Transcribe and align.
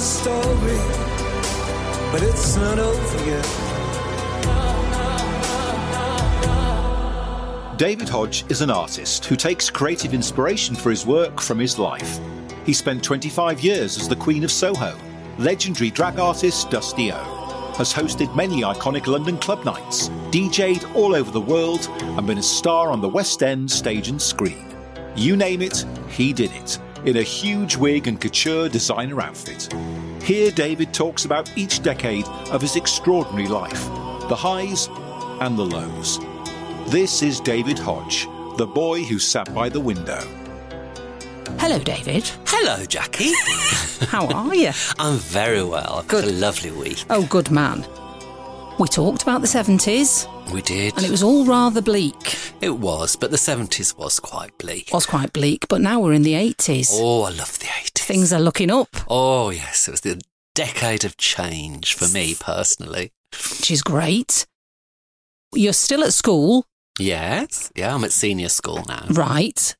story, 0.00 0.78
but 2.10 2.22
it's 2.22 2.56
not 2.56 2.78
over 2.78 3.26
yet. 3.26 3.74
David 7.76 8.08
Hodge 8.08 8.44
is 8.48 8.60
an 8.60 8.70
artist 8.70 9.24
who 9.24 9.34
takes 9.34 9.68
creative 9.68 10.14
inspiration 10.14 10.76
for 10.76 10.90
his 10.90 11.04
work 11.04 11.40
from 11.40 11.58
his 11.58 11.78
life. 11.78 12.20
He 12.64 12.72
spent 12.72 13.02
25 13.02 13.60
years 13.60 13.98
as 13.98 14.08
the 14.08 14.14
Queen 14.16 14.44
of 14.44 14.52
Soho. 14.52 14.96
Legendary 15.38 15.90
drag 15.90 16.20
artist 16.20 16.70
Dusty 16.70 17.10
O 17.12 17.74
has 17.76 17.92
hosted 17.92 18.34
many 18.36 18.62
iconic 18.62 19.08
London 19.08 19.36
club 19.38 19.64
nights, 19.64 20.08
DJ'd 20.30 20.84
all 20.94 21.16
over 21.16 21.32
the 21.32 21.40
world, 21.40 21.88
and 22.00 22.26
been 22.26 22.38
a 22.38 22.42
star 22.42 22.92
on 22.92 23.00
the 23.00 23.08
West 23.08 23.42
End 23.42 23.68
stage 23.68 24.08
and 24.08 24.22
screen. 24.22 24.64
You 25.16 25.36
name 25.36 25.60
it, 25.60 25.84
he 26.08 26.32
did 26.32 26.52
it, 26.52 26.78
in 27.04 27.18
a 27.18 27.22
huge 27.22 27.76
wig 27.76 28.06
and 28.06 28.20
couture 28.20 28.68
designer 28.68 29.20
outfit. 29.20 29.72
Here, 30.22 30.50
David 30.50 30.94
talks 30.94 31.24
about 31.24 31.50
each 31.56 31.82
decade 31.82 32.26
of 32.50 32.62
his 32.62 32.76
extraordinary 32.76 33.46
life, 33.48 33.84
the 34.28 34.36
highs 34.36 34.88
and 35.40 35.58
the 35.58 35.64
lows. 35.64 36.18
This 36.88 37.22
is 37.22 37.40
David 37.40 37.78
Hodge, 37.78 38.26
the 38.56 38.66
boy 38.66 39.02
who 39.02 39.18
sat 39.18 39.52
by 39.54 39.68
the 39.68 39.80
window. 39.80 40.20
Hello, 41.58 41.78
David. 41.78 42.30
Hello, 42.46 42.84
Jackie. 42.84 43.32
How 44.08 44.26
are 44.26 44.54
you? 44.54 44.70
I'm 44.98 45.16
very 45.18 45.62
well. 45.62 45.96
I've 46.00 46.08
Good. 46.08 46.24
had 46.24 46.32
a 46.34 46.36
lovely 46.36 46.70
week. 46.70 47.04
Oh, 47.10 47.26
good 47.26 47.50
man. 47.50 47.84
We 48.78 48.88
talked 48.88 49.22
about 49.22 49.40
the 49.40 49.46
70s, 49.46 50.26
We 50.52 50.60
did. 50.60 50.96
and 50.96 51.04
it 51.06 51.10
was 51.10 51.22
all 51.22 51.44
rather 51.44 51.80
bleak. 51.80 52.36
It 52.60 52.76
was, 52.78 53.14
but 53.14 53.30
the 53.30 53.36
70s 53.36 53.96
was 53.96 54.18
quite 54.18 54.56
bleak. 54.58 54.90
Was 54.92 55.06
quite 55.06 55.32
bleak, 55.32 55.66
but 55.68 55.80
now 55.80 56.00
we're 56.00 56.12
in 56.12 56.22
the 56.22 56.32
80s. 56.34 56.88
Oh, 56.92 57.22
I 57.22 57.30
love 57.30 57.58
the 57.60 57.66
80s. 57.66 58.02
Things 58.02 58.32
are 58.32 58.40
looking 58.40 58.70
up, 58.70 58.88
Oh, 59.08 59.50
yes. 59.50 59.86
It 59.88 59.92
was 59.92 60.00
the 60.00 60.20
decade 60.54 61.04
of 61.04 61.16
change 61.16 61.94
for 61.94 62.08
me 62.08 62.34
personally. 62.38 63.12
which 63.32 63.70
is 63.70 63.80
great. 63.82 64.44
You're 65.54 65.72
still 65.72 66.02
at 66.04 66.12
school, 66.12 66.66
Yes. 66.98 67.70
Yeah, 67.74 67.94
I'm 67.94 68.04
at 68.04 68.12
senior 68.12 68.48
school 68.48 68.84
now. 68.88 69.06
right? 69.10 69.74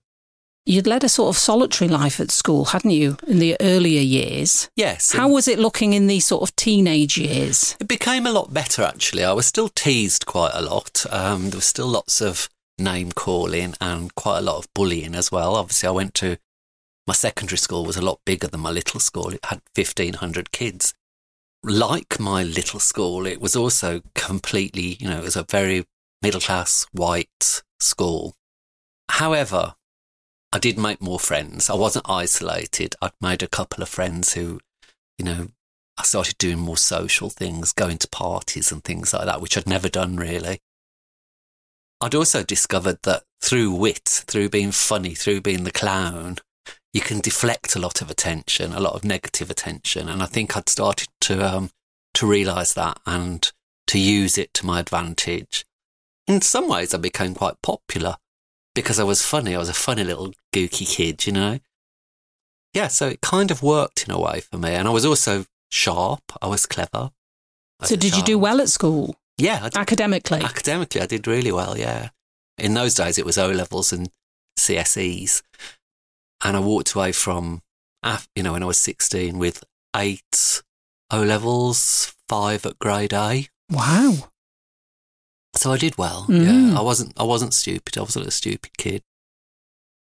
You'd 0.67 0.87
led 0.87 1.05
a 1.05 1.11
sort 1.11 1.29
of 1.29 1.37
solitary 1.37 1.89
life 1.89 2.21
at 2.21 2.31
school, 2.31 2.65
hadn't 2.67 2.93
you, 2.93 3.19
in 3.27 3.39
the 3.39 3.55
earlier 3.61 4.01
years? 4.01 4.71
Yes. 4.77 5.13
How 5.13 5.29
was 5.29 5.47
it 5.47 5.59
looking 5.59 5.93
in 5.93 6.07
these 6.07 6.25
sort 6.25 6.43
of 6.43 6.57
teenage 6.57 7.19
years? 7.19 7.77
It 7.81 7.89
became 7.89 8.27
a 8.27 8.33
lot 8.33 8.55
better, 8.55 8.83
actually. 8.83 9.25
I 9.25 9.33
was 9.33 9.45
still 9.45 9.69
teased 9.69 10.25
quite 10.25 10.53
a 10.55 10.63
lot. 10.63 11.05
Um, 11.11 11.51
there 11.51 11.59
was 11.59 11.67
still 11.67 11.87
lots 11.87 12.23
of 12.23 12.49
name 12.79 13.13
calling 13.13 13.75
and 13.79 14.15
quite 14.15 14.39
a 14.39 14.43
lot 14.43 14.57
of 14.57 14.73
bullying 14.73 15.15
as 15.15 15.31
well. 15.31 15.55
Obviously, 15.55 15.87
I 15.87 15.93
went 15.93 16.15
to 16.15 16.39
my 17.07 17.13
secondary 17.13 17.59
school 17.59 17.85
was 17.85 17.99
a 17.99 18.03
lot 18.03 18.21
bigger 18.25 18.49
than 18.49 18.61
my 18.61 18.71
little 18.71 19.01
school. 19.01 19.29
It 19.35 19.45
had 19.45 19.61
1,500 19.75 20.51
kids. 20.51 20.95
Like 21.63 22.19
my 22.19 22.43
little 22.43 22.81
school, 22.81 23.27
it 23.27 23.41
was 23.41 23.55
also 23.55 24.01
completely, 24.15 24.97
you 24.99 25.09
know, 25.09 25.19
it 25.19 25.25
was 25.25 25.37
a 25.37 25.43
very 25.45 25.85
middle 26.23 26.41
class 26.41 26.87
white 26.93 27.63
school. 27.81 28.35
However, 29.11 29.75
I 30.55 30.59
did 30.59 30.79
make 30.79 31.03
more 31.03 31.19
friends. 31.19 31.69
I 31.69 31.75
wasn't 31.75 32.09
isolated. 32.09 32.95
I'd 33.03 33.11
made 33.21 33.43
a 33.43 33.49
couple 33.49 33.83
of 33.83 33.89
friends 33.89 34.35
who, 34.35 34.61
you 35.19 35.25
know, 35.25 35.49
I 35.99 36.05
started 36.05 36.39
doing 36.39 36.61
more 36.61 36.77
social 36.77 37.29
things, 37.29 37.73
going 37.73 37.99
to 37.99 38.09
parties 38.09 38.71
and 38.71 38.83
things 38.85 39.13
like 39.13 39.27
that, 39.27 39.41
which 39.41 39.59
I'd 39.59 39.67
never 39.67 39.89
done 39.89 40.15
really. 40.15 40.61
I'd 42.01 42.15
also 42.15 42.45
discovered 42.45 42.99
that 43.03 43.25
through 43.41 43.73
wit, 43.75 44.23
through 44.29 44.49
being 44.49 44.71
funny, 44.71 45.17
through 45.17 45.41
being 45.41 45.65
the 45.65 45.73
clown, 45.73 46.37
you 46.93 47.01
can 47.01 47.19
deflect 47.19 47.75
a 47.75 47.81
lot 47.81 48.01
of 48.01 48.09
attention, 48.09 48.73
a 48.73 48.81
lot 48.81 48.95
of 48.95 49.05
negative 49.05 49.51
attention. 49.51 50.09
And 50.09 50.23
I 50.23 50.27
think 50.27 50.57
I'd 50.57 50.69
started 50.69 51.09
to, 51.23 51.45
um, 51.45 51.71
to 52.15 52.29
realize 52.29 52.75
that 52.75 53.01
and 53.07 53.51
to 53.89 53.99
use 53.99 54.39
it 54.39 54.55
to 54.55 54.67
my 54.67 54.79
advantage. 54.79 55.65
In 56.29 56.41
some 56.41 56.69
ways, 56.69 56.95
I 56.95 56.99
became 56.99 57.35
quite 57.35 57.61
popular 57.61 58.19
because 58.75 58.99
I 58.99 59.05
was 59.05 59.25
funny. 59.25 59.55
I 59.55 59.59
was 59.59 59.69
a 59.69 59.75
funny 59.75 60.05
little 60.05 60.33
gooky 60.55 60.87
kid, 60.89 61.27
you 61.27 61.33
know? 61.33 61.59
Yeah, 62.73 62.89
so 62.89 63.09
it 63.09 63.21
kind 63.21 63.51
of 63.51 63.63
worked 63.63 64.05
in 64.07 64.11
a 64.15 64.21
way 64.21 64.41
for 64.41 64.59
me. 64.59 64.71
And 64.71 64.89
I 64.89 64.91
was 64.91 65.05
also 65.05 65.47
sharp. 65.71 66.23
I 66.43 66.47
was 66.49 66.67
clever. 66.67 67.11
as 67.81 67.89
So, 67.89 67.97
did 67.97 68.17
you 68.17 68.23
do 68.23 68.39
well 68.39 68.61
at 68.61 68.69
school, 68.69 69.15
Yeah, 69.39 69.61
I 69.63 69.69
did. 69.69 69.77
academically? 69.77 70.41
academically, 70.41 71.01
I 71.01 71.07
did 71.07 71.27
really 71.27 71.53
well. 71.53 71.79
Yeah. 71.79 72.11
In 72.59 72.75
those 72.75 72.95
days, 72.95 73.17
it 73.19 73.25
was 73.25 73.39
O 73.39 73.49
levels 73.51 73.93
and 73.93 74.11
CSEs, 74.59 75.43
and 76.45 76.57
I 76.57 76.61
walked 76.61 76.93
away 76.95 77.13
from, 77.13 77.63
you 78.37 78.43
know, 78.43 78.53
when 78.53 78.63
I 78.63 78.67
was 78.67 78.79
sixteen 78.79 79.39
with 79.39 79.65
eight 79.97 80.63
O 81.11 81.23
levels, 81.23 82.15
five 82.29 82.65
at 82.67 82.79
grade 82.79 83.13
A. 83.13 83.49
Wow. 83.71 84.31
So 85.65 85.73
I 85.73 85.79
did 85.79 85.97
well. 85.97 86.27
Mm. 86.29 86.45
Yeah, 86.45 86.79
I 86.79 86.83
wasn't. 86.83 87.15
I 87.17 87.23
wasn't 87.23 87.55
stupid. 87.55 87.97
I 87.97 88.03
wasn't 88.03 88.27
a 88.27 88.31
stupid 88.31 88.77
kid. 88.77 89.03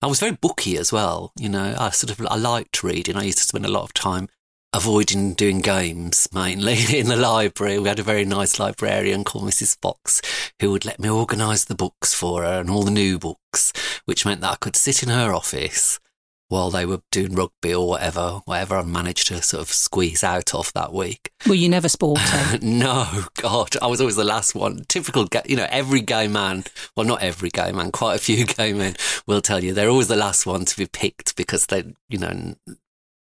I 0.02 0.08
was 0.08 0.20
very 0.20 0.34
booky 0.34 0.78
as 0.78 0.92
well. 0.92 1.32
You 1.40 1.48
know, 1.48 1.78
I 1.80 1.92
sort 1.92 2.12
of 2.12 2.28
I 2.30 2.36
liked 2.36 2.84
reading. 2.84 3.16
I 3.16 3.24
used 3.24 3.38
to 3.38 3.46
spend 3.46 3.66
a 3.66 3.72
lot 3.72 3.84
of 3.84 3.94
time 3.94 4.28
avoiding 4.74 5.34
doing 5.34 5.62
games, 5.62 6.28
mainly 6.34 6.80
in 7.00 7.08
the 7.08 7.16
library. 7.16 7.80
We 7.80 7.88
had 7.88 8.00
a 8.00 8.04
very 8.04 8.26
nice 8.26 8.60
librarian 8.60 9.24
called 9.24 9.46
Mrs. 9.46 9.78
Fox 9.82 10.22
who 10.60 10.72
would 10.72 10.84
let 10.84 11.00
me 11.00 11.10
organise 11.10 11.64
the 11.64 11.74
books 11.74 12.14
for 12.14 12.44
her 12.44 12.60
and 12.60 12.70
all 12.70 12.84
the 12.84 12.92
new 12.92 13.18
books, 13.18 13.72
which 14.04 14.26
meant 14.26 14.42
that 14.42 14.52
I 14.52 14.58
could 14.58 14.76
sit 14.76 15.04
in 15.04 15.08
her 15.08 15.34
office 15.34 16.02
while 16.48 16.70
they 16.70 16.86
were 16.86 17.02
doing 17.12 17.34
rugby 17.34 17.74
or 17.74 17.88
whatever, 17.88 18.42
whatever 18.46 18.78
I 18.78 18.84
managed 18.84 19.28
to 19.28 19.42
sort 19.42 19.62
of 19.62 19.70
squeeze 19.70 20.24
out 20.24 20.54
of 20.54 20.72
that 20.74 20.94
week. 20.94 21.32
Were 21.48 21.56
you 21.56 21.70
never 21.70 21.90
sporty? 21.90 22.22
no, 22.62 23.24
God, 23.38 23.76
I 23.82 23.88
was 23.88 24.00
always 24.00 24.16
the 24.16 24.24
last 24.24 24.56
one. 24.56 24.86
Typical, 24.88 25.28
you 25.46 25.56
know, 25.56 25.68
every 25.70 26.02
gay 26.02 26.28
man, 26.28 26.66
well, 26.96 27.06
not 27.06 27.22
every 27.22 27.50
gay 27.50 27.72
man, 27.72 27.92
quite 27.92 28.16
a 28.16 28.20
few 28.20 28.46
gay 28.46 28.74
men 28.74 28.96
will 29.28 29.42
tell 29.42 29.64
you 29.64 29.74
they're 29.74 29.90
always 29.90 30.08
the 30.08 30.16
last 30.16 30.46
one 30.46 30.66
to 30.66 30.78
be 30.78 30.86
picked 30.86 31.36
because 31.36 31.66
they, 31.68 31.94
you 32.10 32.18
know, 32.20 32.56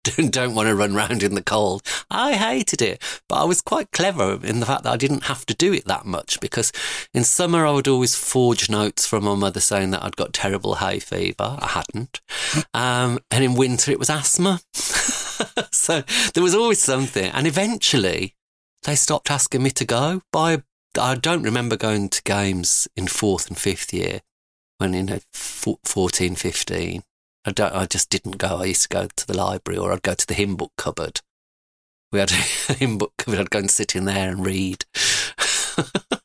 don't, 0.09 0.31
don't 0.31 0.55
want 0.55 0.67
to 0.67 0.75
run 0.75 0.95
around 0.95 1.23
in 1.23 1.35
the 1.35 1.41
cold. 1.41 1.81
I 2.09 2.33
hated 2.33 2.81
it, 2.81 3.01
but 3.27 3.41
I 3.41 3.43
was 3.45 3.61
quite 3.61 3.91
clever 3.91 4.39
in 4.43 4.59
the 4.59 4.65
fact 4.65 4.83
that 4.83 4.93
I 4.93 4.97
didn't 4.97 5.23
have 5.23 5.45
to 5.47 5.53
do 5.53 5.73
it 5.73 5.85
that 5.85 6.05
much 6.05 6.39
because 6.39 6.71
in 7.13 7.23
summer 7.23 7.65
I 7.65 7.71
would 7.71 7.87
always 7.87 8.15
forge 8.15 8.69
notes 8.69 9.05
from 9.05 9.23
my 9.23 9.35
mother 9.35 9.59
saying 9.59 9.91
that 9.91 10.03
I'd 10.03 10.15
got 10.15 10.33
terrible 10.33 10.75
hay 10.75 10.99
fever. 10.99 11.57
I 11.59 11.67
hadn't. 11.67 12.21
Um, 12.73 13.19
and 13.31 13.43
in 13.43 13.55
winter 13.55 13.91
it 13.91 13.99
was 13.99 14.09
asthma. 14.09 14.61
so 14.73 16.03
there 16.33 16.43
was 16.43 16.55
always 16.55 16.81
something. 16.81 17.31
And 17.31 17.47
eventually 17.47 18.35
they 18.83 18.95
stopped 18.95 19.31
asking 19.31 19.63
me 19.63 19.71
to 19.71 19.85
go. 19.85 20.21
By 20.31 20.63
I 20.99 21.15
don't 21.15 21.43
remember 21.43 21.77
going 21.77 22.09
to 22.09 22.23
games 22.23 22.87
in 22.95 23.07
fourth 23.07 23.47
and 23.47 23.57
fifth 23.57 23.93
year 23.93 24.21
when 24.79 24.95
in 24.95 25.09
a 25.09 25.21
14, 25.33 26.35
15. 26.35 27.03
I 27.49 27.51
don't. 27.51 27.73
I 27.73 27.85
just 27.87 28.11
didn't 28.11 28.37
go. 28.37 28.57
I 28.57 28.65
used 28.65 28.83
to 28.83 28.89
go 28.89 29.07
to 29.07 29.27
the 29.27 29.35
library 29.35 29.79
or 29.79 29.91
I'd 29.91 30.03
go 30.03 30.13
to 30.13 30.27
the 30.27 30.35
hymn 30.35 30.55
book 30.55 30.71
cupboard. 30.77 31.21
We 32.11 32.19
had 32.19 32.31
a 32.69 32.73
hymn 32.73 32.99
book 32.99 33.13
cupboard. 33.17 33.39
I'd 33.39 33.49
go 33.49 33.57
and 33.59 33.71
sit 33.71 33.95
in 33.95 34.05
there 34.05 34.29
and 34.29 34.45
read. 34.45 34.85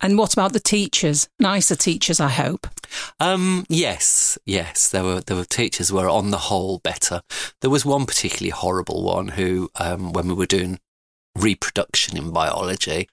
and 0.00 0.16
what 0.16 0.32
about 0.32 0.54
the 0.54 0.60
teachers? 0.60 1.28
Nicer 1.38 1.76
teachers, 1.76 2.18
I 2.18 2.30
hope. 2.30 2.66
Um, 3.20 3.66
yes, 3.68 4.38
yes, 4.46 4.88
there 4.88 5.04
were 5.04 5.20
there 5.20 5.36
were 5.36 5.44
teachers 5.44 5.92
were 5.92 6.08
on 6.08 6.30
the 6.30 6.38
whole 6.38 6.78
better. 6.78 7.20
There 7.60 7.70
was 7.70 7.84
one 7.84 8.06
particularly 8.06 8.50
horrible 8.50 9.02
one 9.02 9.28
who, 9.28 9.68
um, 9.78 10.14
when 10.14 10.28
we 10.28 10.34
were 10.34 10.46
doing 10.46 10.78
reproduction 11.36 12.16
in 12.16 12.30
biology, 12.30 13.10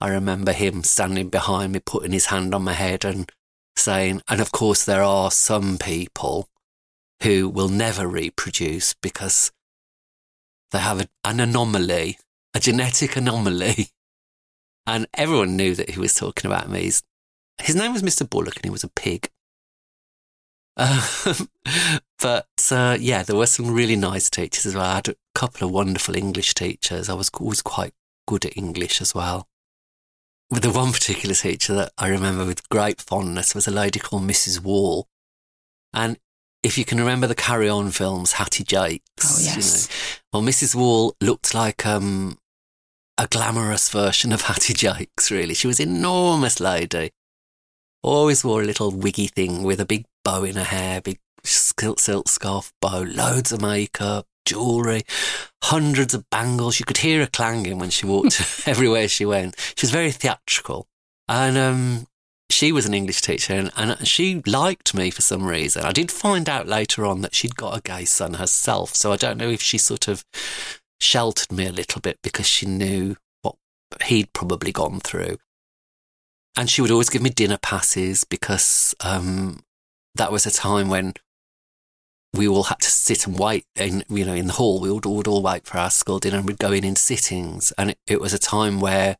I 0.00 0.08
remember 0.08 0.52
him 0.52 0.84
standing 0.84 1.28
behind 1.28 1.72
me, 1.72 1.80
putting 1.84 2.12
his 2.12 2.26
hand 2.26 2.54
on 2.54 2.64
my 2.64 2.72
head 2.72 3.04
and 3.04 3.30
saying, 3.76 4.22
"And 4.28 4.40
of 4.40 4.52
course, 4.52 4.84
there 4.84 5.02
are 5.02 5.30
some 5.30 5.78
people 5.78 6.48
who 7.22 7.48
will 7.48 7.68
never 7.68 8.06
reproduce 8.06 8.94
because 8.94 9.52
they 10.70 10.78
have 10.78 11.00
an 11.24 11.40
anomaly, 11.40 12.18
a 12.54 12.60
genetic 12.60 13.16
anomaly." 13.16 13.88
And 14.88 15.08
everyone 15.14 15.56
knew 15.56 15.74
that 15.74 15.90
he 15.90 15.98
was 15.98 16.14
talking 16.14 16.48
about 16.48 16.70
me. 16.70 16.84
His, 16.84 17.02
his 17.60 17.74
name 17.74 17.92
was 17.92 18.04
Mr. 18.04 18.28
Bullock 18.30 18.54
and 18.54 18.64
he 18.66 18.70
was 18.70 18.84
a 18.84 18.88
pig. 18.88 19.28
But 22.18 22.48
uh, 22.70 22.96
yeah, 22.98 23.22
there 23.22 23.36
were 23.36 23.46
some 23.46 23.70
really 23.70 23.96
nice 23.96 24.30
teachers 24.30 24.66
as 24.66 24.74
well. 24.74 24.84
I 24.84 24.94
had 24.96 25.08
a 25.08 25.16
couple 25.34 25.66
of 25.66 25.72
wonderful 25.72 26.16
English 26.16 26.54
teachers. 26.54 27.08
I 27.08 27.14
was 27.14 27.30
always 27.38 27.62
quite 27.62 27.92
good 28.26 28.44
at 28.44 28.56
English 28.56 29.00
as 29.00 29.14
well. 29.14 29.48
With 30.50 30.62
the 30.62 30.70
one 30.70 30.92
particular 30.92 31.34
teacher 31.34 31.74
that 31.74 31.92
I 31.98 32.08
remember 32.08 32.44
with 32.44 32.68
great 32.68 33.00
fondness 33.00 33.54
was 33.54 33.66
a 33.66 33.72
lady 33.72 33.98
called 33.98 34.22
Mrs. 34.22 34.60
Wall. 34.60 35.08
And 35.92 36.18
if 36.62 36.78
you 36.78 36.84
can 36.84 36.98
remember 36.98 37.26
the 37.26 37.34
Carry 37.34 37.68
On 37.68 37.90
films, 37.90 38.32
Hattie 38.32 38.64
Jacques. 38.64 39.02
Oh, 39.24 39.38
yes. 39.40 39.88
You 40.32 40.38
know, 40.40 40.44
well, 40.44 40.52
Mrs. 40.52 40.74
Wall 40.74 41.16
looked 41.20 41.54
like 41.54 41.84
um, 41.84 42.38
a 43.18 43.26
glamorous 43.26 43.88
version 43.88 44.32
of 44.32 44.42
Hattie 44.42 44.74
Jacques, 44.74 45.30
really. 45.30 45.54
She 45.54 45.66
was 45.66 45.80
an 45.80 45.88
enormous 45.88 46.60
lady. 46.60 47.10
Always 48.02 48.44
wore 48.44 48.62
a 48.62 48.66
little 48.66 48.92
wiggy 48.92 49.26
thing 49.26 49.64
with 49.64 49.80
a 49.80 49.86
big 49.86 50.04
bow 50.24 50.44
in 50.44 50.56
her 50.56 50.64
hair, 50.64 51.00
big 51.00 51.18
silk, 51.44 51.98
silk 51.98 52.28
scarf 52.28 52.72
bow, 52.80 53.02
loads 53.02 53.52
of 53.52 53.62
makeup, 53.62 54.26
jewellery, 54.46 55.02
hundreds 55.64 56.14
of 56.14 56.28
bangles. 56.30 56.80
You 56.80 56.86
could 56.86 56.98
hear 56.98 57.20
her 57.20 57.26
clanging 57.26 57.78
when 57.78 57.90
she 57.90 58.06
walked 58.06 58.40
everywhere 58.66 59.08
she 59.08 59.26
went. 59.26 59.56
She 59.76 59.84
was 59.84 59.90
very 59.90 60.12
theatrical. 60.12 60.88
And 61.28 61.58
um, 61.58 62.06
she 62.50 62.72
was 62.72 62.86
an 62.86 62.94
English 62.94 63.20
teacher 63.20 63.52
and, 63.52 63.72
and, 63.76 64.06
she 64.06 64.42
liked 64.46 64.94
me 64.94 65.10
for 65.10 65.22
some 65.22 65.44
reason. 65.44 65.84
I 65.84 65.90
did 65.90 66.12
find 66.12 66.48
out 66.48 66.68
later 66.68 67.04
on 67.04 67.20
that 67.22 67.34
she'd 67.34 67.56
got 67.56 67.76
a 67.76 67.82
gay 67.82 68.04
son 68.04 68.34
herself. 68.34 68.94
So 68.94 69.12
I 69.12 69.16
don't 69.16 69.38
know 69.38 69.50
if 69.50 69.60
she 69.60 69.78
sort 69.78 70.08
of 70.08 70.24
sheltered 71.00 71.52
me 71.52 71.66
a 71.66 71.72
little 71.72 72.00
bit 72.00 72.18
because 72.22 72.46
she 72.46 72.64
knew 72.66 73.16
what 73.42 73.56
he'd 74.04 74.32
probably 74.32 74.72
gone 74.72 75.00
through. 75.00 75.38
And 76.56 76.70
she 76.70 76.80
would 76.80 76.90
always 76.90 77.10
give 77.10 77.22
me 77.22 77.30
dinner 77.30 77.58
passes 77.60 78.24
because 78.24 78.94
um, 79.00 79.60
that 80.14 80.32
was 80.32 80.46
a 80.46 80.50
time 80.50 80.88
when 80.88 81.14
we 82.32 82.46
all 82.48 82.64
had 82.64 82.80
to 82.80 82.90
sit 82.90 83.26
and 83.26 83.38
wait 83.38 83.64
in 83.76 84.04
you 84.08 84.24
know 84.24 84.34
in 84.34 84.46
the 84.46 84.54
hall. 84.54 84.80
We 84.80 84.90
would, 84.90 85.06
would 85.06 85.26
all 85.26 85.42
wait 85.42 85.66
for 85.66 85.78
our 85.78 85.90
school 85.90 86.18
dinner 86.18 86.38
and 86.38 86.46
we'd 86.46 86.58
go 86.58 86.72
in 86.72 86.84
in 86.84 86.96
sittings. 86.96 87.72
And 87.78 87.90
it, 87.90 87.98
it 88.06 88.20
was 88.20 88.34
a 88.34 88.38
time 88.38 88.80
where 88.80 89.16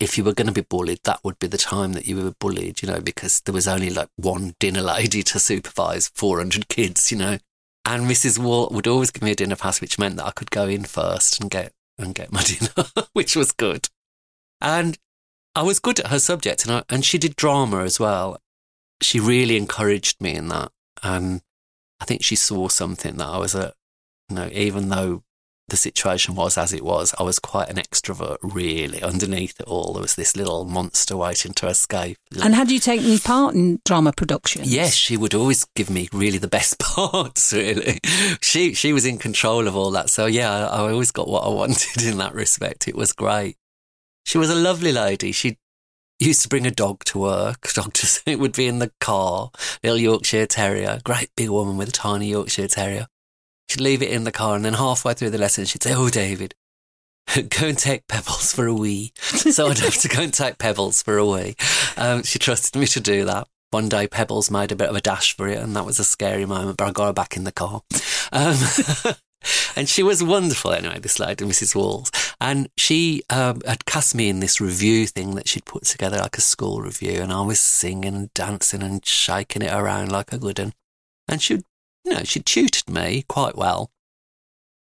if 0.00 0.18
you 0.18 0.24
were 0.24 0.34
going 0.34 0.46
to 0.46 0.52
be 0.52 0.60
bullied, 0.60 1.00
that 1.04 1.20
would 1.22 1.38
be 1.38 1.46
the 1.46 1.58
time 1.58 1.92
that 1.92 2.06
you 2.06 2.16
were 2.16 2.34
bullied, 2.38 2.82
you 2.82 2.88
know, 2.88 3.00
because 3.00 3.40
there 3.40 3.54
was 3.54 3.68
only 3.68 3.90
like 3.90 4.08
one 4.16 4.54
dinner 4.58 4.82
lady 4.82 5.22
to 5.22 5.38
supervise 5.38 6.10
400 6.14 6.68
kids, 6.68 7.10
you 7.12 7.18
know. 7.18 7.38
And 7.86 8.04
Mrs. 8.10 8.38
Wall 8.38 8.68
would 8.70 8.86
always 8.86 9.10
give 9.10 9.22
me 9.22 9.32
a 9.32 9.36
dinner 9.36 9.56
pass, 9.56 9.80
which 9.80 9.98
meant 9.98 10.16
that 10.16 10.26
I 10.26 10.30
could 10.30 10.50
go 10.50 10.66
in 10.66 10.84
first 10.84 11.40
and 11.40 11.50
get 11.50 11.72
and 11.98 12.14
get 12.14 12.32
my 12.32 12.42
dinner, 12.44 12.88
which 13.12 13.36
was 13.36 13.52
good. 13.52 13.88
And 14.60 14.98
I 15.54 15.62
was 15.62 15.78
good 15.78 16.00
at 16.00 16.08
her 16.08 16.18
subject, 16.18 16.64
and 16.64 16.76
I, 16.76 16.82
and 16.88 17.04
she 17.04 17.18
did 17.18 17.36
drama 17.36 17.82
as 17.82 18.00
well. 18.00 18.38
She 19.00 19.20
really 19.20 19.56
encouraged 19.56 20.20
me 20.20 20.34
in 20.34 20.48
that, 20.48 20.72
and 21.02 21.42
I 22.00 22.04
think 22.04 22.22
she 22.22 22.36
saw 22.36 22.68
something 22.68 23.16
that 23.16 23.26
I 23.26 23.38
was 23.38 23.54
a, 23.54 23.72
you 24.28 24.36
know, 24.36 24.48
even 24.52 24.88
though 24.88 25.22
the 25.68 25.76
situation 25.76 26.34
was 26.34 26.58
as 26.58 26.72
it 26.72 26.84
was, 26.84 27.14
I 27.18 27.22
was 27.22 27.38
quite 27.38 27.70
an 27.70 27.76
extrovert, 27.76 28.36
really. 28.42 29.02
Underneath 29.02 29.58
it 29.60 29.66
all, 29.66 29.94
there 29.94 30.02
was 30.02 30.14
this 30.14 30.36
little 30.36 30.64
monster 30.66 31.16
waiting 31.16 31.54
to 31.54 31.68
escape. 31.68 32.18
And 32.42 32.54
had 32.54 32.70
you 32.70 32.78
taken 32.78 33.18
part 33.18 33.54
in 33.54 33.80
drama 33.84 34.12
productions? 34.12 34.72
Yes, 34.72 34.94
she 34.94 35.16
would 35.16 35.34
always 35.34 35.64
give 35.74 35.88
me 35.88 36.08
really 36.12 36.38
the 36.38 36.48
best 36.48 36.78
parts, 36.80 37.52
really. 37.52 37.98
She, 38.42 38.74
she 38.74 38.92
was 38.92 39.06
in 39.06 39.16
control 39.16 39.66
of 39.66 39.74
all 39.74 39.90
that. 39.92 40.10
So, 40.10 40.26
yeah, 40.26 40.68
I, 40.68 40.82
I 40.82 40.90
always 40.90 41.10
got 41.10 41.28
what 41.28 41.44
I 41.44 41.48
wanted 41.54 42.02
in 42.02 42.18
that 42.18 42.34
respect. 42.34 42.86
It 42.86 42.96
was 42.96 43.12
great. 43.12 43.56
She 44.26 44.38
was 44.38 44.50
a 44.50 44.54
lovely 44.54 44.92
lady. 44.92 45.32
She 45.32 45.58
used 46.18 46.42
to 46.42 46.48
bring 46.48 46.66
a 46.66 46.70
dog 46.70 47.04
to 47.04 47.18
work. 47.18 47.68
Just 47.92 48.22
it 48.26 48.38
would 48.38 48.52
be 48.52 48.66
in 48.66 48.78
the 48.78 48.92
car, 49.00 49.50
little 49.82 49.98
Yorkshire 49.98 50.46
Terrier, 50.46 51.00
great 51.04 51.30
big 51.36 51.50
woman 51.50 51.76
with 51.76 51.88
a 51.88 51.92
tiny 51.92 52.28
Yorkshire 52.28 52.68
Terrier. 52.68 53.06
She'd 53.68 53.80
leave 53.80 54.02
it 54.02 54.10
in 54.10 54.24
the 54.24 54.32
car, 54.32 54.56
and 54.56 54.64
then 54.64 54.74
halfway 54.74 55.14
through 55.14 55.30
the 55.30 55.38
lesson, 55.38 55.64
she'd 55.64 55.82
say, 55.82 55.94
"Oh, 55.94 56.10
David, 56.10 56.54
go 57.34 57.66
and 57.66 57.78
take 57.78 58.06
Pebbles 58.08 58.52
for 58.52 58.66
a 58.66 58.74
wee." 58.74 59.12
so 59.16 59.68
I'd 59.68 59.78
have 59.78 60.00
to 60.02 60.08
go 60.08 60.22
and 60.22 60.34
take 60.34 60.58
Pebbles 60.58 61.02
for 61.02 61.16
a 61.16 61.26
wee. 61.26 61.56
Um, 61.96 62.22
she 62.22 62.38
trusted 62.38 62.78
me 62.78 62.86
to 62.88 63.00
do 63.00 63.24
that. 63.24 63.48
One 63.70 63.88
day, 63.88 64.06
Pebbles 64.06 64.50
made 64.50 64.70
a 64.70 64.76
bit 64.76 64.90
of 64.90 64.96
a 64.96 65.00
dash 65.00 65.34
for 65.36 65.48
it, 65.48 65.58
and 65.58 65.74
that 65.74 65.86
was 65.86 65.98
a 65.98 66.04
scary 66.04 66.46
moment. 66.46 66.76
But 66.76 66.88
I 66.88 66.92
got 66.92 67.06
her 67.06 67.12
back 67.12 67.36
in 67.36 67.44
the 67.44 67.52
car. 67.52 67.82
Um, 68.30 68.56
and 69.76 69.88
she 69.88 70.02
was 70.02 70.22
wonderful 70.22 70.72
anyway, 70.72 70.98
this 70.98 71.18
lady, 71.18 71.44
Mrs. 71.44 71.74
Walls. 71.74 72.10
And 72.40 72.68
she 72.76 73.22
um, 73.30 73.60
had 73.66 73.86
cast 73.86 74.14
me 74.14 74.28
in 74.28 74.40
this 74.40 74.60
revue 74.60 75.06
thing 75.06 75.34
that 75.34 75.48
she'd 75.48 75.64
put 75.64 75.84
together, 75.84 76.18
like 76.18 76.38
a 76.38 76.42
school 76.42 76.80
revue. 76.80 77.20
And 77.20 77.32
I 77.32 77.42
was 77.42 77.60
singing 77.60 78.14
and 78.14 78.34
dancing 78.34 78.82
and 78.82 79.04
shaking 79.04 79.62
it 79.62 79.72
around 79.72 80.12
like 80.12 80.32
a 80.32 80.38
good 80.38 80.58
one. 80.58 80.72
And 81.28 81.40
she'd 81.40 81.64
you 82.04 82.12
know, 82.12 82.24
she 82.24 82.40
tutored 82.40 82.88
me 82.88 83.24
quite 83.28 83.56
well. 83.56 83.90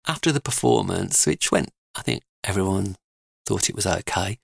After 0.07 0.33
the 0.33 0.41
performance, 0.41 1.27
which 1.27 1.51
went, 1.51 1.71
I 1.95 2.03
think 2.03 2.23
everyone 2.45 2.97
thought 3.47 3.69
it 3.69 3.77
was 3.77 3.87
okay, 3.87 4.39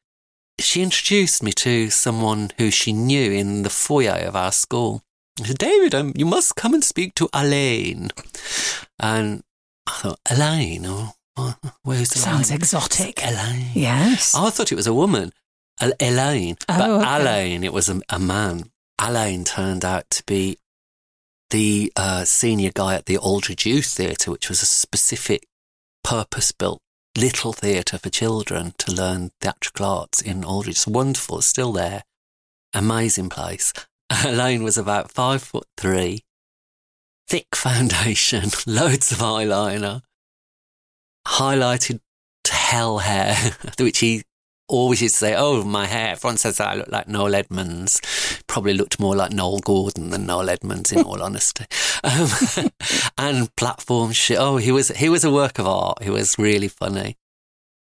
she 0.59 0.83
introduced 0.83 1.43
me 1.43 1.53
to 1.53 1.91
someone 1.91 2.53
who 2.59 2.71
she 2.71 2.93
knew 2.93 3.33
in 3.33 3.63
the 3.63 3.71
foyer 3.71 4.25
of 4.27 4.37
our 4.37 4.53
school. 4.53 5.03
David, 5.37 5.95
um, 5.95 6.13
you 6.15 6.27
must 6.27 6.57
come 6.57 6.75
and 6.75 6.85
speak 6.85 7.15
to 7.15 7.29
Elaine. 7.33 8.11
And 8.99 9.43
I 9.87 9.93
thought, 9.93 10.21
Elaine? 10.31 10.87
Oh, 10.87 11.55
where's 11.83 12.11
the 12.11 12.19
Sounds 12.19 12.51
exotic. 12.51 13.25
Elaine. 13.25 13.67
Yes. 13.75 14.35
Oh, 14.37 14.47
I 14.47 14.51
thought 14.51 14.73
it 14.73 14.77
was 14.77 14.87
a 14.87 14.95
woman. 14.95 15.33
Elaine. 16.01 16.57
Oh, 16.69 16.79
but 16.79 16.91
okay. 16.91 17.21
Elaine, 17.21 17.65
it 17.65 17.73
was 17.73 17.89
a, 17.89 18.01
a 18.09 18.19
man. 18.19 18.71
Elaine 19.01 19.45
turned 19.45 19.85
out 19.85 20.09
to 20.11 20.23
be 20.25 20.59
the 21.51 21.93
uh, 21.97 22.25
senior 22.25 22.71
guy 22.73 22.95
at 22.95 23.07
the 23.07 23.19
Aldridge 23.19 23.67
Youth 23.67 23.87
Theatre, 23.87 24.31
which 24.31 24.49
was 24.49 24.63
a 24.63 24.67
specific 24.67 25.47
purpose 26.05 26.53
built 26.53 26.81
little 27.17 27.53
theatre 27.53 27.99
for 27.99 28.09
children 28.11 28.75
to 28.79 28.93
learn 28.93 29.31
theatrical 29.41 29.87
arts 29.87 30.21
in 30.23 30.45
Aldridge. 30.45 30.77
It's 30.77 30.87
wonderful, 30.87 31.39
it's 31.39 31.47
still 31.47 31.73
there. 31.73 32.05
Amazing 32.73 33.29
place. 33.29 33.73
Elaine 34.25 34.63
was 34.63 34.79
about 34.79 35.13
five 35.13 35.43
foot 35.43 35.67
three, 35.77 36.25
thick 37.29 37.55
foundation, 37.55 38.51
loads 38.67 39.13
of 39.13 39.19
eyeliner, 39.19 40.03
highlighted 41.27 42.01
hell 42.49 42.99
hair, 42.99 43.37
which 43.79 43.99
he 43.99 44.23
always 44.69 45.03
used 45.03 45.17
to 45.17 45.19
say, 45.19 45.35
"Oh, 45.37 45.63
my 45.65 45.87
hair." 45.87 46.13
Everyone 46.13 46.39
says 46.39 46.61
I 46.61 46.75
look 46.75 46.89
like 46.89 47.09
Noel 47.09 47.35
Edmonds. 47.35 48.01
Probably 48.47 48.75
looked 48.75 48.99
more 48.99 49.15
like 49.15 49.31
Noele 49.31 49.63
Gordon 49.63 50.11
than 50.11 50.27
Noel 50.27 50.51
Edmonds, 50.51 50.93
in 50.93 51.03
all 51.03 51.23
honesty. 51.23 51.67
Um, 52.05 52.29
and 53.17 53.55
platform 53.55 54.11
shit. 54.11 54.37
Oh, 54.37 54.57
he 54.57 54.73
was 54.73 54.89
he 54.89 55.09
was 55.09 55.23
a 55.23 55.31
work 55.31 55.61
of 55.61 55.69
art. 55.69 56.03
He 56.03 56.11
was 56.11 56.37
really 56.37 56.67
funny. 56.67 57.17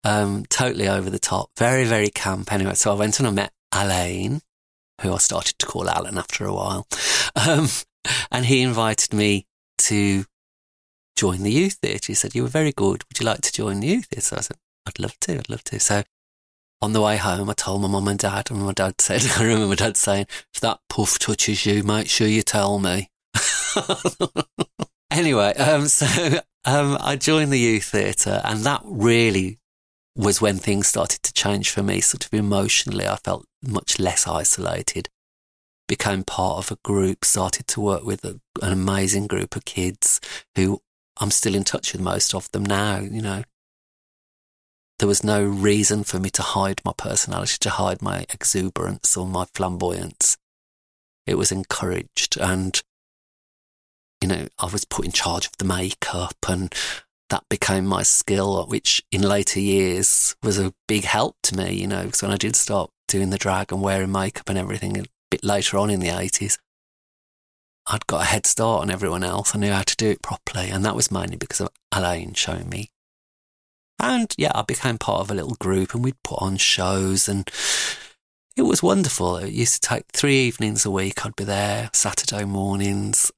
Um, 0.03 0.45
totally 0.47 0.89
over 0.89 1.09
the 1.09 1.21
top. 1.21 1.51
Very 1.57 1.85
very 1.85 2.09
camp. 2.09 2.53
Anyway, 2.53 2.75
so 2.75 2.91
I 2.91 2.97
went 2.97 3.21
and 3.21 3.29
I 3.29 3.31
met 3.31 3.53
Alain, 3.71 4.41
who 5.03 5.13
I 5.13 5.19
started 5.19 5.57
to 5.61 5.67
call 5.67 5.89
Alan 5.89 6.19
after 6.19 6.45
a 6.45 6.53
while, 6.53 6.89
um, 7.37 7.69
and 8.31 8.47
he 8.47 8.63
invited 8.63 9.13
me 9.13 9.47
to 9.79 10.25
join 11.17 11.43
the 11.43 11.53
youth 11.53 11.79
theatre. 11.83 12.09
He 12.09 12.15
said, 12.15 12.35
"You 12.35 12.43
were 12.43 12.49
very 12.49 12.73
good. 12.73 13.05
Would 13.09 13.21
you 13.21 13.27
like 13.27 13.43
to 13.43 13.53
join 13.53 13.81
the 13.81 13.89
youth 13.89 14.07
theatre? 14.07 14.23
So 14.23 14.37
I 14.37 14.41
said, 14.41 14.57
"I'd 14.87 14.99
love 14.99 15.19
to. 15.21 15.39
I'd 15.39 15.51
love 15.51 15.65
to." 15.65 15.81
So 15.81 16.05
on 16.83 16.93
the 16.93 17.01
way 17.01 17.17
home, 17.17 17.49
I 17.49 17.53
told 17.53 17.81
my 17.81 17.89
mum 17.89 18.09
and 18.09 18.19
dad, 18.19 18.51
and 18.51 18.61
my 18.61 18.73
dad 18.73 19.01
said, 19.01 19.25
I 19.39 19.45
remember 19.45 19.69
my 19.69 19.77
dad 19.77 19.97
saying, 19.97 20.27
if 20.53 20.61
that 20.61 20.81
puff 20.89 21.19
touches 21.19 21.65
you, 21.65 21.85
make 21.85 22.09
sure 22.09 22.27
you 22.27 22.43
tell 22.43 22.81
me. 22.81 23.09
anyway, 25.11 25.55
um, 25.55 25.87
so 25.87 26.41
um, 26.65 26.99
I 27.01 27.15
joined 27.17 27.53
the 27.53 27.59
youth 27.59 27.85
theatre, 27.85 28.43
and 28.45 28.61
that 28.65 28.83
really 28.85 29.61
was 30.17 30.43
when 30.43 30.57
things 30.59 30.89
started 30.89 31.23
to 31.23 31.33
change 31.33 31.71
for 31.71 31.83
me, 31.85 32.01
sort 32.01 32.27
of 32.27 32.35
emotionally. 32.35 33.07
I 33.07 33.17
felt 33.17 33.47
much 33.63 34.01
less 34.01 34.27
isolated, 34.27 35.09
became 35.97 36.25
part 36.25 36.59
of 36.59 36.71
a 36.71 36.81
group, 36.83 37.25
started 37.25 37.67
to 37.69 37.81
work 37.81 38.05
with 38.05 38.25
a, 38.25 38.41
an 38.63 38.73
amazing 38.73 39.27
group 39.27 39.57
of 39.57 39.65
kids 39.65 40.21
who 40.57 40.81
I'm 41.19 41.31
still 41.31 41.55
in 41.55 41.65
touch 41.65 41.93
with 41.93 42.01
most 42.01 42.35
of 42.35 42.51
them 42.53 42.65
now, 42.65 43.01
you 43.01 43.23
know 43.23 43.43
there 45.03 45.09
was 45.09 45.25
no 45.25 45.43
reason 45.43 46.05
for 46.05 46.21
me 46.21 46.31
to 46.31 46.43
hide 46.43 46.81
my 46.85 46.93
personality, 46.97 47.57
to 47.59 47.71
hide 47.71 48.01
my 48.01 48.25
exuberance 48.33 49.17
or 49.17 49.27
my 49.27 49.45
flamboyance. 49.53 50.37
It 51.27 51.37
was 51.37 51.51
encouraged. 51.51 52.39
And, 52.41 52.81
you 54.23 54.29
know, 54.29 54.47
I 54.61 54.67
was 54.67 54.85
put 54.85 55.05
in 55.05 55.11
charge 55.11 55.47
of 55.47 55.57
the 55.59 55.65
makeup 55.65 56.37
and 56.49 56.73
that 57.31 57.43
became 57.51 57.85
my 57.85 58.05
skill, 58.05 58.65
which 58.67 59.03
in 59.11 59.23
later 59.23 59.59
years 59.59 60.37
was 60.41 60.57
a 60.57 60.73
big 60.87 61.03
help 61.03 61.35
to 61.43 61.57
me, 61.57 61.75
you 61.75 61.89
know, 61.89 62.05
because 62.05 62.23
when 62.23 62.31
I 62.31 62.37
did 62.37 62.55
start 62.55 62.89
doing 63.09 63.31
the 63.31 63.39
drag 63.39 63.73
and 63.73 63.83
wearing 63.83 64.13
makeup 64.13 64.49
and 64.49 64.57
everything 64.57 65.05
bit 65.33 65.45
later 65.45 65.79
on 65.79 65.91
in 65.91 66.01
the 66.01 66.09
80s, 66.09 66.59
I'd 67.87 68.07
got 68.07 68.23
a 68.23 68.27
head 68.27 68.47
start 68.47 68.83
on 68.83 68.91
everyone 68.91 69.25
else. 69.25 69.55
I 69.55 69.59
knew 69.59 69.73
how 69.73 69.83
to 69.83 69.97
do 69.97 70.11
it 70.11 70.23
properly. 70.23 70.69
And 70.69 70.85
that 70.85 70.95
was 70.95 71.11
mainly 71.11 71.37
because 71.37 71.61
of 71.61 71.71
Alain 71.91 72.35
showing 72.35 72.69
me 72.69 72.93
and 74.03 74.35
yeah, 74.37 74.51
I 74.55 74.63
became 74.63 74.99
part 74.99 75.21
of 75.21 75.31
a 75.31 75.35
little 75.35 75.55
group 75.55 75.95
and 75.95 76.03
we'd 76.03 76.23
put 76.25 76.43
on 76.43 76.57
shows 76.57 77.29
and 77.29 77.49
it 78.57 78.63
was 78.63 78.83
wonderful. 78.83 79.37
It 79.37 79.53
used 79.53 79.81
to 79.81 79.89
take 79.89 80.05
three 80.13 80.41
evenings 80.41 80.85
a 80.85 80.91
week. 80.91 81.25
I'd 81.25 81.37
be 81.37 81.45
there 81.45 81.89
Saturday 81.95 82.45
mornings. 82.45 83.31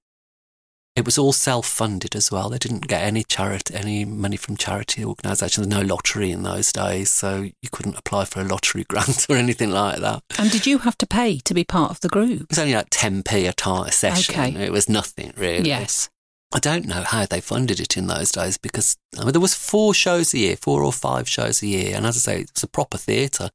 It 0.96 1.04
was 1.04 1.18
all 1.18 1.32
self-funded 1.32 2.14
as 2.14 2.30
well. 2.30 2.50
They 2.50 2.58
didn't 2.58 2.86
get 2.86 3.02
any 3.02 3.24
charity, 3.24 3.74
any 3.74 4.04
money 4.04 4.36
from 4.36 4.56
charity 4.56 5.04
organisations. 5.04 5.66
No 5.66 5.80
lottery 5.80 6.30
in 6.30 6.44
those 6.44 6.72
days, 6.72 7.10
so 7.10 7.42
you 7.42 7.68
couldn't 7.72 7.98
apply 7.98 8.26
for 8.26 8.40
a 8.40 8.44
lottery 8.44 8.84
grant 8.88 9.26
or 9.28 9.36
anything 9.36 9.70
like 9.70 9.98
that. 9.98 10.22
And 10.38 10.52
did 10.52 10.66
you 10.66 10.78
have 10.78 10.96
to 10.98 11.06
pay 11.06 11.38
to 11.40 11.54
be 11.54 11.64
part 11.64 11.90
of 11.90 12.00
the 12.00 12.08
group? 12.08 12.42
It 12.42 12.48
was 12.50 12.58
only 12.60 12.74
like 12.74 12.90
10p 12.90 13.48
a, 13.48 13.52
time, 13.52 13.86
a 13.86 13.92
session. 13.92 14.34
Okay. 14.34 14.66
It 14.66 14.70
was 14.70 14.88
nothing 14.88 15.32
really. 15.36 15.68
Yes. 15.68 16.10
I 16.54 16.60
don't 16.60 16.86
know 16.86 17.02
how 17.02 17.26
they 17.26 17.40
funded 17.40 17.80
it 17.80 17.96
in 17.96 18.06
those 18.06 18.30
days 18.30 18.56
because 18.56 18.96
I 19.18 19.24
mean, 19.24 19.32
there 19.32 19.40
was 19.40 19.54
four 19.54 19.92
shows 19.94 20.32
a 20.32 20.38
year, 20.38 20.56
four 20.56 20.84
or 20.84 20.92
five 20.92 21.28
shows 21.28 21.60
a 21.60 21.66
year, 21.66 21.96
and 21.96 22.06
as 22.06 22.16
I 22.16 22.20
say, 22.20 22.40
it 22.42 22.52
was 22.54 22.62
a 22.62 22.68
proper 22.68 22.96
theatre. 22.96 23.50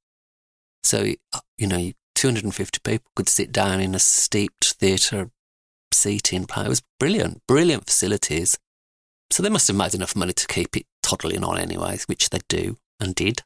So 0.84 1.14
uh, 1.32 1.40
you 1.58 1.68
know, 1.68 1.94
250 2.16 2.80
people 2.84 3.10
could 3.16 3.30
sit 3.30 3.54
down 3.54 3.80
in 3.80 3.96
a 3.96 4.00
steeped 4.00 4.74
theatre 4.74 5.32
seating. 5.94 6.44
It 6.44 6.68
was 6.68 6.84
brilliant, 7.00 7.42
brilliant 7.48 7.86
facilities. 7.86 8.58
so 9.32 9.44
they 9.44 9.50
must 9.50 9.68
have 9.68 9.78
made 9.78 9.94
enough 9.94 10.16
money 10.16 10.34
to 10.34 10.48
keep 10.48 10.76
it 10.76 10.86
toddling 11.04 11.44
on 11.44 11.60
anyway, 11.60 12.00
which 12.08 12.30
they 12.30 12.40
do 12.48 12.78
and 13.00 13.14
did. 13.14 13.44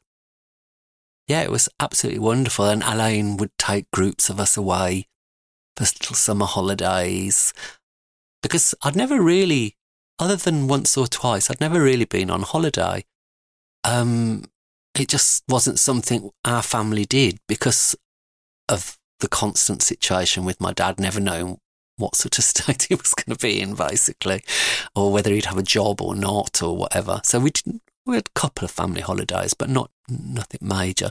Yeah, 1.28 1.42
it 1.42 1.50
was 1.50 1.68
absolutely 1.80 2.20
wonderful. 2.20 2.66
And 2.66 2.82
Elaine 2.82 3.36
would 3.36 3.56
take 3.58 3.90
groups 3.90 4.28
of 4.28 4.38
us 4.40 4.56
away 4.56 5.08
for 5.76 5.84
little 5.84 6.16
summer 6.16 6.46
holidays 6.46 7.52
because 8.42 8.74
I'd 8.82 8.96
never 8.96 9.22
really, 9.22 9.76
other 10.18 10.36
than 10.36 10.68
once 10.68 10.96
or 10.96 11.06
twice, 11.06 11.50
I'd 11.50 11.60
never 11.60 11.80
really 11.82 12.04
been 12.04 12.30
on 12.30 12.42
holiday. 12.42 13.04
Um, 13.84 14.44
it 14.94 15.08
just 15.08 15.44
wasn't 15.48 15.78
something 15.78 16.30
our 16.44 16.62
family 16.62 17.04
did 17.04 17.38
because 17.48 17.96
of 18.68 18.98
the 19.20 19.28
constant 19.28 19.82
situation 19.82 20.44
with 20.44 20.60
my 20.60 20.72
dad 20.72 21.00
never 21.00 21.20
knowing 21.20 21.58
what 21.96 22.16
sort 22.16 22.38
of 22.38 22.44
state 22.44 22.84
he 22.84 22.94
was 22.94 23.14
going 23.14 23.36
to 23.36 23.42
be 23.42 23.60
in, 23.60 23.74
basically, 23.74 24.42
or 24.94 25.12
whether 25.12 25.32
he'd 25.32 25.46
have 25.46 25.58
a 25.58 25.62
job 25.62 26.00
or 26.00 26.14
not, 26.14 26.62
or 26.62 26.76
whatever. 26.76 27.20
So 27.24 27.40
we 27.40 27.50
didn't. 27.50 27.82
We 28.06 28.16
had 28.16 28.28
a 28.28 28.38
couple 28.38 28.66
of 28.66 28.70
family 28.70 29.00
holidays, 29.00 29.54
but 29.54 29.70
not 29.70 29.90
nothing 30.08 30.60
major. 30.60 31.10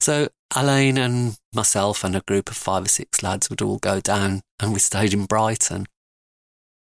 So 0.00 0.28
Elaine 0.56 0.96
and 0.96 1.36
myself 1.54 2.02
and 2.02 2.16
a 2.16 2.22
group 2.22 2.48
of 2.48 2.56
five 2.56 2.86
or 2.86 2.88
six 2.88 3.22
lads 3.22 3.50
would 3.50 3.60
all 3.60 3.78
go 3.78 4.00
down, 4.00 4.40
and 4.58 4.72
we 4.72 4.78
stayed 4.78 5.12
in 5.12 5.26
Brighton. 5.26 5.86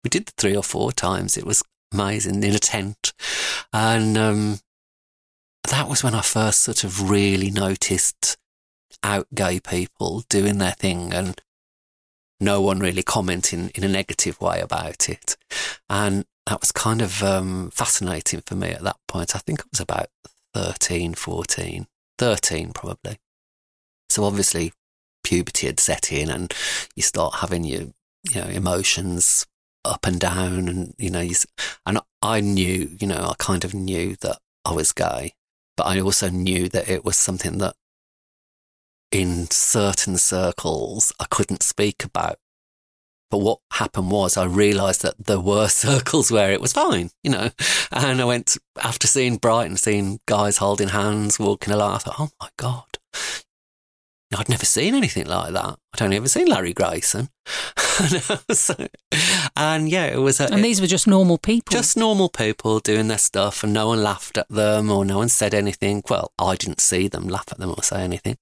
We 0.04 0.10
did 0.10 0.28
the 0.28 0.34
three 0.38 0.56
or 0.56 0.64
four 0.64 0.94
times. 0.94 1.38
It 1.38 1.46
was 1.46 1.62
amazing 1.94 2.42
in 2.44 2.56
a 2.56 2.60
tent, 2.60 3.14
and 3.74 4.18
um, 4.18 4.60
that 5.70 5.90
was 5.90 6.04
when 6.04 6.16
I 6.16 6.22
first 6.22 6.62
sort 6.62 6.84
of 6.84 7.10
really 7.10 7.52
noticed 7.52 8.38
out 9.04 9.28
gay 9.34 9.60
people 9.60 10.24
doing 10.30 10.58
their 10.58 10.72
thing 10.72 11.14
and 11.14 11.42
no 12.40 12.62
one 12.62 12.80
really 12.80 13.04
commenting 13.04 13.72
in 13.76 13.84
a 13.84 13.90
negative 13.90 14.40
way 14.40 14.60
about 14.60 15.10
it. 15.10 15.36
And 15.90 16.26
that 16.46 16.62
was 16.62 16.72
kind 16.72 17.02
of 17.02 17.22
um, 17.24 17.70
fascinating 17.72 18.42
for 18.46 18.56
me 18.56 18.70
at 18.70 18.84
that 18.84 18.98
point. 19.08 19.36
I 19.36 19.40
think 19.40 19.62
I 19.62 19.66
was 19.72 19.80
about 19.80 20.08
13, 20.54 21.14
14, 21.14 21.88
13 22.18 22.72
probably. 22.74 23.18
So 24.10 24.24
obviously 24.24 24.74
puberty 25.24 25.68
had 25.68 25.80
set 25.80 26.12
in 26.12 26.30
and 26.30 26.54
you 26.96 27.04
start 27.04 27.36
having 27.36 27.64
your, 27.64 27.82
you 28.32 28.42
know, 28.42 28.48
emotions 28.48 29.46
up 29.86 30.06
and 30.06 30.20
down 30.20 30.68
and, 30.68 30.94
you 30.98 31.10
know, 31.10 31.22
you, 31.22 31.36
and 31.86 32.00
I 32.22 32.42
knew, 32.42 32.96
you 33.00 33.08
know, 33.08 33.28
I 33.30 33.36
kind 33.38 33.64
of 33.64 33.74
knew 33.74 34.16
that 34.22 34.40
I 34.66 34.74
was 34.74 34.92
gay, 34.92 35.34
but 35.78 35.86
I 35.86 36.00
also 36.00 36.30
knew 36.30 36.68
that 36.70 36.90
it 36.90 37.06
was 37.06 37.18
something 37.18 37.60
that 37.60 37.76
in 39.12 39.50
certain 39.50 40.18
circles 40.18 41.12
I 41.20 41.26
couldn't 41.30 41.64
speak 41.64 42.04
about. 42.04 42.38
But 43.32 43.40
what 43.40 43.60
happened 43.74 44.10
was 44.10 44.38
I 44.38 44.46
realised 44.46 45.04
that 45.04 45.26
there 45.26 45.40
were 45.40 45.68
circles 45.70 46.32
where 46.32 46.52
it 46.52 46.62
was 46.62 46.74
fine, 46.74 47.12
you 47.24 47.32
know. 47.32 47.52
And 47.92 48.22
I 48.22 48.26
went 48.26 48.58
after 48.82 49.08
seeing 49.08 49.38
Brighton, 49.38 49.78
seeing 49.78 50.20
guys 50.26 50.58
holding 50.58 50.90
hands, 50.90 51.40
walking 51.40 51.74
along. 51.74 51.96
I 51.96 51.98
thought, 52.00 52.20
oh 52.20 52.30
my 52.42 52.50
god, 52.58 52.98
I'd 54.36 54.50
never 54.50 54.66
seen 54.66 54.94
anything 54.94 55.26
like 55.26 55.54
that. 55.54 55.78
I'd 55.94 56.02
only 56.02 56.18
ever 56.18 56.28
seen 56.28 56.48
Larry 56.48 56.74
Grayson. 56.74 57.30
so, 58.52 58.76
and 59.56 59.90
yeah, 59.90 60.06
it 60.06 60.20
was. 60.20 60.40
A, 60.40 60.52
and 60.52 60.64
these 60.64 60.82
were 60.82 60.88
just 60.88 61.08
normal 61.08 61.38
people. 61.38 61.72
Just 61.72 61.98
normal 61.98 62.30
people 62.30 62.80
doing 62.80 63.08
their 63.08 63.18
stuff, 63.18 63.64
and 63.64 63.74
no 63.74 63.88
one 63.88 64.04
laughed 64.04 64.38
at 64.38 64.48
them 64.50 64.92
or 64.92 65.04
no 65.04 65.18
one 65.18 65.30
said 65.30 65.54
anything. 65.54 66.04
Well, 66.10 66.32
I 66.38 66.56
didn't 66.56 66.80
see 66.80 67.08
them 67.08 67.28
laugh 67.28 67.46
at 67.52 67.58
them 67.58 67.72
or 67.72 67.82
say 67.82 68.02
anything. 68.04 68.38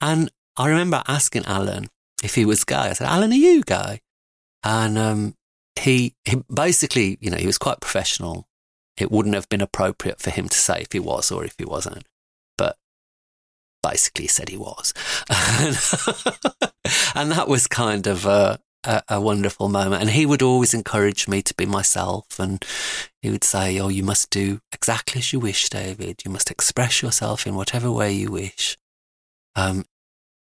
And 0.00 0.30
I 0.56 0.68
remember 0.68 1.02
asking 1.06 1.44
Alan 1.46 1.88
if 2.22 2.34
he 2.34 2.44
was 2.44 2.64
gay. 2.64 2.76
I 2.76 2.92
said, 2.92 3.08
Alan, 3.08 3.32
are 3.32 3.36
you 3.36 3.62
gay? 3.62 4.00
And 4.64 4.98
um, 4.98 5.34
he, 5.78 6.14
he 6.24 6.42
basically, 6.52 7.18
you 7.20 7.30
know, 7.30 7.36
he 7.36 7.46
was 7.46 7.58
quite 7.58 7.80
professional. 7.80 8.48
It 8.96 9.10
wouldn't 9.10 9.34
have 9.34 9.48
been 9.48 9.60
appropriate 9.60 10.20
for 10.20 10.30
him 10.30 10.48
to 10.48 10.58
say 10.58 10.80
if 10.80 10.92
he 10.92 10.98
was 10.98 11.30
or 11.30 11.44
if 11.44 11.54
he 11.58 11.64
wasn't. 11.64 12.06
But 12.56 12.76
basically, 13.82 14.26
said 14.26 14.48
he 14.48 14.56
was. 14.56 14.94
and 17.14 17.30
that 17.30 17.46
was 17.46 17.66
kind 17.66 18.06
of 18.06 18.24
a, 18.24 18.58
a, 18.84 19.02
a, 19.08 19.20
wonderful 19.20 19.68
moment. 19.68 20.00
And 20.00 20.10
he 20.10 20.24
would 20.24 20.42
always 20.42 20.72
encourage 20.72 21.28
me 21.28 21.42
to 21.42 21.54
be 21.54 21.66
myself. 21.66 22.40
And 22.40 22.64
he 23.20 23.30
would 23.30 23.44
say, 23.44 23.78
Oh, 23.78 23.88
you 23.88 24.02
must 24.02 24.30
do 24.30 24.60
exactly 24.72 25.18
as 25.18 25.32
you 25.32 25.40
wish, 25.40 25.68
David. 25.68 26.22
You 26.24 26.30
must 26.30 26.50
express 26.50 27.02
yourself 27.02 27.46
in 27.46 27.54
whatever 27.54 27.92
way 27.92 28.12
you 28.12 28.30
wish. 28.30 28.78
Um, 29.56 29.84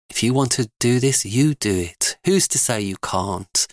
if 0.09 0.23
you 0.23 0.33
want 0.33 0.51
to 0.53 0.69
do 0.79 0.99
this, 0.99 1.25
you 1.25 1.53
do 1.53 1.73
it. 1.73 2.17
Who's 2.25 2.47
to 2.49 2.57
say 2.57 2.81
you 2.81 2.97
can't? 3.01 3.67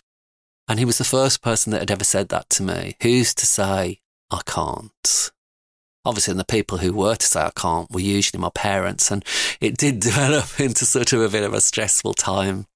And 0.69 0.79
he 0.79 0.85
was 0.85 0.99
the 0.99 1.05
first 1.05 1.43
person 1.43 1.73
that 1.73 1.81
had 1.81 1.91
ever 1.91 2.05
said 2.05 2.29
that 2.29 2.49
to 2.51 2.63
me. 2.63 2.97
Who's 3.03 3.35
to 3.35 3.47
say 3.47 4.01
I 4.31 4.41
can't? 4.47 5.31
Obviously, 6.05 6.33
and 6.33 6.41
the 6.41 6.45
people 6.45 6.79
who 6.79 6.93
were 6.93 7.17
to 7.17 7.27
say 7.27 7.41
I 7.41 7.51
can't 7.57 7.91
were 7.91 8.01
usually 8.01 8.41
my 8.41 8.51
parents. 8.55 9.11
And 9.11 9.25
it 9.61 9.77
did 9.77 10.01
develop 10.01 10.61
into 10.61 10.85
sort 10.85 11.13
of 11.13 11.21
a 11.23 11.29
bit 11.29 11.43
of 11.43 11.55
a 11.55 11.61
stressful 11.61 12.15
time 12.15 12.67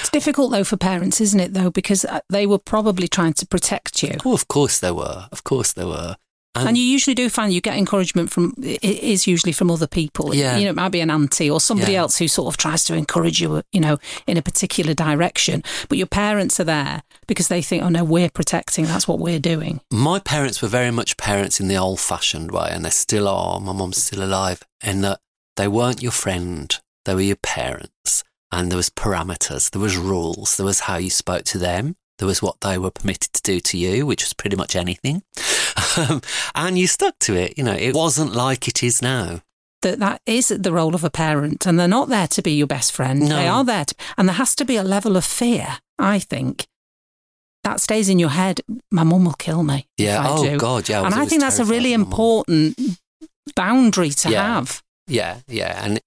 it's 0.00 0.10
difficult 0.10 0.50
though 0.50 0.64
for 0.64 0.76
parents, 0.76 1.20
isn't 1.20 1.40
it? 1.40 1.54
Though 1.54 1.70
because 1.70 2.04
uh, 2.04 2.20
they 2.28 2.46
were 2.46 2.58
probably 2.58 3.08
trying 3.08 3.34
to 3.34 3.46
protect 3.46 4.02
you. 4.02 4.16
Oh, 4.24 4.34
of 4.34 4.48
course 4.48 4.78
they 4.78 4.90
were. 4.90 5.28
Of 5.30 5.44
course 5.44 5.72
they 5.72 5.84
were. 5.84 6.16
And, 6.56 6.68
and, 6.70 6.78
you 6.78 6.82
usually 6.82 7.14
do 7.14 7.28
find 7.28 7.52
you 7.52 7.60
get 7.60 7.76
encouragement 7.76 8.30
from 8.30 8.54
it 8.58 8.82
is 8.82 9.28
usually 9.28 9.52
from 9.52 9.70
other 9.70 9.86
people. 9.86 10.34
Yeah. 10.34 10.56
You 10.56 10.64
know, 10.64 10.70
it 10.70 10.76
might 10.76 10.88
be 10.88 11.00
an 11.00 11.10
auntie 11.10 11.48
or 11.48 11.60
somebody 11.60 11.92
yeah. 11.92 12.00
else 12.00 12.18
who 12.18 12.26
sort 12.26 12.52
of 12.52 12.56
tries 12.56 12.82
to 12.84 12.94
encourage 12.94 13.40
you, 13.40 13.62
you 13.70 13.80
know, 13.80 13.98
in 14.26 14.36
a 14.36 14.42
particular 14.42 14.92
direction. 14.92 15.62
But 15.88 15.98
your 15.98 16.08
parents 16.08 16.58
are 16.58 16.64
there 16.64 17.02
because 17.28 17.46
they 17.46 17.62
think, 17.62 17.84
oh 17.84 17.88
no, 17.88 18.02
we're 18.02 18.30
protecting. 18.30 18.86
That's 18.86 19.06
what 19.06 19.20
we're 19.20 19.38
doing. 19.38 19.80
My 19.92 20.18
parents 20.18 20.60
were 20.60 20.66
very 20.66 20.90
much 20.90 21.16
parents 21.16 21.60
in 21.60 21.68
the 21.68 21.76
old 21.76 22.00
fashioned 22.00 22.50
way, 22.50 22.70
and 22.72 22.84
they 22.84 22.90
still 22.90 23.28
are. 23.28 23.60
My 23.60 23.72
mum's 23.72 24.02
still 24.02 24.24
alive, 24.24 24.60
and 24.82 25.04
that 25.04 25.20
they 25.56 25.68
weren't 25.68 26.02
your 26.02 26.12
friend; 26.12 26.76
they 27.04 27.14
were 27.14 27.20
your 27.20 27.36
parents. 27.36 28.24
And 28.50 28.72
there 28.72 28.76
was 28.76 28.90
parameters, 28.90 29.70
there 29.70 29.80
was 29.80 29.96
rules, 29.96 30.56
there 30.56 30.66
was 30.66 30.80
how 30.80 30.96
you 30.96 31.10
spoke 31.10 31.44
to 31.44 31.58
them, 31.58 31.94
there 32.18 32.26
was 32.26 32.42
what 32.42 32.60
they 32.60 32.76
were 32.76 32.90
permitted 32.90 33.32
to 33.32 33.42
do 33.42 33.60
to 33.60 33.78
you, 33.78 34.04
which 34.04 34.24
was 34.24 34.34
pretty 34.34 34.56
much 34.56 34.76
anything. 34.76 35.22
Um, 35.96 36.22
and 36.54 36.78
you 36.78 36.86
stuck 36.86 37.18
to 37.20 37.34
it. 37.34 37.58
You 37.58 37.64
know, 37.64 37.74
it 37.74 37.94
wasn't 37.94 38.34
like 38.34 38.68
it 38.68 38.82
is 38.82 39.02
now. 39.02 39.42
That 39.82 39.98
that 39.98 40.22
is 40.26 40.48
the 40.48 40.72
role 40.72 40.94
of 40.94 41.04
a 41.04 41.10
parent, 41.10 41.66
and 41.66 41.78
they're 41.78 41.88
not 41.88 42.08
there 42.08 42.28
to 42.28 42.42
be 42.42 42.52
your 42.52 42.66
best 42.66 42.92
friend. 42.92 43.20
No. 43.20 43.36
They 43.36 43.48
are 43.48 43.64
there, 43.64 43.84
to, 43.84 43.94
and 44.18 44.28
there 44.28 44.36
has 44.36 44.54
to 44.56 44.64
be 44.64 44.76
a 44.76 44.82
level 44.82 45.16
of 45.16 45.24
fear. 45.24 45.78
I 45.98 46.18
think 46.18 46.66
that 47.64 47.80
stays 47.80 48.08
in 48.08 48.18
your 48.18 48.30
head. 48.30 48.60
My 48.90 49.04
mum 49.04 49.24
will 49.24 49.32
kill 49.32 49.62
me. 49.62 49.86
Yeah. 49.96 50.24
oh 50.28 50.44
do. 50.44 50.58
God. 50.58 50.88
Yeah. 50.88 51.02
I 51.02 51.06
and 51.06 51.14
I 51.14 51.26
think 51.26 51.40
that's 51.42 51.58
a 51.58 51.64
really 51.64 51.92
important 51.92 52.78
boundary 53.54 54.10
to 54.10 54.30
yeah. 54.30 54.54
have. 54.54 54.82
Yeah. 55.06 55.38
Yeah. 55.48 55.78
And 55.84 56.00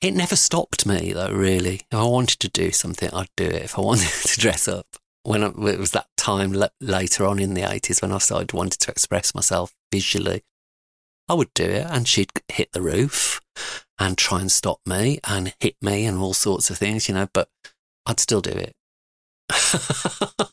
it 0.00 0.14
never 0.14 0.36
stopped 0.36 0.86
me 0.86 1.12
though. 1.12 1.30
Really, 1.30 1.82
if 1.90 1.98
I 1.98 2.04
wanted 2.04 2.40
to 2.40 2.48
do 2.48 2.70
something, 2.70 3.10
I'd 3.12 3.28
do 3.36 3.44
it. 3.44 3.62
If 3.62 3.78
I 3.78 3.82
wanted 3.82 4.08
to 4.24 4.40
dress 4.40 4.68
up, 4.68 4.86
when 5.22 5.42
I, 5.42 5.48
it 5.48 5.78
was 5.78 5.90
that 5.90 6.08
time 6.26 6.52
later 6.80 7.24
on 7.24 7.38
in 7.38 7.54
the 7.54 7.60
80s 7.60 8.02
when 8.02 8.10
I 8.10 8.18
started 8.18 8.52
wanting 8.52 8.78
to 8.80 8.90
express 8.90 9.32
myself 9.32 9.72
visually, 9.92 10.42
I 11.28 11.34
would 11.34 11.54
do 11.54 11.64
it 11.64 11.86
and 11.88 12.08
she'd 12.08 12.30
hit 12.48 12.72
the 12.72 12.82
roof 12.82 13.40
and 14.00 14.18
try 14.18 14.40
and 14.40 14.50
stop 14.50 14.80
me 14.84 15.20
and 15.28 15.54
hit 15.60 15.76
me 15.80 16.04
and 16.04 16.18
all 16.18 16.34
sorts 16.34 16.68
of 16.68 16.78
things, 16.78 17.08
you 17.08 17.14
know, 17.14 17.28
but 17.32 17.48
I'd 18.06 18.18
still 18.18 18.40
do 18.40 18.50
it. 18.50 18.74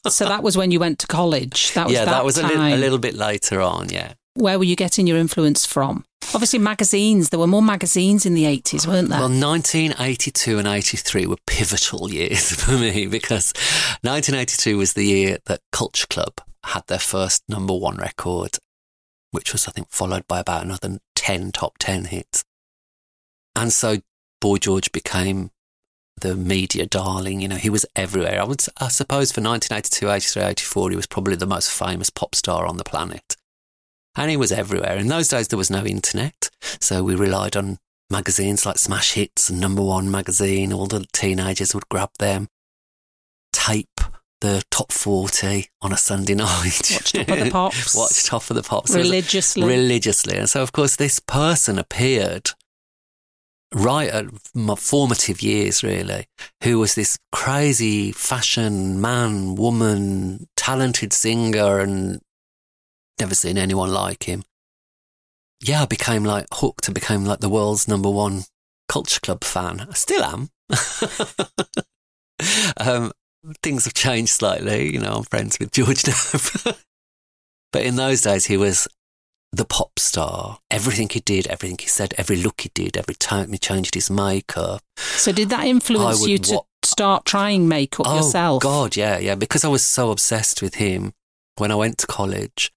so 0.08 0.26
that 0.26 0.44
was 0.44 0.56
when 0.56 0.70
you 0.70 0.80
went 0.80 1.00
to 1.00 1.08
college. 1.08 1.74
That 1.74 1.88
was 1.88 1.96
yeah, 1.96 2.06
that, 2.06 2.12
that 2.12 2.26
was 2.26 2.38
a, 2.38 2.46
a 2.46 2.78
little 2.78 3.00
bit 3.00 3.16
later 3.16 3.60
on. 3.60 3.90
Yeah. 3.90 4.14
Where 4.36 4.58
were 4.58 4.66
you 4.66 4.76
getting 4.76 5.06
your 5.06 5.18
influence 5.18 5.66
from? 5.66 6.06
Obviously, 6.34 6.58
magazines. 6.58 7.30
There 7.30 7.40
were 7.40 7.48
more 7.48 7.62
magazines 7.62 8.26
in 8.26 8.34
the 8.34 8.46
80s, 8.46 8.88
weren't 8.88 9.10
there? 9.10 9.20
Well, 9.20 9.30
1982 9.30 10.58
and 10.58 10.68
83 10.68 11.28
were 11.28 11.36
pivotal 11.46 12.10
years 12.12 12.52
for 12.52 12.72
me 12.72 13.06
because 13.06 13.54
1982 14.02 14.78
was 14.78 14.94
the 14.94 15.06
year 15.06 15.38
that 15.46 15.62
Culture 15.72 16.08
Club 16.08 16.42
had 16.64 16.88
their 16.88 17.00
first 17.00 17.44
number 17.48 17.76
one 17.76 17.98
record, 17.98 18.58
which 19.32 19.52
was, 19.52 19.68
I 19.68 19.72
think, 19.72 19.90
followed 19.92 20.26
by 20.28 20.40
about 20.40 20.64
another 20.64 20.98
10 21.16 21.52
top 21.52 21.78
10 21.78 22.06
hits. 22.06 22.44
And 23.56 23.72
so 23.72 23.98
Boy 24.42 24.58
George 24.58 24.92
became 24.92 25.52
the 26.22 26.36
media 26.36 26.88
darling. 26.88 27.42
You 27.42 27.50
know, 27.50 27.56
he 27.58 27.70
was 27.70 27.86
everywhere. 27.96 28.42
I 28.42 28.46
would, 28.46 28.64
I 28.78 28.88
suppose, 28.88 29.32
for 29.32 29.42
1982, 29.42 30.10
83, 30.10 30.44
84, 30.44 30.90
he 30.90 30.96
was 30.96 31.06
probably 31.06 31.36
the 31.36 31.46
most 31.46 31.70
famous 31.70 32.10
pop 32.10 32.34
star 32.34 32.66
on 32.66 32.78
the 32.78 32.84
planet 32.84 33.33
and 34.16 34.30
he 34.30 34.38
was 34.38 34.52
everywhere. 34.52 34.98
In 34.98 35.08
those 35.08 35.28
days, 35.28 35.48
there 35.48 35.58
was 35.58 35.70
no 35.70 35.86
internet, 35.86 36.50
so 36.80 37.04
we 37.04 37.16
relied 37.16 37.56
on 37.56 37.78
magazines 38.10 38.66
like 38.66 38.78
Smash 38.78 39.14
Hits 39.14 39.50
and 39.50 39.60
Number 39.60 39.82
One 39.82 40.10
magazine. 40.10 40.72
All 40.72 40.88
the 40.88 41.06
teenagers 41.14 41.74
would 41.74 41.90
grab 41.90 42.10
them, 42.20 42.48
tape 43.52 44.00
the 44.42 44.62
top 44.70 44.92
40 44.92 45.68
on 45.82 45.94
a 45.94 45.98
Sunday 45.98 46.36
night. 46.36 46.92
Watch 46.92 47.14
Top 47.14 47.30
of 47.30 47.40
the 47.40 47.50
Pops. 47.52 47.96
Watch 47.96 48.24
Top 48.26 48.50
of 48.50 48.56
the 48.56 48.64
Pops. 48.64 48.94
Religiously. 48.94 49.66
Religiously. 49.66 50.38
And 50.38 50.50
so, 50.50 50.62
of 50.62 50.74
course, 50.74 50.98
this 50.98 51.20
person 51.20 51.80
appeared 51.80 52.52
right 53.74 54.10
at 54.10 54.26
my 54.54 54.76
formative 54.76 55.42
years, 55.42 55.82
really, 55.82 56.28
who 56.62 56.78
was 56.78 56.94
this 56.94 57.18
crazy 57.32 58.12
fashion 58.12 59.02
man, 59.02 59.56
woman, 59.56 60.48
talented 60.56 61.14
singer, 61.14 61.80
and 61.80 62.22
never 63.20 63.36
seen 63.36 63.58
anyone 63.58 63.92
like 63.92 64.24
him. 64.24 64.44
Yeah, 65.62 65.84
I 65.84 65.86
became 65.86 66.24
like 66.24 66.48
hooked. 66.52 66.88
and 66.88 66.96
became 66.96 67.26
like 67.26 67.40
the 67.40 67.50
world's 67.50 67.88
number 67.88 68.10
one 68.10 68.44
culture 68.90 69.20
club 69.22 69.44
fan. 69.44 69.88
I 69.90 69.94
still 69.94 70.24
am. 70.24 70.50
um, 72.78 73.12
things 73.62 73.86
have 73.86 73.94
changed 73.94 74.32
slightly. 74.32 74.92
You 74.92 75.00
know, 75.00 75.16
I'm 75.16 75.24
friends 75.24 75.58
with 75.60 75.72
George 75.72 76.06
now. 76.66 76.74
but 77.72 77.84
in 77.84 77.96
those 77.96 78.22
days, 78.22 78.46
he 78.46 78.58
was 78.58 78.88
the 79.54 79.66
pop 79.66 80.00
star. 80.00 80.60
Everything 80.70 81.10
he 81.10 81.20
did, 81.20 81.48
everything 81.48 81.78
he 81.80 81.88
said, 81.88 82.14
every 82.18 82.36
look 82.36 82.62
he 82.62 82.72
did, 82.74 82.98
every 82.98 83.16
time 83.16 83.52
he 83.52 83.58
changed 83.58 83.96
his 83.96 84.10
makeup. 84.10 84.82
So 84.98 85.32
did 85.32 85.50
that 85.50 85.66
influence 85.66 86.28
you 86.28 86.40
to 86.40 86.56
wa- 86.56 86.62
start 86.84 87.26
trying 87.26 87.68
makeup 87.68 88.06
yourself? 88.06 88.14
oh, 88.14 88.26
yourself? 88.26 88.64
God, 88.64 88.98
yeah, 88.98 89.20
yeah. 89.20 89.36
Because 89.36 89.64
I 89.64 89.70
was 89.70 89.86
so 89.86 90.12
obsessed 90.12 90.62
with 90.62 90.76
him 90.76 91.14
when 91.58 91.72
I 91.72 91.76
went 91.76 92.00
to 92.00 92.08
college. 92.08 92.72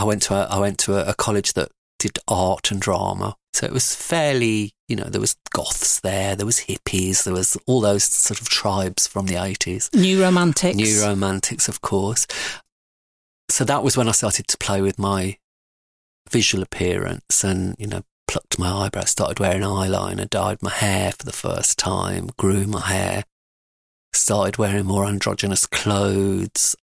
I 0.00 0.04
went 0.04 0.22
to 0.22 0.34
a, 0.34 0.46
I 0.46 0.58
went 0.58 0.78
to 0.80 0.96
a, 0.96 1.10
a 1.10 1.14
college 1.14 1.52
that 1.52 1.68
did 1.98 2.18
art 2.26 2.70
and 2.70 2.80
drama. 2.80 3.36
So 3.52 3.66
it 3.66 3.72
was 3.72 3.94
fairly, 3.94 4.72
you 4.88 4.96
know, 4.96 5.04
there 5.04 5.20
was 5.20 5.36
goths 5.50 6.00
there, 6.00 6.34
there 6.34 6.46
was 6.46 6.60
hippies, 6.60 7.24
there 7.24 7.34
was 7.34 7.56
all 7.66 7.80
those 7.80 8.04
sort 8.04 8.40
of 8.40 8.48
tribes 8.48 9.06
from 9.06 9.26
the 9.26 9.34
80s. 9.34 9.94
New 9.94 10.22
romantics. 10.22 10.76
New 10.76 11.02
romantics, 11.02 11.68
of 11.68 11.82
course. 11.82 12.26
So 13.50 13.64
that 13.64 13.82
was 13.82 13.96
when 13.96 14.08
I 14.08 14.12
started 14.12 14.48
to 14.48 14.56
play 14.56 14.80
with 14.80 14.98
my 14.98 15.36
visual 16.30 16.62
appearance 16.62 17.44
and, 17.44 17.76
you 17.78 17.86
know, 17.86 18.02
plucked 18.26 18.58
my 18.58 18.70
eyebrows, 18.70 19.10
started 19.10 19.40
wearing 19.40 19.62
eyeliner, 19.62 20.30
dyed 20.30 20.62
my 20.62 20.70
hair 20.70 21.12
for 21.12 21.26
the 21.26 21.32
first 21.32 21.78
time, 21.78 22.30
grew 22.38 22.64
my 22.64 22.86
hair, 22.86 23.24
started 24.14 24.56
wearing 24.56 24.86
more 24.86 25.04
androgynous 25.04 25.66
clothes, 25.66 26.76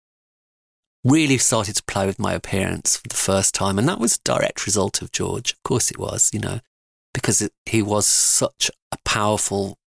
really 1.06 1.38
started 1.38 1.76
to 1.76 1.84
play 1.84 2.06
with 2.06 2.20
my 2.20 2.34
appearance 2.34 2.98
for 2.98 3.08
the 3.08 3.16
first 3.16 3.54
time. 3.54 3.78
And 3.78 3.88
that 3.88 4.00
was 4.00 4.16
a 4.16 4.24
direct 4.24 4.66
result 4.66 5.02
of 5.02 5.12
George. 5.12 5.52
Of 5.52 5.64
course 5.64 5.92
it 5.92 6.00
was, 6.00 6.32
you 6.34 6.40
know, 6.40 6.60
because 7.14 7.42
it, 7.42 7.54
he 7.66 7.82
was 7.82 8.08
such 8.08 8.72
a 8.92 8.98
powerful 9.06 9.78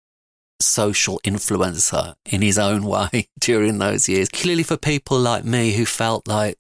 social 0.61 1.21
influencer 1.25 2.15
in 2.25 2.41
his 2.41 2.57
own 2.59 2.83
way 2.85 3.29
during 3.39 3.79
those 3.79 4.09
years. 4.09 4.29
Clearly 4.29 4.63
for 4.63 4.77
people 4.77 5.19
like 5.19 5.45
me 5.45 5.73
who 5.73 5.85
felt 5.85 6.29
like 6.29 6.57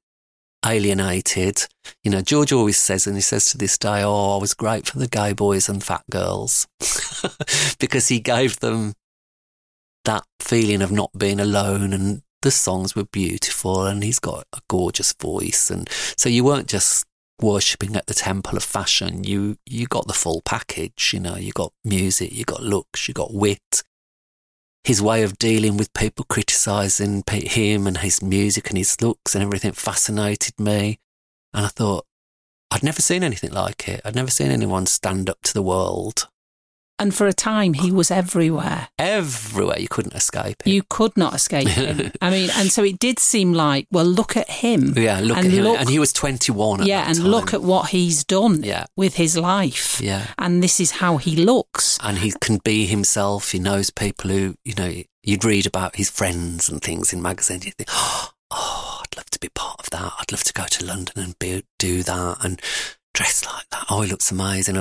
alienated, 0.66 1.66
you 2.02 2.10
know, 2.10 2.20
George 2.20 2.52
always 2.52 2.76
says, 2.76 3.06
and 3.06 3.16
he 3.16 3.22
says 3.22 3.44
to 3.46 3.58
this 3.58 3.78
day, 3.78 4.02
oh, 4.02 4.36
I 4.36 4.40
was 4.40 4.54
great 4.54 4.88
for 4.88 4.98
the 4.98 5.06
gay 5.06 5.32
boys 5.32 5.68
and 5.68 5.82
fat 5.82 6.02
girls 6.10 6.66
because 7.78 8.08
he 8.08 8.18
gave 8.18 8.58
them 8.58 8.94
that 10.04 10.24
feeling 10.40 10.82
of 10.82 10.90
not 10.90 11.10
being 11.16 11.38
alone 11.38 11.92
and 11.92 12.22
the 12.42 12.50
songs 12.50 12.94
were 12.94 13.04
beautiful 13.04 13.84
and 13.84 14.02
he's 14.02 14.18
got 14.18 14.46
a 14.52 14.60
gorgeous 14.68 15.12
voice. 15.12 15.70
And 15.70 15.88
so 16.16 16.28
you 16.28 16.44
weren't 16.44 16.68
just 16.68 17.04
worshipping 17.40 17.96
at 17.96 18.06
the 18.06 18.14
temple 18.14 18.56
of 18.56 18.64
fashion. 18.64 19.24
You, 19.24 19.56
you 19.66 19.86
got 19.86 20.06
the 20.06 20.12
full 20.12 20.42
package, 20.44 21.12
you 21.12 21.20
know, 21.20 21.36
you 21.36 21.52
got 21.52 21.72
music, 21.84 22.32
you 22.32 22.44
got 22.44 22.62
looks, 22.62 23.08
you 23.08 23.14
got 23.14 23.34
wit. 23.34 23.82
His 24.84 25.02
way 25.02 25.22
of 25.22 25.38
dealing 25.38 25.76
with 25.76 25.92
people 25.92 26.24
criticizing 26.28 27.22
him 27.28 27.86
and 27.86 27.98
his 27.98 28.22
music 28.22 28.68
and 28.68 28.78
his 28.78 29.00
looks 29.02 29.34
and 29.34 29.42
everything 29.44 29.72
fascinated 29.72 30.58
me. 30.58 30.98
And 31.52 31.66
I 31.66 31.68
thought, 31.68 32.06
I'd 32.70 32.82
never 32.82 33.02
seen 33.02 33.22
anything 33.22 33.50
like 33.50 33.88
it. 33.88 34.00
I'd 34.04 34.14
never 34.14 34.30
seen 34.30 34.50
anyone 34.50 34.86
stand 34.86 35.28
up 35.28 35.42
to 35.44 35.54
the 35.54 35.62
world 35.62 36.28
and 36.98 37.14
for 37.14 37.26
a 37.26 37.32
time, 37.32 37.74
he 37.74 37.90
was 37.92 38.10
everywhere. 38.10 38.88
Everywhere. 38.98 39.78
You 39.78 39.88
couldn't 39.88 40.14
escape 40.14 40.62
him. 40.64 40.72
You 40.72 40.82
could 40.88 41.16
not 41.16 41.34
escape 41.34 41.68
him. 41.68 42.12
I 42.20 42.30
mean, 42.30 42.50
and 42.56 42.70
so 42.70 42.82
it 42.82 42.98
did 42.98 43.18
seem 43.18 43.52
like, 43.52 43.86
well, 43.90 44.04
look 44.04 44.36
at 44.36 44.50
him. 44.50 44.94
Yeah, 44.96 45.20
look 45.20 45.36
and 45.38 45.46
at 45.46 45.52
him. 45.52 45.64
Look, 45.64 45.80
and 45.80 45.88
he 45.88 45.98
was 45.98 46.12
21 46.12 46.86
Yeah, 46.86 47.04
and 47.06 47.16
time. 47.16 47.26
look 47.26 47.54
at 47.54 47.62
what 47.62 47.90
he's 47.90 48.24
done 48.24 48.62
yeah. 48.62 48.86
with 48.96 49.14
his 49.14 49.36
life. 49.36 50.00
Yeah. 50.00 50.26
And 50.38 50.62
this 50.62 50.80
is 50.80 50.92
how 50.92 51.18
he 51.18 51.36
looks. 51.36 51.98
And 52.02 52.18
he 52.18 52.32
can 52.40 52.58
be 52.64 52.86
himself. 52.86 53.52
He 53.52 53.58
knows 53.58 53.90
people 53.90 54.30
who, 54.30 54.56
you 54.64 54.74
know, 54.74 55.02
you'd 55.22 55.44
read 55.44 55.66
about 55.66 55.96
his 55.96 56.10
friends 56.10 56.68
and 56.68 56.82
things 56.82 57.12
in 57.12 57.22
magazines. 57.22 57.64
You 57.64 57.72
think, 57.72 57.88
oh, 57.92 58.32
I'd 58.50 59.16
love 59.16 59.30
to 59.30 59.38
be 59.38 59.48
part 59.50 59.80
of 59.80 59.90
that. 59.90 60.12
I'd 60.18 60.32
love 60.32 60.44
to 60.44 60.52
go 60.52 60.64
to 60.66 60.84
London 60.84 61.22
and 61.22 61.38
be, 61.38 61.62
do 61.78 62.02
that 62.02 62.38
and 62.42 62.60
dress 63.14 63.44
like 63.44 63.68
that. 63.70 63.86
Oh, 63.90 64.02
he 64.02 64.10
looks 64.10 64.30
amazing. 64.30 64.74
You 64.76 64.80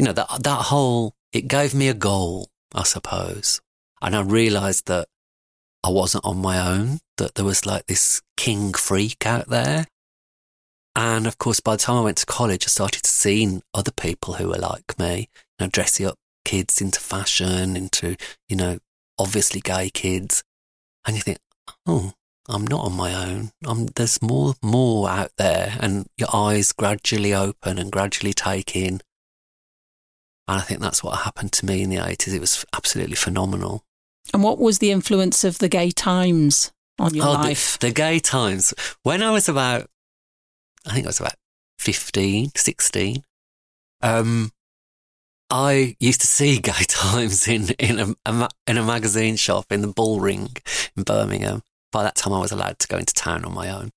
know, 0.00 0.12
that, 0.12 0.42
that 0.42 0.62
whole 0.66 1.14
it 1.32 1.48
gave 1.48 1.74
me 1.74 1.88
a 1.88 1.94
goal, 1.94 2.48
I 2.74 2.84
suppose. 2.84 3.60
And 4.00 4.14
I 4.14 4.22
realized 4.22 4.86
that 4.86 5.08
I 5.84 5.90
wasn't 5.90 6.24
on 6.24 6.38
my 6.38 6.58
own, 6.58 7.00
that 7.16 7.34
there 7.34 7.44
was 7.44 7.66
like 7.66 7.86
this 7.86 8.22
king 8.36 8.72
freak 8.74 9.26
out 9.26 9.48
there. 9.48 9.86
And 10.94 11.26
of 11.26 11.38
course, 11.38 11.60
by 11.60 11.76
the 11.76 11.82
time 11.82 11.96
I 11.96 12.02
went 12.02 12.18
to 12.18 12.26
college, 12.26 12.64
I 12.64 12.68
started 12.68 13.06
seeing 13.06 13.62
other 13.72 13.92
people 13.92 14.34
who 14.34 14.48
were 14.48 14.58
like 14.58 14.98
me, 14.98 15.28
you 15.58 15.66
know, 15.66 15.70
dressing 15.70 16.06
up 16.06 16.16
kids 16.44 16.80
into 16.80 17.00
fashion, 17.00 17.76
into, 17.76 18.16
you 18.48 18.56
know, 18.56 18.78
obviously 19.18 19.60
gay 19.60 19.88
kids. 19.90 20.44
And 21.06 21.16
you 21.16 21.22
think, 21.22 21.38
oh, 21.86 22.12
I'm 22.48 22.66
not 22.66 22.84
on 22.84 22.92
my 22.92 23.14
own. 23.14 23.50
I'm, 23.64 23.86
there's 23.86 24.20
more, 24.20 24.54
more 24.62 25.08
out 25.08 25.32
there. 25.38 25.76
And 25.80 26.06
your 26.18 26.28
eyes 26.32 26.72
gradually 26.72 27.34
open 27.34 27.78
and 27.78 27.90
gradually 27.90 28.34
take 28.34 28.76
in 28.76 29.00
and 30.52 30.60
I 30.60 30.64
think 30.64 30.80
that's 30.80 31.02
what 31.02 31.20
happened 31.20 31.50
to 31.52 31.66
me 31.66 31.80
in 31.80 31.88
the 31.88 31.96
80s. 31.96 32.34
It 32.34 32.40
was 32.40 32.66
absolutely 32.74 33.16
phenomenal. 33.16 33.84
And 34.34 34.42
what 34.42 34.58
was 34.58 34.80
the 34.80 34.90
influence 34.90 35.44
of 35.44 35.58
the 35.58 35.68
gay 35.68 35.90
times 35.90 36.72
on 36.98 37.14
your 37.14 37.26
oh, 37.26 37.32
life? 37.32 37.78
The, 37.78 37.86
the 37.86 37.94
gay 37.94 38.18
times. 38.18 38.74
When 39.02 39.22
I 39.22 39.30
was 39.30 39.48
about, 39.48 39.88
I 40.86 40.92
think 40.92 41.06
I 41.06 41.08
was 41.08 41.20
about 41.20 41.36
15, 41.78 42.52
16, 42.54 43.24
um, 44.02 44.50
I 45.48 45.96
used 45.98 46.20
to 46.20 46.26
see 46.26 46.58
gay 46.62 46.84
times 46.86 47.48
in, 47.48 47.70
in, 47.78 47.98
a, 47.98 48.14
a, 48.26 48.48
in 48.66 48.76
a 48.76 48.84
magazine 48.84 49.36
shop 49.36 49.72
in 49.72 49.80
the 49.80 49.88
Bullring 49.88 50.50
in 50.98 51.02
Birmingham. 51.02 51.62
By 51.92 52.02
that 52.02 52.16
time, 52.16 52.34
I 52.34 52.40
was 52.40 52.52
allowed 52.52 52.78
to 52.80 52.88
go 52.88 52.98
into 52.98 53.14
town 53.14 53.46
on 53.46 53.54
my 53.54 53.70
own, 53.70 53.90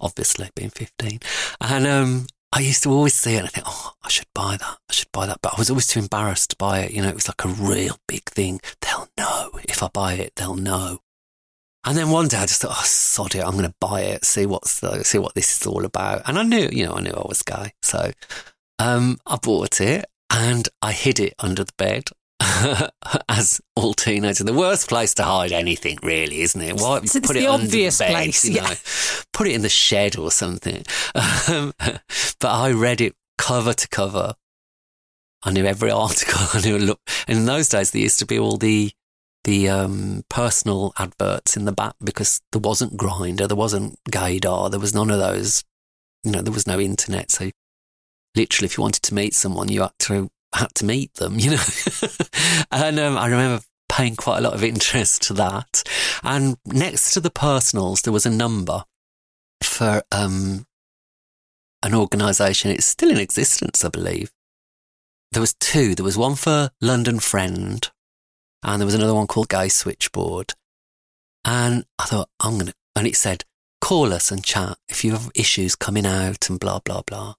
obviously, 0.00 0.48
being 0.56 0.70
15. 0.70 1.20
And 1.60 1.86
um, 1.86 2.26
I 2.56 2.60
used 2.60 2.84
to 2.84 2.90
always 2.90 3.14
see 3.14 3.34
it 3.34 3.38
and 3.38 3.46
I 3.46 3.50
think, 3.50 3.66
oh, 3.68 3.94
I 4.04 4.08
should 4.08 4.28
buy 4.32 4.56
that. 4.56 4.78
I 4.88 4.92
should 4.92 5.10
buy 5.10 5.26
that. 5.26 5.40
But 5.42 5.54
I 5.54 5.58
was 5.58 5.70
always 5.70 5.88
too 5.88 5.98
embarrassed 5.98 6.50
to 6.50 6.56
buy 6.56 6.80
it. 6.80 6.92
You 6.92 7.02
know, 7.02 7.08
it 7.08 7.14
was 7.16 7.26
like 7.26 7.44
a 7.44 7.48
real 7.48 7.96
big 8.06 8.22
thing. 8.26 8.60
They'll 8.80 9.08
know. 9.18 9.50
If 9.64 9.82
I 9.82 9.88
buy 9.88 10.14
it, 10.14 10.34
they'll 10.36 10.54
know. 10.54 11.00
And 11.84 11.98
then 11.98 12.10
one 12.10 12.28
day 12.28 12.36
I 12.36 12.46
just 12.46 12.62
thought, 12.62 12.76
oh, 12.78 12.84
sod 12.84 13.34
it. 13.34 13.44
I'm 13.44 13.58
going 13.58 13.64
to 13.64 13.74
buy 13.80 14.02
it, 14.02 14.24
see 14.24 14.46
what's 14.46 14.78
the, 14.78 15.02
see 15.02 15.18
what 15.18 15.34
this 15.34 15.60
is 15.60 15.66
all 15.66 15.84
about. 15.84 16.22
And 16.28 16.38
I 16.38 16.44
knew, 16.44 16.68
you 16.70 16.86
know, 16.86 16.94
I 16.94 17.00
knew 17.00 17.10
I 17.10 17.26
was 17.26 17.42
gay. 17.42 17.72
So, 17.82 18.12
um, 18.78 19.18
I 19.26 19.36
bought 19.36 19.80
it 19.80 20.04
and 20.30 20.68
I 20.80 20.92
hid 20.92 21.18
it 21.18 21.34
under 21.40 21.64
the 21.64 21.74
bed 21.76 22.04
as 23.28 23.60
all 23.76 23.94
teenagers. 23.94 24.38
The 24.38 24.52
worst 24.52 24.88
place 24.88 25.14
to 25.14 25.22
hide 25.22 25.52
anything, 25.52 25.98
really, 26.02 26.40
isn't 26.42 26.60
it? 26.60 26.80
Why 26.80 26.98
it's 26.98 27.18
put 27.18 27.36
it 27.36 27.40
the 27.40 27.46
obvious 27.46 27.98
the 27.98 28.04
bed, 28.04 28.12
place? 28.12 28.44
You 28.44 28.60
know? 28.60 28.68
yeah. 28.68 28.74
Put 29.32 29.48
it 29.48 29.54
in 29.54 29.62
the 29.62 29.68
shed 29.68 30.16
or 30.16 30.30
something. 30.30 30.84
Um, 31.46 31.74
but 31.78 32.50
I 32.50 32.72
read 32.72 33.00
it 33.00 33.14
cover 33.36 33.72
to 33.72 33.88
cover. 33.88 34.34
I 35.42 35.50
knew 35.50 35.64
every 35.64 35.90
article. 36.06 36.40
I 36.52 36.60
knew 36.60 36.78
look. 36.78 37.00
And 37.28 37.38
in 37.38 37.44
those 37.44 37.68
days, 37.68 37.90
there 37.90 38.02
used 38.02 38.18
to 38.20 38.26
be 38.26 38.38
all 38.38 38.56
the 38.56 38.92
the 39.44 39.68
um, 39.68 40.24
personal 40.30 40.92
adverts 40.98 41.56
in 41.56 41.66
the 41.66 41.72
back 41.72 41.94
because 42.02 42.40
there 42.52 42.60
wasn't 42.60 42.96
Grindr, 42.96 43.46
there 43.46 43.56
wasn't 43.56 43.98
Gaydar, 44.10 44.70
there 44.70 44.80
was 44.80 44.94
none 44.94 45.10
of 45.10 45.18
those. 45.18 45.64
You 46.22 46.32
know, 46.32 46.40
there 46.40 46.52
was 46.52 46.66
no 46.66 46.80
internet. 46.80 47.30
So 47.30 47.50
literally, 48.34 48.66
if 48.66 48.78
you 48.78 48.82
wanted 48.82 49.02
to 49.02 49.14
meet 49.14 49.34
someone, 49.34 49.68
you 49.68 49.82
had 49.82 49.92
to 50.00 50.30
had 50.54 50.74
to 50.76 50.84
meet 50.84 51.14
them, 51.14 51.34
you 51.38 51.52
know. 51.52 51.62
and 52.70 52.98
um, 52.98 53.18
I 53.18 53.26
remember 53.26 53.62
paying 53.88 54.16
quite 54.16 54.38
a 54.38 54.40
lot 54.40 54.54
of 54.54 54.64
interest 54.64 55.22
to 55.22 55.34
that. 55.34 55.82
And 56.22 56.56
next 56.66 57.12
to 57.14 57.20
the 57.20 57.30
personals, 57.30 58.02
there 58.02 58.12
was 58.12 58.26
a 58.26 58.30
number 58.30 58.84
for 59.62 60.02
um, 60.10 60.66
an 61.82 61.94
organisation. 61.94 62.70
It's 62.70 62.86
still 62.86 63.10
in 63.10 63.18
existence, 63.18 63.84
I 63.84 63.88
believe. 63.88 64.32
There 65.32 65.40
was 65.40 65.54
two. 65.54 65.94
There 65.94 66.04
was 66.04 66.18
one 66.18 66.34
for 66.34 66.70
London 66.80 67.18
Friend, 67.18 67.88
and 68.62 68.80
there 68.80 68.86
was 68.86 68.94
another 68.94 69.14
one 69.14 69.26
called 69.26 69.48
Gay 69.48 69.68
Switchboard. 69.68 70.54
And 71.44 71.84
I 71.98 72.04
thought, 72.04 72.30
I'm 72.40 72.58
to, 72.60 72.74
and 72.96 73.06
it 73.06 73.16
said, 73.16 73.44
call 73.80 74.12
us 74.12 74.30
and 74.30 74.42
chat 74.42 74.78
if 74.88 75.04
you 75.04 75.12
have 75.12 75.30
issues 75.34 75.76
coming 75.76 76.06
out 76.06 76.48
and 76.48 76.58
blah, 76.58 76.78
blah, 76.78 77.02
blah. 77.02 77.34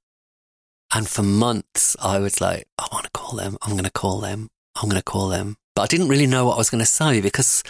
And 0.95 1.07
for 1.07 1.23
months, 1.23 1.97
I 2.01 2.19
was 2.19 2.39
like, 2.39 2.67
I 2.79 2.87
want 2.91 3.03
to 3.03 3.11
call 3.11 3.37
them. 3.37 3.57
I'm 3.61 3.73
going 3.73 3.83
to 3.83 3.91
call 3.91 4.21
them. 4.21 4.47
I'm 4.75 4.87
going 4.89 4.99
to 4.99 5.03
call 5.03 5.27
them. 5.27 5.57
But 5.75 5.81
I 5.81 5.87
didn't 5.87 6.07
really 6.07 6.25
know 6.25 6.45
what 6.45 6.55
I 6.55 6.57
was 6.57 6.69
going 6.69 6.79
to 6.79 6.85
say 6.85 7.19
because 7.19 7.63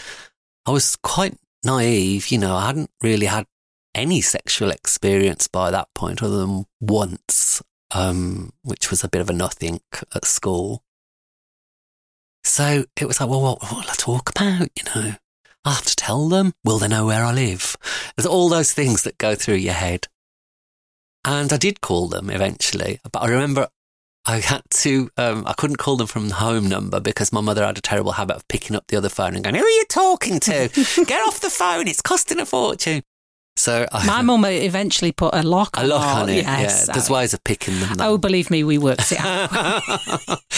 I 0.67 0.71
was 0.71 0.95
quite 0.95 1.35
naive. 1.63 2.27
You 2.27 2.37
know, 2.37 2.55
I 2.55 2.67
hadn't 2.67 2.91
really 3.01 3.25
had 3.25 3.45
any 3.95 4.21
sexual 4.21 4.69
experience 4.69 5.47
by 5.47 5.71
that 5.71 5.87
point 5.95 6.21
other 6.21 6.37
than 6.37 6.65
once. 6.79 7.63
um, 7.95 8.51
which 8.63 8.89
was 8.89 9.03
a 9.03 9.09
bit 9.09 9.21
of 9.21 9.29
a 9.29 9.33
nothing 9.33 9.79
at 10.13 10.25
school. 10.25 10.83
So 12.43 12.85
it 12.99 13.05
was 13.05 13.19
like, 13.19 13.29
well, 13.29 13.41
what, 13.41 13.61
what 13.63 13.73
will 13.73 13.89
I 13.89 13.95
talk 13.97 14.29
about? 14.29 14.69
You 14.77 14.83
know, 14.95 15.15
I 15.63 15.71
have 15.71 15.85
to 15.85 15.95
tell 15.95 16.27
them. 16.29 16.53
Will 16.63 16.77
they 16.77 16.87
know 16.87 17.05
where 17.05 17.23
I 17.23 17.33
live? 17.33 17.75
There's 18.15 18.27
all 18.27 18.49
those 18.49 18.73
things 18.73 19.03
that 19.03 19.17
go 19.17 19.33
through 19.33 19.55
your 19.55 19.73
head. 19.73 20.07
And 21.25 21.51
I 21.51 21.57
did 21.57 21.81
call 21.81 22.07
them 22.07 22.29
eventually, 22.29 22.99
but 23.11 23.19
I 23.23 23.27
remember 23.27 23.67
I 24.27 24.39
had 24.39 24.61
to, 24.81 25.09
um, 25.17 25.43
I 25.45 25.53
couldn't 25.53 25.77
call 25.77 25.97
them 25.97 26.07
from 26.07 26.29
the 26.29 26.35
home 26.35 26.67
number 26.69 26.99
because 26.99 27.31
my 27.33 27.41
mother 27.41 27.65
had 27.65 27.77
a 27.77 27.81
terrible 27.81 28.13
habit 28.13 28.35
of 28.37 28.47
picking 28.47 28.75
up 28.75 28.85
the 28.87 28.97
other 28.97 29.09
phone 29.09 29.35
and 29.35 29.43
going, 29.43 29.55
Who 29.55 29.63
are 29.63 29.69
you 29.69 29.85
talking 29.89 30.39
to? 30.41 30.69
Get 31.05 31.27
off 31.27 31.39
the 31.41 31.49
phone. 31.49 31.87
It's 31.87 32.01
costing 32.01 32.39
a 32.39 32.45
fortune. 32.45 33.03
So 33.57 33.87
I, 33.91 34.05
My 34.05 34.21
mum 34.21 34.43
eventually 34.45 35.11
put 35.13 35.33
a 35.33 35.41
lock 35.41 35.77
a 35.77 35.81
on 35.81 35.89
lock 35.89 36.01
our- 36.03 36.23
on 36.23 36.29
it. 36.29 36.43
Yes. 36.43 36.85
yeah, 36.87 36.93
there's 36.93 37.09
ways 37.09 37.33
of 37.33 37.43
picking 37.43 37.79
them. 37.79 37.93
though. 37.95 38.09
Oh, 38.13 38.17
believe 38.17 38.51
me, 38.51 38.63
we 38.65 38.77
worked 38.77 39.11
it 39.13 39.19
out. 39.19 39.49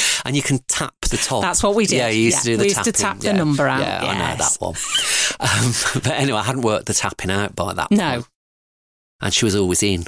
and 0.26 0.36
you 0.36 0.42
can 0.42 0.60
tap 0.68 0.96
the 1.02 1.18
top. 1.18 1.44
That's 1.44 1.62
what 1.62 1.76
we 1.76 1.86
did. 1.86 1.98
Yeah, 1.98 2.08
you 2.08 2.22
used 2.24 2.40
to 2.40 2.44
do 2.46 2.58
the 2.58 2.64
we 2.64 2.70
used 2.70 2.84
to 2.86 2.92
tap 2.92 3.20
the 3.20 3.28
yeah. 3.28 3.34
number 3.34 3.68
out, 3.68 3.82
Yeah, 3.82 4.00
I 4.04 4.18
know 4.18 4.38
that 4.38 4.58
one. 4.60 4.76
Um, 5.40 5.72
but 5.94 6.08
anyway, 6.08 6.40
I 6.40 6.44
hadn't 6.44 6.64
worked 6.64 6.88
the 6.88 6.96
tapping 6.96 7.30
out 7.30 7.56
by 7.56 7.72
that 7.74 7.92
No. 7.92 8.12
point. 8.14 8.28
And 9.20 9.34
she 9.34 9.46
was 9.46 9.56
always 9.56 9.82
in. 9.82 10.06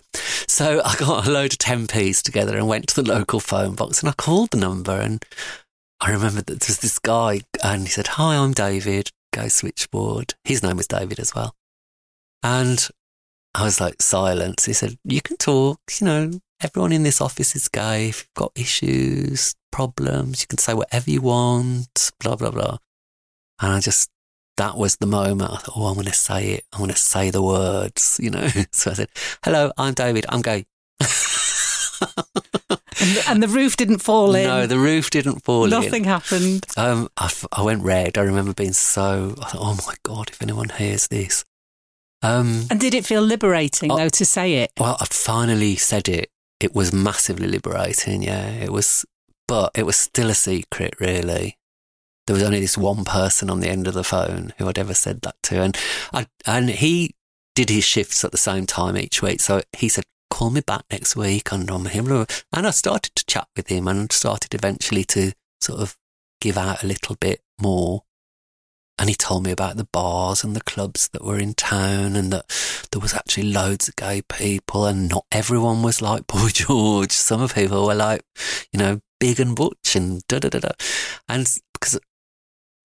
So 0.47 0.81
I 0.85 0.95
got 0.95 1.27
a 1.27 1.31
load 1.31 1.53
of 1.53 1.59
10p's 1.59 2.21
together 2.21 2.55
and 2.55 2.67
went 2.67 2.87
to 2.89 3.01
the 3.01 3.09
local 3.09 3.39
phone 3.39 3.75
box 3.75 4.01
and 4.01 4.09
I 4.09 4.13
called 4.13 4.51
the 4.51 4.57
number. 4.57 4.93
And 4.93 5.23
I 5.99 6.11
remember 6.11 6.41
that 6.41 6.59
there 6.59 6.67
was 6.67 6.79
this 6.79 6.99
guy 6.99 7.41
and 7.63 7.83
he 7.83 7.87
said, 7.87 8.07
Hi, 8.07 8.35
I'm 8.35 8.53
David, 8.53 9.09
go 9.33 9.47
switchboard. 9.47 10.35
His 10.43 10.61
name 10.61 10.77
was 10.77 10.87
David 10.87 11.19
as 11.19 11.33
well. 11.33 11.55
And 12.43 12.87
I 13.55 13.63
was 13.63 13.81
like, 13.81 14.01
silence. 14.01 14.65
He 14.65 14.73
said, 14.73 14.97
You 15.03 15.21
can 15.21 15.37
talk, 15.37 15.79
you 15.99 16.05
know, 16.05 16.31
everyone 16.61 16.91
in 16.91 17.03
this 17.03 17.21
office 17.21 17.55
is 17.55 17.67
gay. 17.67 18.09
If 18.09 18.21
you've 18.21 18.33
got 18.35 18.51
issues, 18.55 19.55
problems, 19.71 20.41
you 20.41 20.47
can 20.47 20.57
say 20.57 20.73
whatever 20.73 21.09
you 21.09 21.21
want, 21.21 22.11
blah, 22.19 22.35
blah, 22.35 22.51
blah. 22.51 22.77
And 23.61 23.73
I 23.73 23.79
just, 23.79 24.09
that 24.59 24.77
was 24.77 24.97
the 24.97 25.07
moment 25.07 25.51
I 25.51 25.57
thought, 25.57 25.73
oh, 25.77 25.87
I'm 25.87 25.95
going 25.95 26.05
to 26.05 26.13
say 26.13 26.51
it. 26.51 26.65
I'm 26.73 26.79
going 26.79 26.91
to 26.91 26.97
say 26.97 27.29
the 27.31 27.41
words, 27.41 28.19
you 28.23 28.29
know. 28.29 28.47
So 28.71 28.91
I 28.91 28.93
said, 28.93 29.09
hello, 29.43 29.71
I'm 29.77 29.93
David. 29.93 30.25
I'm 30.29 30.41
gay. 30.41 30.65
and, 32.01 33.09
the, 33.15 33.23
and 33.29 33.43
the 33.43 33.47
roof 33.47 33.77
didn't 33.77 33.99
fall 33.99 34.35
in. 34.35 34.45
no, 34.47 34.65
the 34.67 34.77
roof 34.79 35.09
didn't 35.09 35.43
fall 35.43 35.65
in. 35.65 35.69
Nothing 35.69 36.03
happened. 36.03 36.65
Um, 36.77 37.09
I, 37.17 37.25
f- 37.25 37.45
I 37.51 37.61
went 37.63 37.83
red. 37.83 38.17
I 38.17 38.21
remember 38.21 38.53
being 38.53 38.73
so, 38.73 39.35
I 39.41 39.45
thought, 39.49 39.61
oh 39.61 39.77
my 39.87 39.95
God, 40.03 40.29
if 40.29 40.41
anyone 40.41 40.69
hears 40.69 41.07
this. 41.07 41.43
Um, 42.21 42.65
And 42.69 42.79
did 42.79 42.93
it 42.93 43.05
feel 43.05 43.21
liberating, 43.21 43.91
Oh. 43.91 43.97
though, 43.97 44.09
to 44.09 44.25
say 44.25 44.55
it? 44.55 44.71
Well, 44.79 44.97
I 44.99 45.05
finally 45.05 45.75
said 45.77 46.09
it. 46.09 46.29
It 46.59 46.75
was 46.75 46.91
massively 46.91 47.47
liberating. 47.47 48.23
Yeah, 48.23 48.47
it 48.49 48.71
was, 48.73 49.05
but 49.47 49.71
it 49.75 49.85
was 49.85 49.95
still 49.95 50.29
a 50.29 50.33
secret, 50.35 50.95
really. 50.99 51.57
There 52.29 52.35
was 52.35 52.43
only 52.43 52.59
this 52.59 52.77
one 52.77 53.05
person 53.05 53.49
on 53.49 53.59
the 53.59 53.69
end 53.69 53.87
of 53.87 53.95
the 53.95 54.03
phone 54.03 54.53
who 54.59 54.69
I'd 54.69 54.77
ever 54.77 54.93
said 54.93 55.21
that 55.21 55.33
to, 55.41 55.63
and 55.63 55.75
I, 56.13 56.27
and 56.45 56.69
he 56.69 57.15
did 57.55 57.71
his 57.71 57.83
shifts 57.83 58.23
at 58.23 58.31
the 58.31 58.37
same 58.37 58.67
time 58.67 58.95
each 58.95 59.23
week. 59.23 59.41
So 59.41 59.63
he 59.75 59.89
said, 59.89 60.03
"Call 60.29 60.51
me 60.51 60.61
back 60.61 60.83
next 60.91 61.15
week," 61.15 61.51
and 61.51 61.67
I'm 61.71 61.87
here. 61.87 62.27
And 62.53 62.67
I 62.67 62.69
started 62.69 63.15
to 63.15 63.25
chat 63.25 63.47
with 63.57 63.69
him, 63.69 63.87
and 63.87 64.11
started 64.11 64.53
eventually 64.53 65.03
to 65.05 65.31
sort 65.59 65.79
of 65.79 65.97
give 66.39 66.55
out 66.55 66.83
a 66.83 66.85
little 66.85 67.15
bit 67.15 67.41
more. 67.59 68.03
And 68.99 69.09
he 69.09 69.15
told 69.15 69.43
me 69.43 69.49
about 69.49 69.77
the 69.77 69.89
bars 69.91 70.43
and 70.43 70.55
the 70.55 70.61
clubs 70.61 71.09
that 71.13 71.25
were 71.25 71.39
in 71.39 71.55
town, 71.55 72.15
and 72.15 72.31
that 72.31 72.45
there 72.91 73.01
was 73.01 73.15
actually 73.15 73.51
loads 73.51 73.87
of 73.87 73.95
gay 73.95 74.21
people, 74.21 74.85
and 74.85 75.09
not 75.09 75.25
everyone 75.31 75.81
was 75.81 75.99
like 75.99 76.27
Boy 76.27 76.49
George. 76.53 77.11
Some 77.11 77.41
of 77.41 77.55
people 77.55 77.87
were 77.87 77.95
like, 77.95 78.21
you 78.71 78.77
know, 78.77 79.01
big 79.19 79.39
and 79.39 79.55
butch 79.55 79.95
and 79.95 80.21
da 80.27 80.37
da 80.37 80.49
da 80.49 80.59
da. 80.59 80.71
And 81.27 81.47
because 81.73 81.99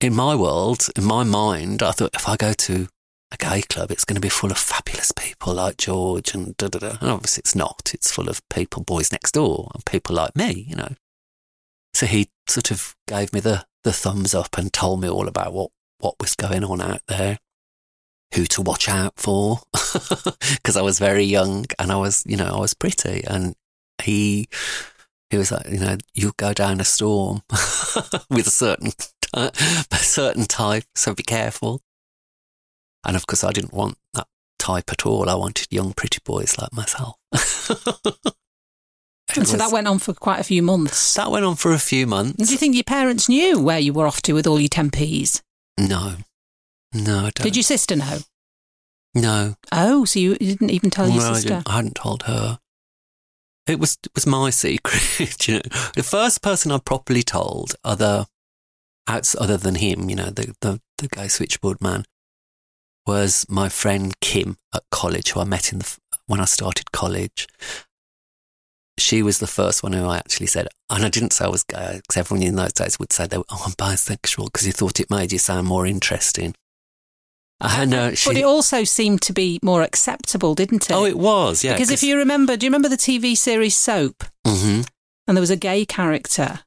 in 0.05 0.15
my 0.15 0.35
world, 0.35 0.91
in 0.97 1.05
my 1.05 1.25
mind, 1.25 1.83
I 1.83 1.93
thought 1.93 2.15
if 2.15 2.29
I 2.29 2.37
go 2.37 2.53
to 2.53 2.89
a 3.33 3.37
gay 3.39 3.63
club, 3.63 3.91
it's 3.91 4.05
going 4.05 4.17
to 4.17 4.21
be 4.21 4.29
full 4.29 4.51
of 4.51 4.59
fabulous 4.59 5.13
people 5.13 5.55
like 5.55 5.79
George 5.79 6.35
and 6.35 6.55
da 6.59 6.69
da 6.69 6.79
da. 6.79 6.99
And 7.01 7.11
obviously, 7.11 7.41
it's 7.41 7.55
not. 7.55 7.91
It's 7.95 8.13
full 8.13 8.29
of 8.29 8.47
people, 8.51 8.83
boys 8.83 9.11
next 9.11 9.33
door, 9.33 9.71
and 9.73 9.85
people 9.87 10.15
like 10.15 10.37
me, 10.37 10.67
you 10.69 10.77
know. 10.77 10.95
So 11.95 12.05
he 12.05 12.29
sort 12.49 12.71
of 12.71 12.95
gave 13.09 13.33
me 13.33 13.41
the, 13.41 13.65
the 13.83 13.95
thumbs 13.95 14.35
up 14.35 14.59
and 14.59 14.71
told 14.71 15.01
me 15.01 15.09
all 15.09 15.27
about 15.27 15.55
what, 15.55 15.71
what 16.01 16.17
was 16.21 16.35
going 16.35 16.65
on 16.65 16.83
out 16.83 17.01
there, 17.09 17.39
who 18.35 18.45
to 18.45 18.61
watch 18.61 18.91
out 18.91 19.15
for, 19.17 19.61
because 19.73 20.77
I 20.77 20.83
was 20.83 20.99
very 20.99 21.25
young 21.25 21.65
and 21.79 21.91
I 21.91 21.97
was, 21.97 22.23
you 22.27 22.37
know, 22.37 22.53
I 22.55 22.61
was 22.61 22.75
pretty. 22.75 23.25
And 23.27 23.55
he, 24.03 24.49
he 25.31 25.39
was 25.39 25.51
like, 25.51 25.67
you 25.71 25.79
know, 25.79 25.97
you 26.13 26.33
go 26.37 26.53
down 26.53 26.81
a 26.81 26.85
storm 26.85 27.43
with 28.29 28.47
a 28.47 28.51
certain, 28.51 28.93
a 29.93 29.97
certain 29.97 30.45
type, 30.47 30.85
so 30.95 31.15
be 31.15 31.23
careful. 31.23 31.81
And 33.07 33.17
of 33.17 33.27
course, 33.27 33.45
I 33.45 33.53
didn't 33.53 33.73
want 33.75 33.99
that 34.15 34.27
type 34.59 34.91
at 34.93 35.05
all. 35.05 35.29
I 35.29 35.35
wanted 35.35 35.69
young, 35.71 35.93
pretty 35.93 36.19
boys 36.25 36.57
like 36.59 36.73
myself. 36.73 37.17
And 39.37 39.49
so 39.49 39.57
that 39.57 39.73
went 39.73 39.89
on 39.89 39.99
for 39.99 40.13
quite 40.15 40.39
a 40.39 40.45
few 40.45 40.63
months. 40.63 41.15
that 41.15 41.31
went 41.31 41.45
on 41.45 41.57
for 41.57 41.73
a 41.73 41.79
few 41.79 42.07
months. 42.07 42.39
And 42.39 42.47
do 42.47 42.53
you 42.53 42.59
think 42.59 42.75
your 42.77 42.85
parents 42.85 43.29
knew 43.29 43.59
where 43.59 43.81
you 43.81 43.93
were 43.93 44.07
off 44.07 44.23
to 44.23 44.33
with 44.33 44.47
all 44.47 44.61
your 44.61 44.69
10p's? 44.69 45.43
No, 45.77 46.17
no, 46.93 47.19
I 47.19 47.21
don't. 47.23 47.43
Did 47.43 47.57
your 47.57 47.65
sister 47.65 47.97
know? 47.97 48.19
No, 49.15 49.57
Oh, 49.73 50.05
so 50.05 50.21
you, 50.21 50.37
didn't 50.37 50.71
even 50.71 50.91
tell 50.91 51.09
your 51.09 51.21
No, 51.23 51.31
I, 51.31 51.35
sister? 51.35 51.49
didn't. 51.49 51.69
I 51.71 51.77
hadn't 51.77 51.95
told 51.97 52.25
her. 52.25 52.61
It 53.67 53.81
was 53.81 53.97
it 54.05 54.13
was 54.15 54.27
my 54.27 54.51
secret. 54.65 55.49
you 55.49 55.55
know, 55.55 55.61
the 55.97 56.05
first 56.05 56.41
person 56.43 56.71
I 56.71 56.79
properly 56.79 57.23
told, 57.25 57.75
other 57.83 58.27
outs 59.07 59.37
other 59.39 59.57
than 59.57 59.77
him, 59.77 60.09
you 60.11 60.17
know, 60.17 60.31
the 60.31 60.55
the 60.61 60.81
the 60.99 61.09
gay 61.09 61.29
switchboard 61.29 61.81
man, 61.81 62.05
was 63.07 63.47
my 63.49 63.69
friend 63.69 64.19
Kim 64.21 64.57
at 64.75 64.83
college, 64.91 65.31
who 65.33 65.41
I 65.41 65.45
met 65.45 65.73
in 65.73 65.79
the 65.81 65.85
f- 65.85 66.01
when 66.27 66.41
I 66.41 66.45
started 66.47 66.93
college. 66.93 67.47
She 68.97 69.23
was 69.23 69.41
the 69.41 69.49
first 69.49 69.83
one 69.83 69.93
who 69.93 70.05
I 70.07 70.19
actually 70.19 70.47
said, 70.47 70.69
and 70.89 71.05
I 71.05 71.09
didn't 71.09 71.33
say 71.33 71.45
I 71.47 71.49
was 71.49 71.65
gay 71.65 72.01
because 72.01 72.17
everyone 72.17 72.47
in 72.47 72.55
those 72.55 72.73
days 72.73 72.97
would 72.99 73.13
say 73.13 73.27
they 73.27 73.39
were, 73.39 73.45
oh, 73.51 73.65
I'm 73.67 73.73
bisexual 73.73 74.47
because 74.47 74.67
you 74.67 74.73
thought 74.73 75.01
it 75.01 75.11
made 75.11 75.33
you 75.33 75.39
sound 75.39 75.67
more 75.67 75.85
interesting. 75.85 76.55
And 77.61 77.93
uh, 77.95 78.15
she, 78.15 78.31
but 78.31 78.37
it 78.37 78.45
also 78.45 78.85
seemed 78.85 79.21
to 79.23 79.33
be 79.33 79.59
more 79.63 79.83
acceptable, 79.83 80.55
didn't 80.55 80.91
it? 80.91 80.95
oh, 80.95 81.05
it 81.07 81.19
was, 81.19 81.65
yeah. 81.65 81.73
because 81.73 81.91
if 81.91 82.03
you 82.03 82.17
remember, 82.19 82.57
do 82.57 82.67
you 82.67 82.71
remember 82.71 82.89
the 82.89 82.97
TV 82.97 83.37
series 83.37 83.75
Soap? 83.77 84.25
hmm 84.47 84.83
And 85.27 85.37
there 85.37 85.41
was 85.41 85.51
a 85.51 85.57
gay 85.57 85.85
character. 85.85 86.61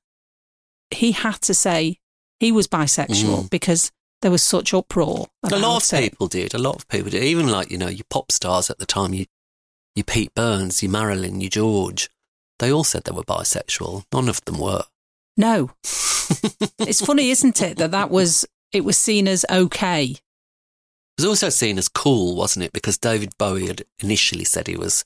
He 0.91 1.11
had 1.13 1.41
to 1.43 1.53
say 1.53 1.99
he 2.39 2.51
was 2.51 2.67
bisexual 2.67 3.43
Mm. 3.45 3.49
because 3.49 3.91
there 4.21 4.31
was 4.31 4.43
such 4.43 4.73
uproar. 4.73 5.27
A 5.43 5.57
lot 5.57 5.91
of 5.93 5.99
it. 5.99 6.11
people 6.11 6.27
did. 6.27 6.53
A 6.53 6.57
lot 6.57 6.75
of 6.75 6.87
people 6.87 7.09
did. 7.11 7.23
Even 7.23 7.47
like, 7.49 7.69
you 7.71 7.77
know, 7.77 7.87
your 7.87 8.05
pop 8.09 8.31
stars 8.31 8.69
at 8.69 8.79
the 8.79 8.85
time, 8.85 9.13
you, 9.13 9.25
you 9.95 10.03
Pete 10.03 10.33
Burns, 10.33 10.81
you 10.81 10.89
Marilyn, 10.89 11.39
you 11.41 11.49
George, 11.49 12.09
they 12.59 12.71
all 12.71 12.83
said 12.83 13.03
they 13.03 13.11
were 13.11 13.23
bisexual. 13.23 14.03
None 14.13 14.27
of 14.29 14.43
them 14.45 14.57
were. 14.59 14.83
No, 15.35 15.69
it's 15.83 17.05
funny, 17.05 17.29
isn't 17.29 17.61
it, 17.61 17.77
that 17.77 17.91
that 17.91 18.09
was 18.09 18.45
it 18.71 18.83
was 18.83 18.97
seen 18.97 19.27
as 19.27 19.45
okay. 19.51 20.05
It 20.15 20.19
was 21.21 21.25
also 21.25 21.49
seen 21.49 21.77
as 21.77 21.87
cool, 21.89 22.35
wasn't 22.35 22.65
it? 22.65 22.73
Because 22.73 22.97
David 22.97 23.33
Bowie 23.37 23.67
had 23.67 23.83
initially 24.01 24.43
said 24.43 24.67
he 24.67 24.75
was 24.75 25.05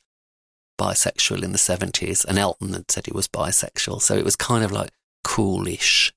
bisexual 0.80 1.44
in 1.44 1.52
the 1.52 1.58
70s 1.58 2.26
and 2.26 2.38
Elton 2.40 2.74
had 2.74 2.90
said 2.90 3.06
he 3.06 3.14
was 3.14 3.28
bisexual. 3.28 4.02
So 4.02 4.16
it 4.16 4.26
was 4.26 4.36
kind 4.36 4.64
of 4.64 4.72
like 4.72 4.90
coolish. 5.24 6.12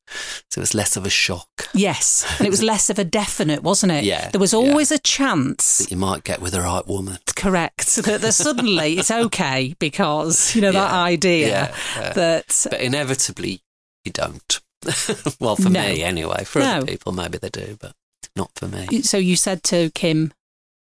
So 0.50 0.58
it 0.58 0.62
was 0.62 0.74
less 0.74 0.96
of 0.96 1.04
a 1.04 1.10
shock 1.10 1.68
Yes, 1.74 2.24
and 2.38 2.46
it 2.46 2.50
was 2.50 2.62
less 2.62 2.88
of 2.90 2.98
a 2.98 3.04
definite, 3.04 3.62
wasn't 3.62 3.92
it? 3.92 4.04
Yeah, 4.04 4.30
there 4.30 4.40
was 4.40 4.52
yeah. 4.52 4.58
always 4.60 4.90
a 4.90 4.98
chance. 4.98 5.78
that 5.78 5.90
you 5.90 5.96
might 5.96 6.24
get 6.24 6.40
with 6.40 6.52
the 6.52 6.60
right 6.62 6.86
woman. 6.86 7.18
Correct. 7.34 7.96
That, 7.96 8.20
that 8.20 8.32
suddenly 8.32 8.98
it's 8.98 9.10
okay 9.10 9.74
because 9.78 10.54
you 10.54 10.62
know 10.62 10.72
that 10.72 10.92
idea 10.92 11.48
yeah, 11.48 11.76
yeah. 11.96 12.12
that 12.12 12.66
But 12.70 12.80
inevitably, 12.80 13.60
you 14.04 14.12
don't. 14.12 14.60
well, 15.40 15.56
for 15.56 15.70
No. 15.70 15.80
me 15.82 16.02
anyway. 16.02 16.44
For 16.44 16.58
No. 16.60 16.76
other 16.76 16.86
people, 16.86 17.12
maybe 17.12 17.38
they 17.38 17.48
do, 17.50 17.76
but 17.80 17.92
not 18.36 18.50
for 18.54 18.68
me. 18.68 19.02
So 19.02 19.16
you 19.16 19.36
said 19.36 19.62
to 19.64 19.90
Kim 19.90 20.32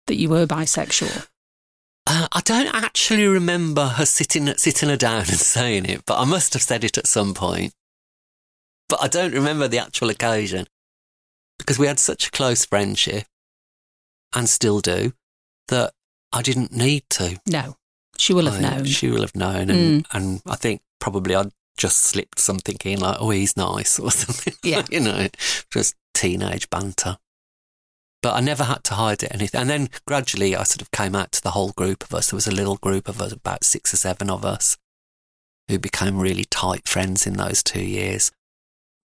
that 0.07 0.15
you 0.15 0.29
were 0.29 0.45
bisexual. 0.45 1.27
Uh, 2.07 2.27
I 2.31 2.41
don't 2.41 2.73
actually 2.73 3.27
remember 3.27 3.85
her 3.85 4.05
sitting 4.05 4.47
sitting 4.57 4.89
her 4.89 4.97
down 4.97 5.19
and 5.19 5.27
saying 5.29 5.85
it, 5.85 6.03
but 6.05 6.19
I 6.19 6.25
must 6.25 6.53
have 6.53 6.63
said 6.63 6.83
it 6.83 6.97
at 6.97 7.07
some 7.07 7.33
point. 7.33 7.73
But 8.91 9.01
I 9.01 9.07
don't 9.07 9.33
remember 9.33 9.69
the 9.69 9.79
actual 9.79 10.09
occasion 10.09 10.67
because 11.57 11.79
we 11.79 11.87
had 11.87 11.97
such 11.97 12.27
a 12.27 12.31
close 12.31 12.65
friendship 12.65 13.23
and 14.35 14.49
still 14.49 14.81
do 14.81 15.13
that 15.69 15.93
I 16.33 16.41
didn't 16.41 16.73
need 16.73 17.03
to. 17.11 17.39
No, 17.47 17.77
she 18.17 18.33
will 18.33 18.51
have 18.51 18.61
I- 18.61 18.69
known. 18.69 18.83
She 18.83 19.09
will 19.09 19.21
have 19.21 19.33
known, 19.33 19.69
and 19.69 20.03
mm. 20.03 20.05
and 20.11 20.41
I 20.45 20.57
think 20.57 20.81
probably 20.99 21.35
I'd 21.35 21.53
just 21.77 21.99
slipped 21.99 22.37
something 22.37 22.75
in 22.83 22.99
like, 22.99 23.15
"Oh, 23.21 23.29
he's 23.29 23.55
nice" 23.55 23.97
or 24.05 24.11
something. 24.11 24.55
Yeah. 24.61 24.83
you 24.91 24.99
know, 24.99 25.29
just 25.71 25.95
teenage 26.13 26.69
banter. 26.69 27.17
But 28.21 28.35
I 28.35 28.41
never 28.41 28.65
had 28.65 28.83
to 28.83 28.95
hide 28.95 29.23
it 29.23 29.33
anything. 29.33 29.61
And 29.61 29.69
then 29.69 29.89
gradually, 30.05 30.53
I 30.53 30.63
sort 30.63 30.81
of 30.81 30.91
came 30.91 31.15
out 31.15 31.31
to 31.31 31.41
the 31.41 31.51
whole 31.51 31.71
group 31.71 32.03
of 32.03 32.13
us. 32.13 32.29
There 32.29 32.37
was 32.37 32.45
a 32.45 32.51
little 32.51 32.75
group 32.75 33.07
of 33.07 33.21
us, 33.21 33.31
about 33.31 33.63
six 33.63 33.93
or 33.93 33.97
seven 33.97 34.29
of 34.29 34.43
us, 34.43 34.77
who 35.69 35.79
became 35.79 36.19
really 36.19 36.43
tight 36.43 36.89
friends 36.89 37.25
in 37.25 37.37
those 37.37 37.63
two 37.63 37.81
years. 37.83 38.33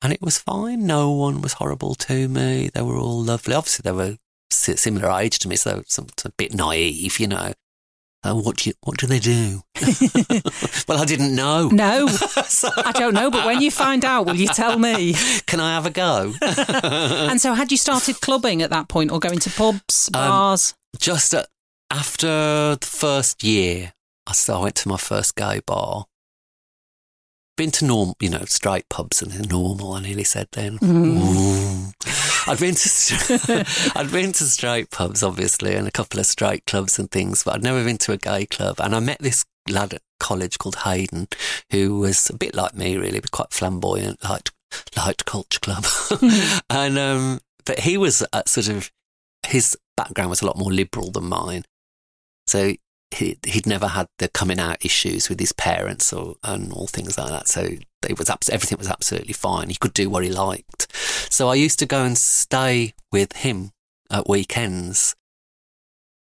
And 0.01 0.11
it 0.11 0.21
was 0.21 0.37
fine. 0.37 0.85
No 0.87 1.11
one 1.11 1.41
was 1.41 1.53
horrible 1.53 1.95
to 1.95 2.27
me. 2.27 2.69
They 2.73 2.81
were 2.81 2.97
all 2.97 3.23
lovely. 3.23 3.53
Obviously, 3.53 3.83
they 3.83 3.95
were 3.95 4.17
similar 4.49 5.11
age 5.19 5.39
to 5.39 5.47
me, 5.47 5.55
so 5.55 5.83
some, 5.87 6.07
a 6.25 6.29
bit 6.31 6.53
naive, 6.53 7.19
you 7.19 7.27
know. 7.27 7.53
Uh, 8.23 8.35
what 8.35 8.57
do 8.57 8.69
you, 8.69 8.75
what 8.83 8.97
do 8.97 9.07
they 9.07 9.17
do? 9.19 9.61
well, 10.87 11.01
I 11.01 11.05
didn't 11.05 11.35
know. 11.35 11.69
No, 11.69 12.07
I 12.85 12.91
don't 12.93 13.13
know. 13.15 13.31
But 13.31 13.45
when 13.45 13.61
you 13.61 13.71
find 13.71 14.05
out, 14.05 14.25
will 14.27 14.35
you 14.35 14.47
tell 14.47 14.77
me? 14.77 15.13
Can 15.47 15.59
I 15.59 15.73
have 15.73 15.85
a 15.87 15.89
go? 15.89 16.33
And 16.41 17.41
so, 17.41 17.53
had 17.55 17.71
you 17.71 17.77
started 17.77 18.21
clubbing 18.21 18.61
at 18.61 18.69
that 18.69 18.89
point, 18.89 19.11
or 19.11 19.19
going 19.19 19.39
to 19.39 19.49
pubs, 19.49 20.09
Um, 20.13 20.19
bars? 20.19 20.75
Just 20.99 21.33
uh, 21.33 21.45
after 21.89 22.75
the 22.75 22.85
first 22.87 23.43
year, 23.43 23.93
I, 24.27 24.33
I 24.49 24.59
went 24.59 24.75
to 24.75 24.89
my 24.89 24.97
first 24.97 25.35
gay 25.35 25.61
bar. 25.65 26.05
Been 27.57 27.71
to 27.71 27.85
normal, 27.85 28.15
you 28.19 28.29
know, 28.29 28.45
straight 28.45 28.87
pubs 28.89 29.21
and 29.21 29.49
normal. 29.49 29.93
I 29.93 30.01
nearly 30.01 30.23
said 30.23 30.47
then. 30.53 30.79
Ooh. 30.83 31.91
I'd 32.47 32.59
been 32.59 32.75
to 32.75 33.91
I'd 33.95 34.11
been 34.11 34.31
to 34.31 34.43
straight 34.45 34.89
pubs, 34.89 35.21
obviously, 35.21 35.75
and 35.75 35.87
a 35.87 35.91
couple 35.91 36.19
of 36.19 36.25
straight 36.25 36.65
clubs 36.65 36.97
and 36.97 37.11
things, 37.11 37.43
but 37.43 37.55
I'd 37.55 37.63
never 37.63 37.83
been 37.83 37.99
to 37.99 38.13
a 38.13 38.17
gay 38.17 38.45
club. 38.45 38.77
And 38.79 38.95
I 38.95 38.99
met 38.99 39.19
this 39.19 39.45
lad 39.69 39.93
at 39.93 40.01
college 40.19 40.57
called 40.57 40.77
Hayden, 40.77 41.27
who 41.69 41.99
was 41.99 42.29
a 42.29 42.37
bit 42.37 42.55
like 42.55 42.73
me, 42.73 42.97
really, 42.97 43.19
but 43.19 43.31
quite 43.31 43.51
flamboyant, 43.51 44.23
liked 44.23 44.51
liked 44.95 45.25
culture 45.25 45.59
club, 45.59 45.85
and 46.69 46.97
um, 46.97 47.41
but 47.65 47.79
he 47.79 47.97
was 47.97 48.25
at 48.33 48.49
sort 48.49 48.69
of 48.69 48.91
his 49.45 49.77
background 49.97 50.29
was 50.29 50.41
a 50.41 50.45
lot 50.45 50.57
more 50.57 50.71
liberal 50.71 51.11
than 51.11 51.25
mine. 51.25 51.63
So 52.47 52.73
he, 53.13 53.37
he'd 53.45 53.67
never 53.67 53.87
had 53.87 54.07
the 54.17 54.27
coming 54.29 54.59
out 54.59 54.83
issues 54.83 55.29
with 55.29 55.39
his 55.39 55.51
parents 55.51 56.11
or 56.13 56.35
and 56.43 56.71
all 56.71 56.87
things 56.87 57.17
like 57.17 57.29
that. 57.29 57.47
So 57.47 57.69
it 58.07 58.17
was 58.17 58.29
everything 58.49 58.77
was 58.77 58.89
absolutely 58.89 59.33
fine. 59.33 59.69
He 59.69 59.75
could 59.75 59.93
do 59.93 60.09
what 60.09 60.23
he 60.23 60.29
liked. 60.29 60.87
So 61.31 61.49
I 61.49 61.55
used 61.55 61.79
to 61.79 61.85
go 61.85 62.03
and 62.03 62.17
stay 62.17 62.93
with 63.11 63.33
him 63.37 63.71
at 64.09 64.29
weekends. 64.29 65.15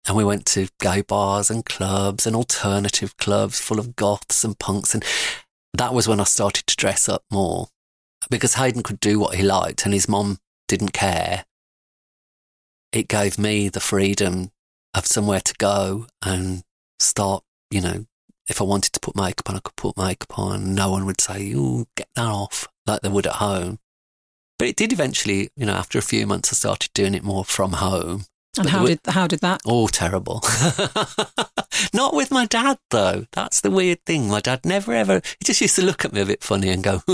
And 0.07 0.17
we 0.17 0.25
went 0.25 0.45
to 0.47 0.69
gay 0.81 1.01
bars 1.01 1.51
and 1.51 1.65
clubs 1.65 2.27
and 2.27 2.37
alternative 2.37 3.17
clubs 3.17 3.59
full 3.59 3.79
of 3.79 3.97
goths 3.97 4.45
and 4.45 4.59
punks. 4.59 4.95
And 4.95 5.03
that 5.73 5.95
was 5.95 6.07
when 6.07 6.21
I 6.21 6.25
started 6.25 6.67
to 6.67 6.77
dress 6.77 7.09
up 7.09 7.25
more 7.33 7.69
because 8.31 8.55
Hayden 8.55 8.83
could 8.83 9.01
do 9.01 9.19
what 9.19 9.37
he 9.37 9.43
liked 9.43 9.85
and 9.85 9.95
his 9.95 10.09
mom 10.09 10.39
didn't 10.69 10.93
care 10.93 11.45
it 12.95 13.09
gave 13.09 13.39
me 13.39 13.69
the 13.69 13.81
freedom 13.81 14.51
of 14.95 15.05
somewhere 15.05 15.41
to 15.41 15.55
go 15.59 16.07
and 16.25 16.63
start, 17.05 17.45
you 17.71 17.81
know, 17.81 18.07
if 18.49 18.61
I 18.61 18.65
wanted 18.65 18.93
to 18.93 19.01
put 19.01 19.17
makeup 19.17 19.49
on, 19.49 19.57
I 19.57 19.61
could 19.61 19.77
put 19.77 19.97
makeup 19.97 20.39
on. 20.39 20.75
No 20.75 20.91
one 20.91 21.07
would 21.07 21.21
say, 21.21 21.53
oh, 21.57 21.87
get 21.97 22.09
that 22.17 22.27
off 22.27 22.69
like 22.87 23.01
they 23.01 23.09
would 23.09 23.27
at 23.27 23.35
home. 23.35 23.79
But 24.59 24.69
it 24.69 24.77
did 24.77 24.93
eventually, 24.93 25.51
you 25.57 25.67
know, 25.67 25.75
after 25.75 25.99
a 25.99 26.03
few 26.03 26.27
months, 26.27 26.53
I 26.53 26.55
started 26.55 26.93
doing 26.95 27.15
it 27.15 27.25
more 27.25 27.45
from 27.45 27.73
home. 27.73 28.27
And 28.57 28.67
but 28.67 28.71
how 28.71 28.83
the- 28.83 28.89
did 28.89 29.01
how 29.09 29.27
did 29.27 29.41
that? 29.41 29.63
Oh, 29.67 29.89
terrible. 29.89 30.41
Not 31.93 32.15
with 32.15 32.31
my 32.31 32.47
dad, 32.47 32.79
though. 32.91 33.27
That's 33.33 33.61
the 33.61 33.71
weird 33.71 34.05
thing. 34.07 34.29
My 34.29 34.41
dad 34.41 34.65
never 34.65 34.93
ever, 34.93 35.21
he 35.41 35.45
just 35.45 35.61
used 35.61 35.75
to 35.77 35.85
look 35.85 36.05
at 36.05 36.13
me 36.13 36.21
a 36.21 36.27
bit 36.27 36.43
funny 36.45 36.69
and 36.69 36.83
go, 36.85 37.03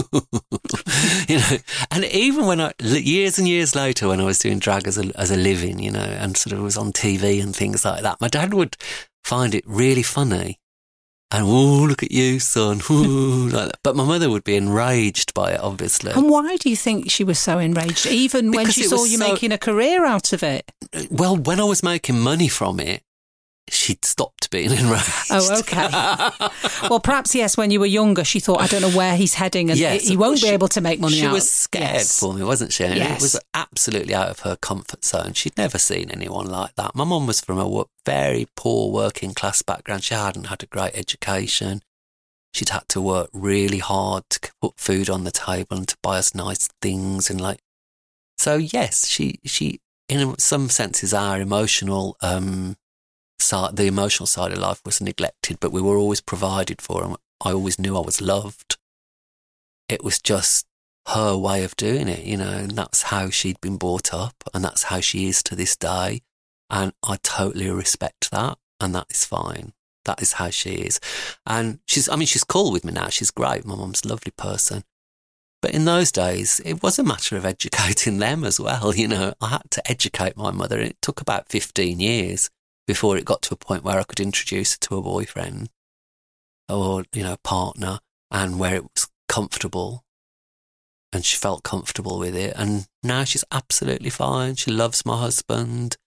you 1.29 1.38
know. 1.38 1.57
And 1.90 2.05
even 2.05 2.44
when 2.44 2.61
I, 2.61 2.72
years 2.81 3.38
and 3.38 3.48
years 3.48 3.74
later, 3.74 4.09
when 4.09 4.20
I 4.20 4.24
was 4.24 4.38
doing 4.38 4.59
drag 4.59 4.87
as 4.87 4.98
a, 4.98 5.11
as 5.18 5.31
a 5.31 5.37
living, 5.37 5.79
you 5.79 5.90
know, 5.90 6.00
and 6.00 6.37
sort 6.37 6.53
of 6.53 6.62
was 6.62 6.76
on 6.76 6.92
TV 6.92 7.42
and 7.42 7.57
things 7.57 7.87
like 7.87 8.03
that, 8.03 8.20
my 8.20 8.29
dad 8.29 8.53
would 8.53 8.76
find 9.24 9.54
it 9.54 9.64
really 9.66 10.02
funny. 10.02 10.59
And, 11.33 11.44
oh, 11.46 11.85
look 11.88 12.02
at 12.02 12.11
you, 12.11 12.40
son. 12.40 12.80
Ooh, 12.90 13.48
like 13.48 13.66
that. 13.66 13.78
But 13.85 13.94
my 13.94 14.04
mother 14.04 14.28
would 14.28 14.42
be 14.42 14.56
enraged 14.56 15.33
by 15.33 15.52
it, 15.52 15.61
obviously. 15.61 16.11
And 16.11 16.28
why 16.28 16.56
do 16.56 16.68
you 16.68 16.74
think 16.76 17.09
she 17.09 17.22
was 17.22 17.38
so 17.38 17.59
enraged, 17.59 18.06
even 18.06 18.50
when 18.50 18.68
she 18.70 18.83
saw 18.83 19.04
you 19.04 19.16
so- 19.16 19.33
making 19.33 19.52
a 19.52 19.59
career 19.59 20.04
out 20.04 20.33
of 20.33 20.42
it? 20.42 20.72
Well, 21.09 21.37
when 21.37 21.61
I 21.61 21.64
was 21.64 21.85
making 21.85 22.18
money 22.18 22.48
from 22.48 22.80
it, 22.80 23.02
she'd 23.70 24.04
stopped 24.04 24.50
being 24.50 24.70
enraged. 24.70 25.06
Oh, 25.30 25.59
okay. 25.61 25.88
well, 26.88 27.00
perhaps 27.00 27.35
yes. 27.35 27.56
When 27.56 27.70
you 27.70 27.80
were 27.80 27.87
younger, 27.87 28.24
she 28.24 28.40
thought, 28.40 28.61
"I 28.61 28.66
don't 28.66 28.83
know 28.83 28.90
where 28.90 29.16
he's 29.16 29.35
heading, 29.35 29.70
and 29.70 29.78
Yes, 29.78 30.06
he 30.09 30.16
won't 30.16 30.38
she- 30.38 30.46
be 30.48 30.52
able 30.52 30.68
to 30.68 30.80
make 30.80 31.00
money 31.00 31.16
out. 31.16 31.20
She 31.20 31.26
out." 31.26 31.33
was 31.33 31.50
scared 31.50 31.94
Yes. 31.94 32.18
for 32.18 32.35
me, 32.35 32.42
wasn't 32.42 32.72
she? 32.72 32.85
And 32.85 32.96
Yes. 32.96 33.20
It 33.20 33.22
was 33.22 33.40
absolutely 33.54 34.14
out 34.14 34.28
of 34.28 34.40
her 34.40 34.56
comfort 34.56 35.04
zone. 35.04 35.33
She'd 35.35 35.56
never 35.56 35.78
seen 35.78 36.11
anyone 36.11 36.46
like 36.46 36.74
that. 36.76 36.94
My 36.94 37.04
mum 37.04 37.26
was 37.26 37.40
from 37.40 37.59
a 37.59 37.85
very 38.04 38.46
poor 38.56 38.90
working 38.90 39.35
class 39.35 39.62
background. 39.62 40.04
She 40.04 40.14
hadn't 40.14 40.44
had 40.48 40.62
a 40.62 40.66
great 40.66 40.94
education. 40.94 41.83
She'd 42.52 42.70
had 42.70 42.88
to 42.88 43.00
work 43.00 43.30
really 43.33 43.78
hard 43.78 44.24
to 44.30 44.40
put 44.61 44.74
food 44.80 45.09
on 45.09 45.22
the 45.24 45.30
table 45.30 45.76
and 45.76 45.87
to 45.87 45.96
buy 46.02 46.18
us 46.18 46.35
nice 46.35 46.68
things 46.83 47.30
and 47.30 47.40
like. 47.40 47.61
So 48.38 48.56
yes, 48.56 49.06
she 49.06 49.38
she 49.44 49.80
in 50.09 50.37
some 50.38 50.68
senses 50.70 51.14
our 51.14 51.40
emotional 51.40 52.16
um 52.22 52.76
side, 53.40 53.76
the 53.76 53.87
emotional 53.87 54.26
side 54.26 54.53
of 54.53 54.59
life 54.59 54.81
was 54.85 55.00
neglected, 55.00 55.59
but 55.61 55.72
we 55.72 55.81
were 55.83 55.96
always 55.96 56.20
provided 56.20 56.81
for, 56.81 57.05
and 57.05 57.16
I 57.44 57.53
always 57.53 57.79
knew 57.79 57.96
I 57.96 58.00
was 58.00 58.20
loved. 58.20 58.76
It 59.88 60.05
was 60.05 60.20
just 60.20 60.66
her 61.09 61.37
way 61.37 61.64
of 61.64 61.76
doing 61.76 62.09
it, 62.09 62.24
you 62.24 62.37
know, 62.37 62.50
and 62.50 62.72
that's 62.72 63.05
how 63.05 63.31
she'd 63.31 63.61
been 63.61 63.76
brought 63.76 64.14
up, 64.14 64.35
and 64.55 64.64
that's 64.64 64.85
how 64.85 65.00
she 65.00 65.29
is 65.29 65.42
to 65.44 65.57
this 65.57 65.76
day. 65.76 66.22
And 66.68 66.92
I 67.03 67.16
totally 67.22 67.70
respect 67.70 68.31
that, 68.31 68.59
and 68.79 68.94
that 68.94 69.07
is 69.11 69.24
fine. 69.24 69.72
That 70.05 70.22
is 70.22 70.35
how 70.35 70.50
she 70.50 70.70
is. 70.70 71.00
And 71.46 71.81
she's, 71.87 72.09
I 72.09 72.16
mean, 72.16 72.26
she's 72.26 72.44
cool 72.44 72.72
with 72.72 72.85
me 72.85 72.92
now. 72.92 73.09
She's 73.09 73.31
great. 73.31 73.64
My 73.64 73.74
mum's 73.74 74.05
a 74.05 74.09
lovely 74.09 74.33
person. 74.37 74.85
But 75.61 75.72
in 75.72 75.85
those 75.85 76.11
days, 76.11 76.61
it 76.64 76.83
was 76.83 76.98
a 76.98 77.05
matter 77.05 77.37
of 77.37 77.44
educating 77.44 78.18
them 78.18 78.44
as 78.44 78.59
well. 78.59 78.94
You 78.94 79.09
know, 79.09 79.35
I 79.40 79.48
had 79.48 79.70
to 79.72 79.90
educate 79.90 80.37
my 80.37 80.50
mother. 80.50 80.79
It 80.79 80.96
took 81.03 81.20
about 81.20 81.48
15 81.48 82.00
years 82.00 82.50
before 82.90 83.16
it 83.16 83.24
got 83.24 83.40
to 83.40 83.55
a 83.55 83.57
point 83.57 83.85
where 83.85 84.00
I 84.00 84.03
could 84.03 84.18
introduce 84.18 84.72
her 84.72 84.79
to 84.81 84.96
a 84.96 85.03
boyfriend 85.03 85.70
or, 86.68 87.05
you 87.12 87.22
know, 87.22 87.37
partner 87.44 88.00
and 88.33 88.59
where 88.59 88.74
it 88.74 88.83
was 88.83 89.09
comfortable 89.29 90.03
and 91.12 91.24
she 91.24 91.37
felt 91.37 91.62
comfortable 91.62 92.18
with 92.18 92.35
it. 92.35 92.53
And 92.57 92.88
now 93.05 93.22
she's 93.22 93.44
absolutely 93.53 94.11
fine. 94.11 94.57
She 94.57 94.72
loves 94.72 95.07
my 95.07 95.20
husband. 95.20 95.98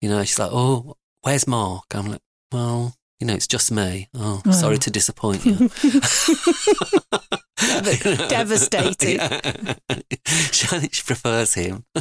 You 0.00 0.08
know, 0.08 0.24
she's 0.24 0.40
like, 0.40 0.50
oh, 0.52 0.96
where's 1.22 1.46
Mark? 1.46 1.84
I'm 1.94 2.10
like, 2.10 2.22
well, 2.50 2.96
you 3.20 3.26
know, 3.26 3.34
it's 3.34 3.46
just 3.46 3.70
me. 3.70 4.08
Oh, 4.14 4.40
sorry 4.50 4.78
to 4.78 4.90
disappoint 4.90 5.44
you. 5.44 5.70
Devastating. 8.28 9.18
Yeah. 9.20 9.40
she, 10.50 10.66
I 10.76 10.80
think 10.80 10.94
she 10.94 11.02
prefers 11.04 11.54
him. 11.54 11.84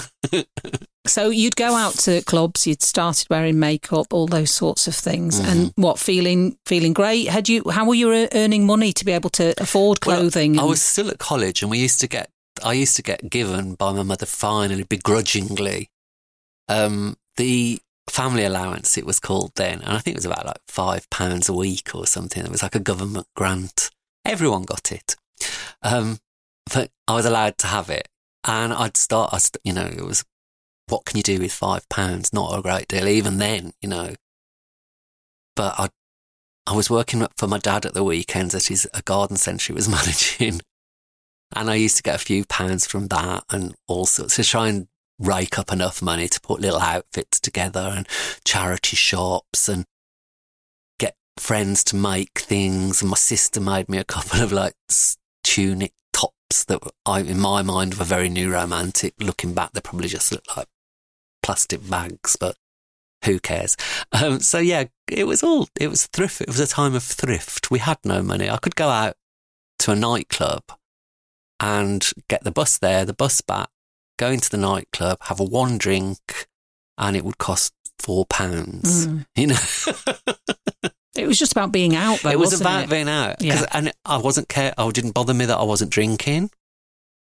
So 1.07 1.29
you'd 1.29 1.55
go 1.55 1.73
out 1.75 1.93
to 1.99 2.21
clubs. 2.21 2.67
You'd 2.67 2.83
started 2.83 3.25
wearing 3.31 3.57
makeup, 3.57 4.13
all 4.13 4.27
those 4.27 4.51
sorts 4.51 4.87
of 4.87 4.93
things, 4.93 5.39
Mm-hmm. 5.39 5.49
and 5.49 5.73
what 5.75 5.97
feeling 5.97 6.57
feeling 6.67 6.93
great? 6.93 7.27
Had 7.29 7.49
you? 7.49 7.63
How 7.71 7.85
were 7.87 7.95
you 7.95 8.27
earning 8.31 8.67
money 8.67 8.93
to 8.93 9.05
be 9.05 9.11
able 9.13 9.31
to 9.31 9.55
afford 9.59 9.97
Well, 10.05 10.17
clothing? 10.19 10.59
I 10.59 10.65
was 10.65 10.83
still 10.83 11.09
at 11.09 11.17
college, 11.17 11.63
and 11.63 11.71
we 11.71 11.79
used 11.79 11.99
to 12.01 12.07
get. 12.07 12.29
I 12.63 12.73
used 12.73 12.95
to 12.97 13.01
get 13.01 13.27
given 13.27 13.73
by 13.73 13.91
my 13.93 14.03
mother 14.03 14.27
finally, 14.27 14.83
begrudgingly, 14.83 15.89
um, 16.67 17.17
the 17.37 17.79
family 18.09 18.43
allowance. 18.43 18.97
It 18.97 19.05
was 19.05 19.19
called 19.19 19.53
then, 19.55 19.81
and 19.81 19.91
I 19.91 19.99
think 19.99 20.15
it 20.15 20.19
was 20.19 20.25
about 20.25 20.45
like 20.45 20.61
five 20.67 21.09
pounds 21.09 21.49
a 21.49 21.53
week 21.53 21.93
or 21.93 22.05
something. 22.05 22.43
It 22.43 22.51
was 22.51 22.63
like 22.63 22.75
a 22.75 22.79
government 22.79 23.27
grant. 23.35 23.89
Everyone 24.25 24.63
got 24.63 24.91
it, 24.91 25.15
um, 25.81 26.19
but 26.73 26.91
I 27.07 27.13
was 27.13 27.25
allowed 27.25 27.57
to 27.59 27.67
have 27.67 27.89
it, 27.89 28.07
and 28.45 28.73
I'd 28.73 28.97
start. 28.97 29.33
I, 29.33 29.37
st- 29.37 29.61
you 29.63 29.73
know, 29.73 29.85
it 29.85 30.03
was 30.03 30.25
what 30.89 31.05
can 31.05 31.17
you 31.17 31.23
do 31.23 31.39
with 31.39 31.53
five 31.53 31.87
pounds? 31.89 32.33
Not 32.33 32.57
a 32.57 32.61
great 32.61 32.87
deal, 32.87 33.07
even 33.07 33.37
then, 33.37 33.73
you 33.81 33.89
know. 33.89 34.15
But 35.55 35.75
I 35.79 35.89
I 36.67 36.75
was 36.75 36.89
working 36.89 37.25
for 37.37 37.47
my 37.47 37.57
dad 37.57 37.85
at 37.85 37.93
the 37.93 38.03
weekends 38.03 38.53
at 38.53 38.67
his 38.67 38.87
a 38.93 39.01
garden 39.01 39.37
centre 39.37 39.67
he 39.67 39.73
was 39.73 39.89
managing. 39.89 40.61
And 41.55 41.69
I 41.69 41.75
used 41.75 41.97
to 41.97 42.03
get 42.03 42.15
a 42.15 42.19
few 42.23 42.45
pounds 42.45 42.85
from 42.85 43.07
that 43.07 43.43
and 43.49 43.73
all 43.87 44.05
sorts 44.05 44.35
to 44.35 44.43
try 44.43 44.67
and 44.67 44.87
rake 45.19 45.59
up 45.59 45.71
enough 45.71 46.01
money 46.01 46.27
to 46.27 46.41
put 46.41 46.61
little 46.61 46.79
outfits 46.79 47.39
together 47.39 47.91
and 47.95 48.07
charity 48.45 48.95
shops 48.95 49.67
and 49.67 49.85
get 50.97 51.15
friends 51.37 51.83
to 51.85 51.95
make 51.95 52.39
things. 52.39 53.01
And 53.01 53.11
my 53.11 53.17
sister 53.17 53.59
made 53.59 53.89
me 53.89 53.97
a 53.97 54.03
couple 54.03 54.41
of 54.41 54.51
like 54.51 54.73
tunic 55.43 55.93
tops 56.13 56.63
that 56.65 56.81
I, 57.05 57.21
in 57.21 57.39
my 57.39 57.61
mind 57.61 57.95
were 57.95 58.05
very 58.05 58.29
new 58.29 58.51
romantic. 58.51 59.13
Looking 59.19 59.53
back, 59.53 59.73
they 59.73 59.81
probably 59.81 60.07
just 60.07 60.31
looked 60.31 60.55
like 60.55 60.67
plastic 61.43 61.87
bags, 61.87 62.37
but 62.39 62.55
who 63.25 63.39
cares? 63.39 63.75
Um, 64.13 64.39
so 64.39 64.59
yeah, 64.59 64.85
it 65.11 65.27
was 65.27 65.43
all, 65.43 65.67
it 65.79 65.89
was 65.89 66.05
thrift. 66.07 66.41
It 66.41 66.47
was 66.47 66.59
a 66.59 66.67
time 66.67 66.95
of 66.95 67.03
thrift. 67.03 67.69
We 67.69 67.79
had 67.79 67.97
no 68.05 68.23
money. 68.23 68.49
I 68.49 68.57
could 68.57 68.75
go 68.75 68.87
out 68.87 69.15
to 69.79 69.91
a 69.91 69.95
nightclub 69.95 70.63
and 71.59 72.09
get 72.29 72.43
the 72.43 72.51
bus 72.51 72.77
there, 72.77 73.03
the 73.03 73.13
bus 73.13 73.41
back, 73.41 73.69
go 74.19 74.29
into 74.29 74.49
the 74.49 74.57
nightclub, 74.57 75.17
have 75.21 75.39
a 75.39 75.43
one 75.43 75.77
drink, 75.79 76.47
and 76.97 77.15
it 77.17 77.23
would 77.25 77.37
cost 77.39 77.73
four 77.97 78.25
pounds. 78.25 79.07
Mm. 79.07 79.25
You 79.35 79.47
know, 79.47 79.55
It 81.15 81.27
was 81.27 81.39
just 81.39 81.51
about 81.51 81.71
being 81.71 81.95
out. 81.95 82.19
Though, 82.19 82.29
it 82.29 82.39
was 82.39 82.51
wasn't 82.51 82.61
about 82.61 82.83
it? 82.85 82.89
being 82.89 83.09
out. 83.09 83.41
Yeah. 83.41 83.65
And 83.73 83.91
I 84.05 84.17
wasn't 84.17 84.47
care. 84.47 84.73
I 84.77 84.89
didn't 84.91 85.13
bother 85.13 85.33
me 85.33 85.45
that 85.45 85.57
I 85.57 85.63
wasn't 85.63 85.91
drinking. 85.91 86.51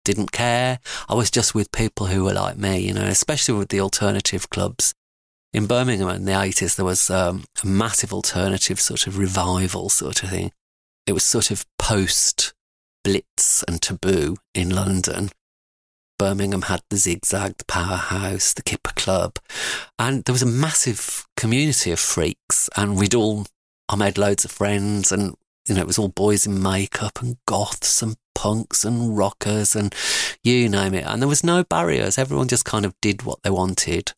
Didn't 0.04 0.32
care. 0.32 0.78
I 1.08 1.14
was 1.14 1.30
just 1.30 1.54
with 1.54 1.72
people 1.72 2.06
who 2.06 2.24
were 2.24 2.32
like 2.32 2.56
me, 2.56 2.78
you 2.78 2.94
know, 2.94 3.04
especially 3.04 3.58
with 3.58 3.68
the 3.68 3.80
alternative 3.80 4.48
clubs. 4.48 4.94
In 5.52 5.66
Birmingham 5.66 6.08
in 6.08 6.24
the 6.24 6.32
80s, 6.32 6.76
there 6.76 6.84
was 6.84 7.10
um, 7.10 7.44
a 7.62 7.66
massive 7.66 8.12
alternative 8.12 8.80
sort 8.80 9.06
of 9.06 9.18
revival 9.18 9.88
sort 9.88 10.22
of 10.22 10.30
thing. 10.30 10.52
It 11.06 11.12
was 11.12 11.24
sort 11.24 11.50
of 11.50 11.66
post 11.78 12.54
Blitz 13.02 13.62
and 13.68 13.82
Taboo 13.82 14.36
in 14.54 14.70
London. 14.70 15.30
Birmingham 16.18 16.62
had 16.62 16.82
the 16.90 16.96
Zigzag, 16.96 17.58
the 17.58 17.64
Powerhouse, 17.64 18.54
the 18.54 18.62
Kipper 18.62 18.92
Club, 18.94 19.38
and 19.98 20.24
there 20.24 20.32
was 20.32 20.42
a 20.42 20.46
massive 20.46 21.26
community 21.36 21.90
of 21.90 22.00
freaks, 22.00 22.68
and 22.76 22.96
we'd 22.96 23.14
all, 23.14 23.46
I 23.88 23.96
made 23.96 24.18
loads 24.18 24.44
of 24.44 24.50
friends, 24.50 25.12
and 25.12 25.36
you 25.68 25.74
know, 25.74 25.80
it 25.80 25.86
was 25.86 25.98
all 25.98 26.08
boys 26.08 26.46
in 26.46 26.62
makeup 26.62 27.20
and 27.22 27.38
goths 27.46 28.02
and 28.02 28.16
punks 28.34 28.84
and 28.84 29.16
rockers 29.16 29.74
and 29.74 29.94
you 30.42 30.68
name 30.68 30.94
it. 30.94 31.04
And 31.06 31.22
there 31.22 31.28
was 31.28 31.42
no 31.42 31.64
barriers. 31.64 32.18
Everyone 32.18 32.48
just 32.48 32.64
kind 32.64 32.84
of 32.84 32.94
did 33.00 33.22
what 33.22 33.42
they 33.42 33.50
wanted. 33.50 34.12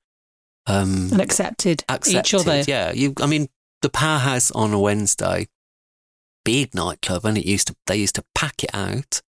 Um, 0.67 1.11
and 1.13 1.21
accepted, 1.21 1.85
accepted. 1.89 2.19
each 2.19 2.35
other. 2.35 2.63
Yeah, 2.67 2.93
you. 2.93 3.15
I 3.21 3.27
mean, 3.27 3.49
the 3.83 3.89
Powerhouse 3.89 4.51
on 4.51 4.73
a 4.73 4.81
Wednesday, 4.81 5.47
big 6.45 6.75
nightclub, 6.75 7.25
and 7.25 7.39
it 7.39 7.47
used 7.47 7.69
to. 7.69 7.77
They 7.87 7.97
used 7.97 8.17
to 8.17 8.25
pack 8.35 8.65
it 8.65 8.71
out, 8.75 9.23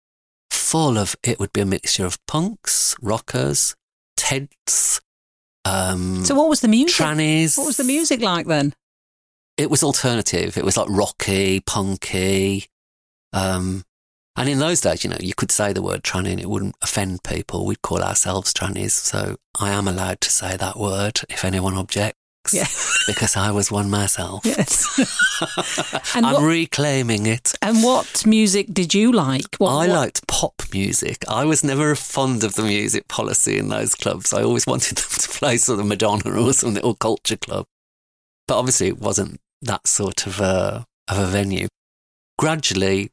full 0.66 0.98
of. 0.98 1.16
It 1.24 1.40
would 1.40 1.54
be 1.54 1.62
a 1.62 1.66
mixture 1.66 2.06
of 2.06 2.18
punks, 2.26 2.96
rockers, 3.02 3.76
Teds, 4.18 5.02
um, 5.66 6.24
So 6.26 6.36
what 6.36 6.50
was 6.50 6.62
the 6.62 6.68
music? 6.68 6.96
trannies. 6.96 7.58
What 7.58 7.68
was 7.68 7.78
the 7.78 7.84
music 7.84 8.22
like 8.22 8.48
then? 8.48 8.74
It 9.58 9.70
was 9.70 9.84
alternative. 9.84 10.58
It 10.58 10.66
was 10.66 10.76
like 10.78 10.88
rocky, 10.90 11.62
punky. 11.62 12.66
Um, 13.34 13.84
and 14.36 14.50
in 14.50 14.60
those 14.60 14.82
days, 14.82 15.04
you 15.04 15.10
know, 15.10 15.18
you 15.20 15.34
could 15.34 15.52
say 15.52 15.72
the 15.72 15.82
word 15.82 16.04
tranny 16.04 16.32
and 16.32 16.42
it 16.42 16.50
wouldn't 16.50 16.76
offend 16.82 17.24
people. 17.24 17.66
We'd 17.66 17.82
call 17.82 18.02
ourselves 18.04 18.54
trannies. 18.54 18.92
So 18.92 19.38
I 19.60 19.70
am 19.70 19.88
allowed 19.88 20.20
to 20.22 20.30
say 20.30 20.58
that 20.58 20.78
word 20.78 21.22
if 21.30 21.46
anyone 21.46 21.76
objects. 21.76 22.20
Yeah. 22.54 22.68
because 23.08 23.36
I 23.36 23.52
was 23.52 23.72
one 23.72 23.90
myself. 23.90 24.46
Yes. 24.46 24.86
And 26.16 26.26
I'm 26.26 26.34
what- 26.36 26.44
reclaiming 26.44 27.26
it. 27.26 27.54
and 27.62 27.84
what 27.84 28.26
music 28.26 28.68
did 28.74 28.94
you 28.94 29.12
like? 29.12 29.56
What, 29.58 29.72
I 29.72 29.88
what- 29.88 29.90
liked 29.90 30.28
pop 30.28 30.62
music. 30.72 31.26
I 31.28 31.44
was 31.46 31.64
never 31.64 31.94
fond 31.96 32.44
of 32.44 32.56
the 32.56 32.64
music 32.64 33.08
policy 33.10 33.58
in 33.58 33.68
those 33.70 33.96
clubs. 33.96 34.34
I 34.34 34.44
always 34.44 34.66
wanted 34.72 34.98
them 34.98 35.20
to 35.20 35.30
play 35.30 35.58
sort 35.58 35.80
of 35.80 35.86
Madonna 35.88 36.32
or 36.42 36.54
some 36.54 36.74
little 36.74 36.96
culture 36.96 37.36
club. 37.38 37.66
But 38.48 38.58
obviously, 38.60 38.88
it 38.88 39.00
wasn't 39.00 39.40
that 39.62 39.88
sort 39.88 40.26
of 40.28 40.40
a, 40.40 40.86
of 41.10 41.18
a 41.20 41.26
venue. 41.26 41.68
Gradually, 42.38 43.12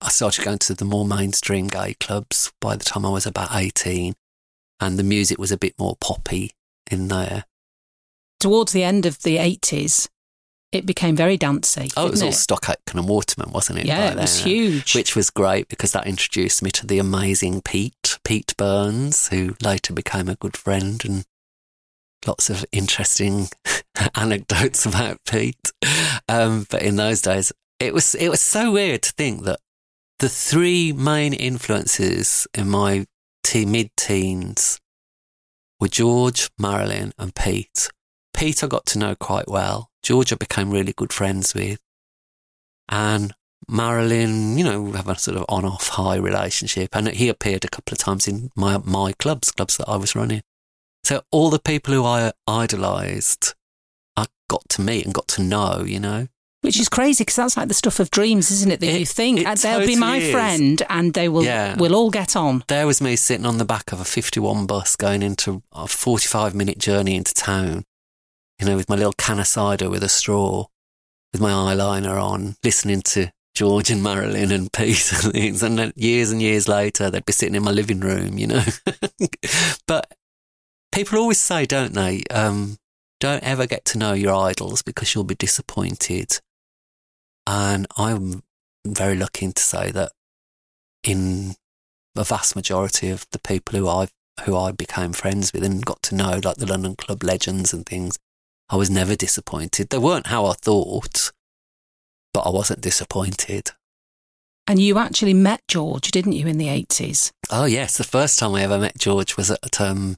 I 0.00 0.08
started 0.08 0.44
going 0.44 0.58
to 0.60 0.74
the 0.74 0.84
more 0.84 1.04
mainstream 1.06 1.68
gay 1.68 1.94
clubs 1.94 2.52
by 2.60 2.76
the 2.76 2.84
time 2.84 3.04
I 3.06 3.10
was 3.10 3.26
about 3.26 3.54
18, 3.54 4.14
and 4.80 4.98
the 4.98 5.02
music 5.04 5.38
was 5.38 5.52
a 5.52 5.56
bit 5.58 5.74
more 5.78 5.96
poppy 6.00 6.52
in 6.90 7.08
there. 7.08 7.44
Towards 8.44 8.72
the 8.72 8.84
end 8.84 9.06
of 9.06 9.22
the 9.22 9.38
eighties, 9.38 10.06
it 10.70 10.84
became 10.84 11.16
very 11.16 11.38
dancey. 11.38 11.88
Oh, 11.96 12.06
it 12.06 12.10
was 12.10 12.22
all 12.22 12.30
Stock 12.30 12.68
Aitken 12.68 12.98
and 12.98 13.08
Waterman, 13.08 13.50
wasn't 13.52 13.78
it? 13.78 13.86
Yeah, 13.86 14.10
it 14.10 14.18
was 14.18 14.42
then? 14.42 14.48
huge. 14.48 14.94
which 14.94 15.16
was 15.16 15.30
great 15.30 15.68
because 15.68 15.92
that 15.92 16.06
introduced 16.06 16.62
me 16.62 16.70
to 16.72 16.86
the 16.86 16.98
amazing 16.98 17.62
Pete, 17.62 18.18
Pete 18.22 18.54
Burns, 18.58 19.28
who 19.28 19.56
later 19.62 19.94
became 19.94 20.28
a 20.28 20.34
good 20.34 20.58
friend 20.58 21.02
and 21.06 21.24
lots 22.26 22.50
of 22.50 22.66
interesting 22.70 23.48
anecdotes 24.14 24.84
about 24.84 25.20
Pete. 25.26 25.72
Um, 26.28 26.66
but 26.68 26.82
in 26.82 26.96
those 26.96 27.22
days, 27.22 27.50
it 27.80 27.94
was 27.94 28.14
it 28.14 28.28
was 28.28 28.42
so 28.42 28.72
weird 28.72 29.04
to 29.04 29.12
think 29.12 29.44
that 29.44 29.60
the 30.18 30.28
three 30.28 30.92
main 30.92 31.32
influences 31.32 32.46
in 32.52 32.68
my 32.68 33.06
teen, 33.42 33.70
mid-teens 33.70 34.80
were 35.80 35.88
George, 35.88 36.50
Marilyn, 36.58 37.14
and 37.18 37.34
Pete. 37.34 37.88
Pete 38.34 38.62
I 38.62 38.66
got 38.66 38.84
to 38.86 38.98
know 38.98 39.14
quite 39.14 39.48
well. 39.48 39.90
George 40.02 40.32
I 40.32 40.36
became 40.36 40.70
really 40.70 40.92
good 40.92 41.12
friends 41.12 41.54
with. 41.54 41.78
And 42.88 43.32
Marilyn, 43.68 44.58
you 44.58 44.64
know, 44.64 44.82
we 44.82 44.92
have 44.92 45.08
a 45.08 45.18
sort 45.18 45.36
of 45.38 45.44
on 45.48 45.64
off 45.64 45.88
high 45.88 46.16
relationship. 46.16 46.94
And 46.94 47.08
he 47.08 47.28
appeared 47.28 47.64
a 47.64 47.68
couple 47.68 47.94
of 47.94 47.98
times 47.98 48.28
in 48.28 48.50
my, 48.54 48.78
my 48.84 49.12
clubs, 49.12 49.50
clubs 49.50 49.76
that 49.78 49.88
I 49.88 49.96
was 49.96 50.14
running. 50.14 50.42
So 51.04 51.22
all 51.30 51.50
the 51.50 51.58
people 51.58 51.94
who 51.94 52.04
I 52.04 52.32
idolised, 52.48 53.54
I 54.16 54.26
got 54.48 54.68
to 54.70 54.82
meet 54.82 55.04
and 55.04 55.14
got 55.14 55.28
to 55.28 55.42
know, 55.42 55.82
you 55.86 56.00
know. 56.00 56.28
Which 56.62 56.80
is 56.80 56.88
crazy 56.88 57.24
because 57.24 57.36
that's 57.36 57.58
like 57.58 57.68
the 57.68 57.74
stuff 57.74 58.00
of 58.00 58.10
dreams, 58.10 58.50
isn't 58.50 58.70
it? 58.72 58.80
That 58.80 58.86
It- 58.88 59.00
you 59.00 59.04
think 59.06 59.46
"Uh, 59.46 59.54
they'll 59.54 59.86
be 59.86 59.96
my 59.96 60.16
is. 60.16 60.32
friend 60.32 60.82
and 60.88 61.12
they 61.12 61.28
will 61.28 61.44
Yeah. 61.44 61.76
we'll 61.76 61.94
all 61.94 62.08
get 62.10 62.34
on. 62.36 62.64
There 62.68 62.86
was 62.86 63.02
me 63.02 63.16
sitting 63.16 63.44
on 63.44 63.58
the 63.58 63.66
back 63.66 63.92
of 63.92 64.00
a 64.00 64.04
51 64.06 64.64
bus 64.64 64.96
going 64.96 65.22
into 65.22 65.62
a 65.72 65.86
45 65.86 66.54
minute 66.54 66.78
journey 66.78 67.16
into 67.16 67.34
town, 67.34 67.84
you 68.60 68.66
know, 68.66 68.76
with 68.76 68.88
my 68.88 68.96
little 68.96 69.12
can 69.12 69.38
of 69.38 69.46
cider 69.46 69.90
with 69.90 70.02
a 70.02 70.08
straw, 70.08 70.66
with 71.32 71.40
my 71.40 71.50
eyeliner 71.50 72.22
on, 72.22 72.56
listening 72.62 73.02
to 73.02 73.30
George 73.54 73.90
and 73.90 74.02
Marilyn 74.02 74.50
and 74.50 74.72
Pete 74.72 75.12
and 75.12 75.32
things. 75.32 75.62
And 75.62 75.78
then 75.78 75.92
years 75.96 76.30
and 76.30 76.42
years 76.42 76.68
later, 76.68 77.10
they'd 77.10 77.24
be 77.24 77.32
sitting 77.32 77.54
in 77.54 77.64
my 77.64 77.70
living 77.70 78.00
room, 78.00 78.38
you 78.38 78.46
know. 78.46 78.64
but 79.86 80.12
people 80.92 81.18
always 81.18 81.40
say, 81.40 81.66
don't 81.66 81.94
they? 81.94 82.22
Um, 82.30 82.78
don't 83.20 83.42
ever 83.42 83.66
get 83.66 83.84
to 83.86 83.98
know 83.98 84.12
your 84.12 84.34
idols 84.34 84.82
because 84.82 85.14
you'll 85.14 85.24
be 85.24 85.34
disappointed. 85.34 86.40
And 87.46 87.86
I'm 87.96 88.42
very 88.86 89.16
lucky 89.16 89.50
to 89.52 89.62
say 89.62 89.90
that 89.92 90.12
in 91.02 91.54
a 92.16 92.24
vast 92.24 92.56
majority 92.56 93.10
of 93.10 93.26
the 93.32 93.38
people 93.38 93.78
who 93.78 93.88
I 93.88 94.08
who 94.44 94.56
I 94.56 94.72
became 94.72 95.12
friends 95.12 95.52
with 95.52 95.62
and 95.62 95.84
got 95.84 96.02
to 96.04 96.14
know, 96.14 96.40
like 96.42 96.56
the 96.56 96.66
London 96.66 96.96
Club 96.96 97.22
legends 97.22 97.72
and 97.72 97.86
things, 97.86 98.18
I 98.68 98.76
was 98.76 98.90
never 98.90 99.14
disappointed. 99.14 99.90
They 99.90 99.98
weren't 99.98 100.26
how 100.28 100.46
I 100.46 100.54
thought, 100.54 101.30
but 102.32 102.40
I 102.40 102.50
wasn't 102.50 102.80
disappointed. 102.80 103.70
And 104.66 104.80
you 104.80 104.96
actually 104.98 105.34
met 105.34 105.60
George, 105.68 106.10
didn't 106.10 106.32
you, 106.32 106.46
in 106.46 106.56
the 106.56 106.70
eighties? 106.70 107.30
Oh 107.50 107.66
yes, 107.66 107.98
the 107.98 108.04
first 108.04 108.38
time 108.38 108.54
I 108.54 108.62
ever 108.62 108.78
met 108.78 108.96
George 108.96 109.36
was 109.36 109.50
at 109.50 109.78
um, 109.80 110.16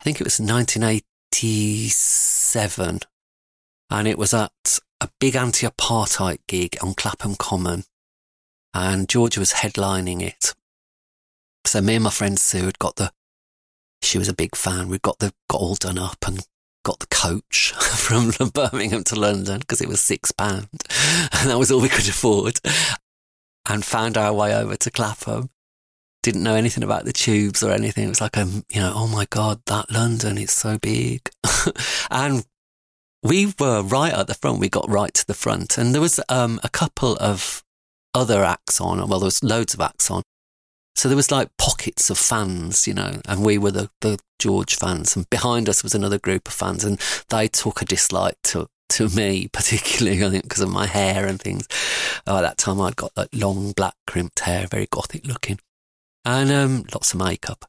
I 0.00 0.04
think 0.04 0.20
it 0.20 0.24
was 0.24 0.38
1987, 0.40 3.00
and 3.90 4.08
it 4.08 4.18
was 4.18 4.34
at 4.34 4.78
a 5.00 5.08
big 5.20 5.36
anti-apartheid 5.36 6.38
gig 6.48 6.76
on 6.82 6.94
Clapham 6.94 7.36
Common, 7.36 7.84
and 8.74 9.08
George 9.08 9.38
was 9.38 9.52
headlining 9.52 10.22
it. 10.22 10.54
So 11.66 11.80
me 11.80 11.94
and 11.94 12.04
my 12.04 12.10
friend 12.10 12.38
Sue 12.38 12.66
had 12.66 12.78
got 12.78 12.96
the. 12.96 13.10
She 14.02 14.18
was 14.18 14.28
a 14.28 14.34
big 14.34 14.54
fan. 14.56 14.88
We 14.88 14.98
got 14.98 15.20
the 15.20 15.32
got 15.48 15.60
all 15.60 15.76
done 15.76 15.98
up 15.98 16.26
and 16.26 16.44
got 16.84 16.98
the 17.00 17.06
coach 17.06 17.72
from 17.76 18.32
Birmingham 18.50 19.04
to 19.04 19.18
London 19.18 19.60
because 19.60 19.80
it 19.80 19.88
was 19.88 20.00
six 20.00 20.32
pound, 20.32 20.68
and 21.32 21.50
that 21.50 21.58
was 21.58 21.70
all 21.70 21.80
we 21.80 21.88
could 21.88 22.08
afford. 22.08 22.60
And 23.68 23.84
found 23.84 24.18
our 24.18 24.32
way 24.32 24.54
over 24.56 24.74
to 24.74 24.90
Clapham 24.90 25.48
didn't 26.22 26.42
know 26.42 26.54
anything 26.54 26.84
about 26.84 27.04
the 27.04 27.12
tubes 27.12 27.62
or 27.62 27.72
anything. 27.72 28.04
It 28.04 28.08
was 28.08 28.20
like, 28.20 28.38
um, 28.38 28.64
you 28.70 28.80
know, 28.80 28.92
oh 28.94 29.08
my 29.08 29.26
God, 29.28 29.60
that 29.66 29.90
London, 29.90 30.38
is 30.38 30.52
so 30.52 30.78
big. 30.78 31.28
and 32.10 32.46
we 33.22 33.52
were 33.58 33.82
right 33.82 34.12
at 34.12 34.28
the 34.28 34.34
front. 34.34 34.60
We 34.60 34.68
got 34.68 34.88
right 34.88 35.12
to 35.14 35.26
the 35.26 35.34
front. 35.34 35.78
And 35.78 35.92
there 35.92 36.00
was 36.00 36.20
um, 36.28 36.60
a 36.62 36.68
couple 36.68 37.16
of 37.16 37.64
other 38.14 38.44
acts 38.44 38.80
on. 38.80 38.98
Well, 39.08 39.18
there 39.18 39.26
was 39.26 39.42
loads 39.42 39.74
of 39.74 39.80
acts 39.80 40.10
on. 40.10 40.22
So 40.94 41.08
there 41.08 41.16
was 41.16 41.30
like 41.30 41.56
pockets 41.56 42.10
of 42.10 42.18
fans, 42.18 42.86
you 42.86 42.94
know, 42.94 43.20
and 43.26 43.44
we 43.44 43.58
were 43.58 43.70
the, 43.70 43.90
the 44.00 44.18
George 44.42 44.76
fans. 44.76 45.16
And 45.16 45.28
behind 45.30 45.68
us 45.68 45.82
was 45.82 45.94
another 45.94 46.18
group 46.18 46.48
of 46.48 46.54
fans. 46.54 46.84
And 46.84 47.00
they 47.28 47.48
took 47.48 47.82
a 47.82 47.84
dislike 47.84 48.36
to, 48.44 48.68
to 48.90 49.08
me, 49.08 49.48
particularly, 49.52 50.24
I 50.24 50.30
think, 50.30 50.44
because 50.44 50.62
of 50.62 50.70
my 50.70 50.86
hair 50.86 51.26
and 51.26 51.40
things. 51.40 51.66
Oh, 52.26 52.38
at 52.38 52.42
that 52.42 52.58
time, 52.58 52.80
I'd 52.80 52.96
got 52.96 53.16
like 53.16 53.28
long 53.32 53.72
black 53.72 53.94
crimped 54.06 54.40
hair, 54.40 54.66
very 54.66 54.86
gothic 54.90 55.26
looking 55.26 55.58
and 56.24 56.50
um, 56.50 56.84
lots 56.92 57.12
of 57.12 57.20
makeup. 57.20 57.64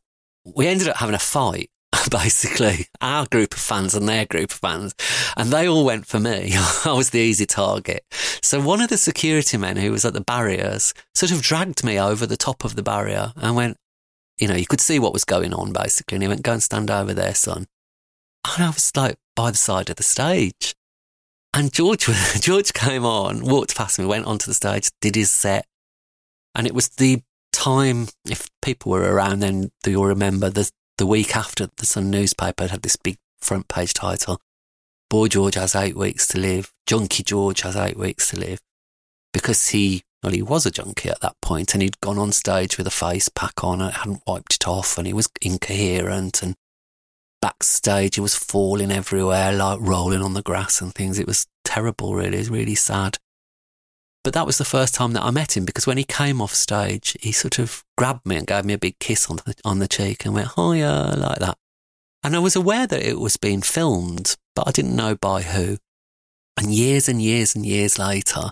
We 0.45 0.67
ended 0.67 0.89
up 0.89 0.97
having 0.97 1.15
a 1.15 1.19
fight, 1.19 1.69
basically, 2.11 2.88
our 3.01 3.26
group 3.26 3.53
of 3.53 3.59
fans 3.59 3.95
and 3.95 4.07
their 4.07 4.26
group 4.26 4.51
of 4.51 4.57
fans, 4.57 4.93
and 5.38 5.49
they 5.49 5.67
all 5.67 5.86
went 5.86 6.05
for 6.05 6.19
me. 6.19 6.53
I 6.86 6.93
was 6.93 7.11
the 7.11 7.19
easy 7.19 7.45
target. 7.45 8.03
So 8.41 8.61
one 8.61 8.82
of 8.82 8.89
the 8.89 8.97
security 8.97 9.57
men 9.57 9.78
who 9.78 9.91
was 9.91 10.05
at 10.05 10.13
the 10.13 10.21
barriers 10.21 10.93
sort 11.15 11.32
of 11.32 11.41
dragged 11.41 11.84
me 11.84 11.99
over 11.99 12.26
the 12.26 12.38
top 12.38 12.63
of 12.63 12.76
the 12.76 12.84
barrier 12.84 13.34
and 13.38 13.55
went, 13.55 13.78
you 14.44 14.50
know, 14.50 14.56
you 14.56 14.66
could 14.66 14.82
see 14.82 15.00
what 15.00 15.14
was 15.14 15.24
going 15.24 15.54
on, 15.54 15.72
basically, 15.72 16.18
and 16.18 16.22
he 16.22 16.28
went, 16.28 16.44
go 16.44 16.52
and 16.52 16.62
stand 16.62 16.91
over 16.91 17.14
there, 17.14 17.34
son. 17.34 17.66
And 18.46 18.66
I 18.66 18.68
was 18.68 18.91
like 18.94 19.16
by 19.38 19.52
the 19.52 19.58
side 19.58 19.89
of 19.89 19.96
the 19.96 20.04
stage. 20.04 20.76
And 21.54 21.72
George, 21.72 22.06
George 22.41 22.74
came 22.74 23.06
on, 23.06 23.46
walked 23.46 23.74
past 23.74 23.98
me, 23.98 24.06
went 24.06 24.26
onto 24.26 24.48
the 24.48 24.54
stage, 24.54 24.91
did 25.00 25.16
his 25.16 25.32
set. 25.32 25.66
And 26.54 26.68
it 26.68 26.76
was 26.76 26.89
the 26.89 27.22
time, 27.54 28.10
if 28.30 28.50
people 28.62 28.91
were 28.91 29.14
around 29.14 29.39
then, 29.39 29.72
you'll 29.86 30.08
remember 30.08 30.50
the, 30.50 30.70
the 30.98 31.08
week 31.08 31.38
after 31.38 31.70
the 31.78 31.86
Sun 31.86 32.12
newspaper 32.12 32.68
had 32.68 32.82
this 32.82 32.98
big 32.98 33.16
front 33.39 33.70
page 33.70 33.94
title 33.94 34.41
Boy 35.10 35.30
George 35.30 35.56
has 35.56 35.74
eight 35.74 35.96
weeks 35.96 36.28
to 36.28 36.38
live. 36.38 36.74
Junkie 36.86 37.24
George 37.24 37.62
has 37.62 37.78
eight 37.78 37.96
weeks 37.96 38.32
to 38.32 38.38
live. 38.38 38.60
Because 39.32 39.70
he, 39.70 40.02
well, 40.24 40.34
he 40.34 40.41
was 40.41 40.65
a 40.65 40.71
junkie 40.71 41.09
at 41.09 41.19
that 41.19 41.36
point 41.41 41.74
and 41.74 41.84
he'd 41.84 41.99
gone 41.99 42.17
on 42.17 42.32
stage 42.32 42.78
with 42.78 42.88
a 42.88 42.91
face 42.91 43.28
pack 43.30 43.63
on 43.63 43.82
and 43.82 43.93
hadn't 43.93 44.24
wiped 44.26 44.55
it 44.55 44.67
off 44.67 44.97
and 44.97 45.05
he 45.05 45.13
was 45.13 45.30
incoherent 45.41 46.41
and 46.41 46.55
backstage 47.41 48.15
he 48.15 48.21
was 48.21 48.36
falling 48.36 48.89
everywhere, 48.89 49.51
like 49.51 49.80
rolling 49.82 50.21
on 50.21 50.34
the 50.34 50.41
grass 50.41 50.80
and 50.80 50.95
things. 50.95 51.19
It 51.19 51.28
was 51.28 51.45
terrible, 51.65 52.15
really. 52.15 52.38
It 52.38 52.39
was 52.39 52.49
really 52.49 52.76
sad. 52.76 53.17
But 54.24 54.34
that 54.34 54.45
was 54.45 54.57
the 54.57 54.63
first 54.63 54.95
time 54.95 55.11
that 55.13 55.24
I 55.24 55.32
met 55.32 55.57
him 55.57 55.65
because 55.65 55.86
when 55.86 55.97
he 55.97 56.05
came 56.05 56.41
off 56.41 56.53
stage, 56.53 57.17
he 57.19 57.34
sort 57.34 57.59
of 57.59 57.84
grabbed 57.97 58.26
me 58.26 58.38
and 58.38 58.47
gave 58.47 58.63
me 58.63 58.71
a 58.71 58.78
big 58.78 58.97
kiss 58.99 59.30
on 59.30 59.38
the, 59.45 59.53
on 59.65 59.80
the 59.80 59.89
cheek 59.89 60.24
and 60.24 60.34
went, 60.34 60.53
hiya, 60.55 61.15
like 61.17 61.39
that. 61.39 61.57
And 62.24 62.34
I 62.34 62.39
was 62.39 62.55
aware 62.55 62.88
that 62.88 63.03
it 63.05 63.19
was 63.19 63.36
being 63.36 63.61
filmed, 63.61 64.38
but 64.55 64.65
I 64.65 64.71
didn't 64.71 64.95
know 64.95 65.15
by 65.15 65.41
who. 65.41 65.78
And 66.57 66.74
years 66.74 67.09
and 67.09 67.21
years 67.21 67.53
and 67.53 67.65
years 67.65 67.99
later, 67.99 68.51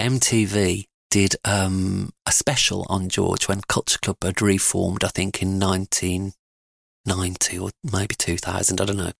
MTV 0.00 0.86
did 1.10 1.36
um, 1.44 2.10
a 2.26 2.32
special 2.32 2.86
on 2.88 3.08
George 3.08 3.48
when 3.48 3.60
Culture 3.62 3.98
Club 4.00 4.18
had 4.22 4.40
reformed, 4.40 5.04
I 5.04 5.08
think 5.08 5.42
in 5.42 5.58
1990 5.58 7.58
or 7.58 7.70
maybe 7.92 8.14
2000, 8.16 8.80
I 8.80 8.84
don't 8.84 8.96
know. 8.96 9.12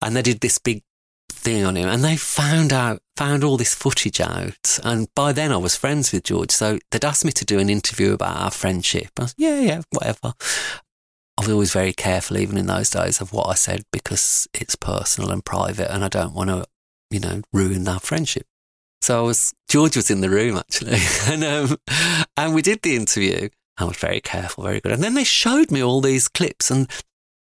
And 0.00 0.16
they 0.16 0.22
did 0.22 0.40
this 0.40 0.58
big 0.58 0.82
thing 1.30 1.64
on 1.64 1.76
him 1.76 1.88
and 1.88 2.04
they 2.04 2.16
found 2.16 2.72
out, 2.72 3.00
found 3.16 3.44
all 3.44 3.56
this 3.56 3.74
footage 3.74 4.20
out. 4.20 4.78
And 4.84 5.08
by 5.14 5.32
then 5.32 5.52
I 5.52 5.56
was 5.56 5.76
friends 5.76 6.12
with 6.12 6.24
George. 6.24 6.50
So 6.50 6.78
they'd 6.90 7.04
asked 7.04 7.24
me 7.24 7.32
to 7.32 7.44
do 7.44 7.58
an 7.58 7.68
interview 7.68 8.12
about 8.12 8.36
our 8.36 8.50
friendship. 8.50 9.08
I 9.18 9.22
was, 9.22 9.34
yeah, 9.36 9.60
yeah, 9.60 9.82
whatever. 9.90 10.34
I 11.36 11.42
was 11.42 11.50
always 11.50 11.72
very 11.72 11.92
careful, 11.92 12.38
even 12.38 12.56
in 12.56 12.66
those 12.66 12.90
days, 12.90 13.20
of 13.20 13.32
what 13.32 13.48
I 13.48 13.54
said 13.54 13.82
because 13.92 14.46
it's 14.54 14.76
personal 14.76 15.30
and 15.30 15.44
private 15.44 15.92
and 15.92 16.04
I 16.04 16.08
don't 16.08 16.34
want 16.34 16.50
to, 16.50 16.64
you 17.10 17.18
know, 17.18 17.42
ruin 17.52 17.88
our 17.88 18.00
friendship. 18.00 18.46
So 19.04 19.18
I 19.18 19.26
was, 19.26 19.52
George 19.68 19.96
was 19.96 20.10
in 20.10 20.22
the 20.22 20.30
room 20.30 20.56
actually. 20.56 20.96
and, 21.28 21.44
um, 21.44 21.76
and 22.38 22.54
we 22.54 22.62
did 22.62 22.80
the 22.80 22.96
interview. 22.96 23.50
I 23.76 23.84
was 23.84 23.98
very 23.98 24.22
careful, 24.22 24.64
very 24.64 24.80
good. 24.80 24.92
And 24.92 25.02
then 25.02 25.12
they 25.12 25.24
showed 25.24 25.70
me 25.70 25.82
all 25.82 26.00
these 26.00 26.26
clips 26.26 26.70
and 26.70 26.90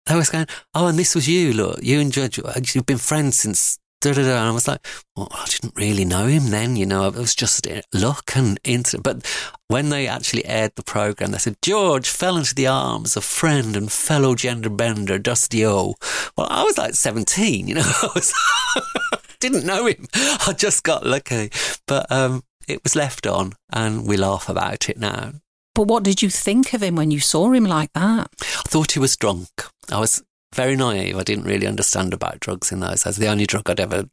they 0.05 0.15
was 0.15 0.29
going, 0.29 0.47
oh, 0.73 0.87
and 0.87 0.97
this 0.97 1.13
was 1.13 1.27
you, 1.27 1.51
look, 1.51 1.79
you 1.83 1.99
and 1.99 2.13
George, 2.13 2.39
you've 2.73 2.85
been 2.85 2.97
friends 2.97 3.37
since 3.39 3.79
Da, 4.01 4.13
da, 4.13 4.23
da. 4.23 4.29
And 4.29 4.47
I 4.47 4.51
was 4.51 4.67
like, 4.67 4.83
well, 5.15 5.27
I 5.31 5.45
didn't 5.45 5.75
really 5.75 6.05
know 6.05 6.25
him 6.25 6.49
then, 6.49 6.75
you 6.75 6.87
know, 6.87 7.07
it 7.07 7.13
was 7.13 7.35
just 7.35 7.67
luck 7.93 8.31
and 8.35 8.59
into. 8.63 8.99
But 8.99 9.23
when 9.67 9.89
they 9.89 10.07
actually 10.07 10.43
aired 10.45 10.71
the 10.75 10.81
program, 10.81 11.31
they 11.31 11.37
said, 11.37 11.57
George 11.61 12.09
fell 12.09 12.35
into 12.35 12.55
the 12.55 12.65
arms 12.65 13.15
of 13.15 13.23
friend 13.23 13.75
and 13.75 13.91
fellow 13.91 14.33
gender 14.33 14.71
bender, 14.71 15.19
Dusty 15.19 15.63
O. 15.67 15.93
Well, 16.35 16.47
I 16.49 16.63
was 16.63 16.79
like 16.79 16.95
17, 16.95 17.67
you 17.67 17.75
know, 17.75 17.83
didn't 19.41 19.65
know 19.65 19.85
him. 19.87 20.05
I 20.13 20.53
just 20.57 20.83
got 20.83 21.05
lucky. 21.05 21.51
But 21.87 22.09
um, 22.11 22.43
it 22.67 22.81
was 22.83 22.95
left 22.95 23.27
on 23.27 23.53
and 23.73 24.07
we 24.07 24.15
laugh 24.17 24.47
about 24.47 24.89
it 24.89 24.97
now. 24.97 25.33
But 25.75 25.87
what 25.87 26.03
did 26.03 26.21
you 26.21 26.29
think 26.29 26.73
of 26.73 26.83
him 26.83 26.95
when 26.95 27.11
you 27.11 27.19
saw 27.19 27.51
him 27.51 27.63
like 27.65 27.91
that? 27.93 28.29
I 28.41 28.61
thought 28.67 28.91
he 28.93 28.99
was 28.99 29.15
drunk. 29.17 29.49
I 29.91 29.99
was 29.99 30.23
very 30.53 30.75
naive. 30.75 31.17
I 31.17 31.23
didn't 31.23 31.45
really 31.45 31.65
understand 31.67 32.13
about 32.13 32.39
drugs 32.41 32.71
in 32.71 32.81
those 32.81 33.03
days. 33.03 33.15
The 33.17 33.27
only 33.29 33.45
drug 33.45 33.69
I'd 33.69 33.79
ever 33.79 34.05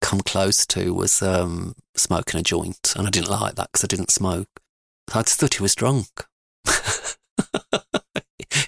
come 0.00 0.20
close 0.20 0.66
to 0.68 0.94
was 0.94 1.20
um, 1.22 1.74
smoking 1.94 2.40
a 2.40 2.42
joint, 2.42 2.94
and 2.96 3.06
I 3.06 3.10
didn't 3.10 3.28
like 3.30 3.56
that 3.56 3.68
because 3.70 3.84
I 3.84 3.88
didn't 3.88 4.10
smoke. 4.10 4.48
I 5.12 5.20
just 5.22 5.38
thought 5.38 5.54
he 5.54 5.62
was 5.62 5.74
drunk. 5.74 6.08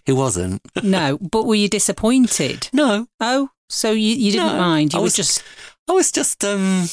he 0.04 0.12
wasn't. 0.12 0.60
No, 0.82 1.18
but 1.18 1.46
were 1.46 1.54
you 1.54 1.68
disappointed? 1.68 2.68
No. 2.72 3.06
Oh, 3.20 3.48
so 3.68 3.92
you, 3.92 4.14
you 4.14 4.32
didn't 4.32 4.48
No, 4.48 4.58
mind? 4.58 4.92
You 4.92 4.98
I 4.98 5.00
were 5.00 5.04
was- 5.04 5.14
just 5.16 5.42
I 5.88 5.92
was 5.92 6.12
just, 6.12 6.44
um, 6.44 6.84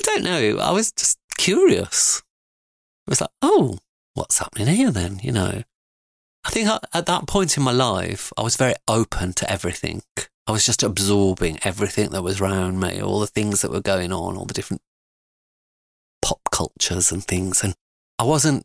I 0.00 0.04
don't 0.04 0.24
know. 0.24 0.58
I 0.58 0.70
was 0.70 0.92
just 0.92 1.18
curious. 1.36 2.22
I 3.06 3.10
was 3.10 3.20
like, 3.20 3.30
oh, 3.42 3.78
what's 4.14 4.38
happening 4.38 4.74
here 4.74 4.90
then? 4.90 5.20
You 5.22 5.32
know, 5.32 5.62
I 6.44 6.50
think 6.50 6.68
I, 6.68 6.78
at 6.92 7.06
that 7.06 7.26
point 7.26 7.56
in 7.56 7.62
my 7.62 7.72
life, 7.72 8.32
I 8.36 8.42
was 8.42 8.56
very 8.56 8.74
open 8.88 9.32
to 9.34 9.50
everything. 9.50 10.02
I 10.46 10.52
was 10.52 10.66
just 10.66 10.82
absorbing 10.82 11.58
everything 11.62 12.10
that 12.10 12.22
was 12.22 12.40
around 12.40 12.78
me, 12.80 13.00
all 13.00 13.20
the 13.20 13.26
things 13.26 13.62
that 13.62 13.70
were 13.70 13.80
going 13.80 14.12
on, 14.12 14.36
all 14.36 14.44
the 14.44 14.54
different 14.54 14.82
pop 16.22 16.40
cultures 16.50 17.10
and 17.10 17.24
things. 17.24 17.64
And 17.64 17.74
I 18.18 18.24
wasn't, 18.24 18.64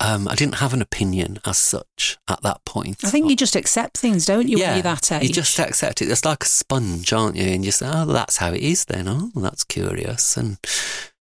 um, 0.00 0.26
I 0.28 0.34
didn't 0.34 0.56
have 0.56 0.74
an 0.74 0.82
opinion 0.82 1.38
as 1.44 1.56
such 1.58 2.18
at 2.28 2.42
that 2.42 2.64
point. 2.64 3.04
I 3.04 3.10
think 3.10 3.30
you 3.30 3.36
just 3.36 3.56
accept 3.56 3.96
things, 3.96 4.26
don't 4.26 4.48
you, 4.48 4.56
when 4.56 4.66
Yeah, 4.66 4.74
you're 4.74 4.82
that 4.82 5.12
age? 5.12 5.28
You 5.28 5.34
just 5.34 5.58
accept 5.58 6.02
it. 6.02 6.10
It's 6.10 6.24
like 6.24 6.42
a 6.42 6.46
sponge, 6.46 7.12
aren't 7.12 7.36
you? 7.36 7.44
And 7.44 7.64
you 7.64 7.70
say, 7.70 7.88
oh, 7.92 8.06
that's 8.06 8.38
how 8.38 8.52
it 8.52 8.60
is 8.60 8.84
then. 8.86 9.06
Oh, 9.08 9.30
that's 9.36 9.64
curious. 9.64 10.36
And 10.36 10.58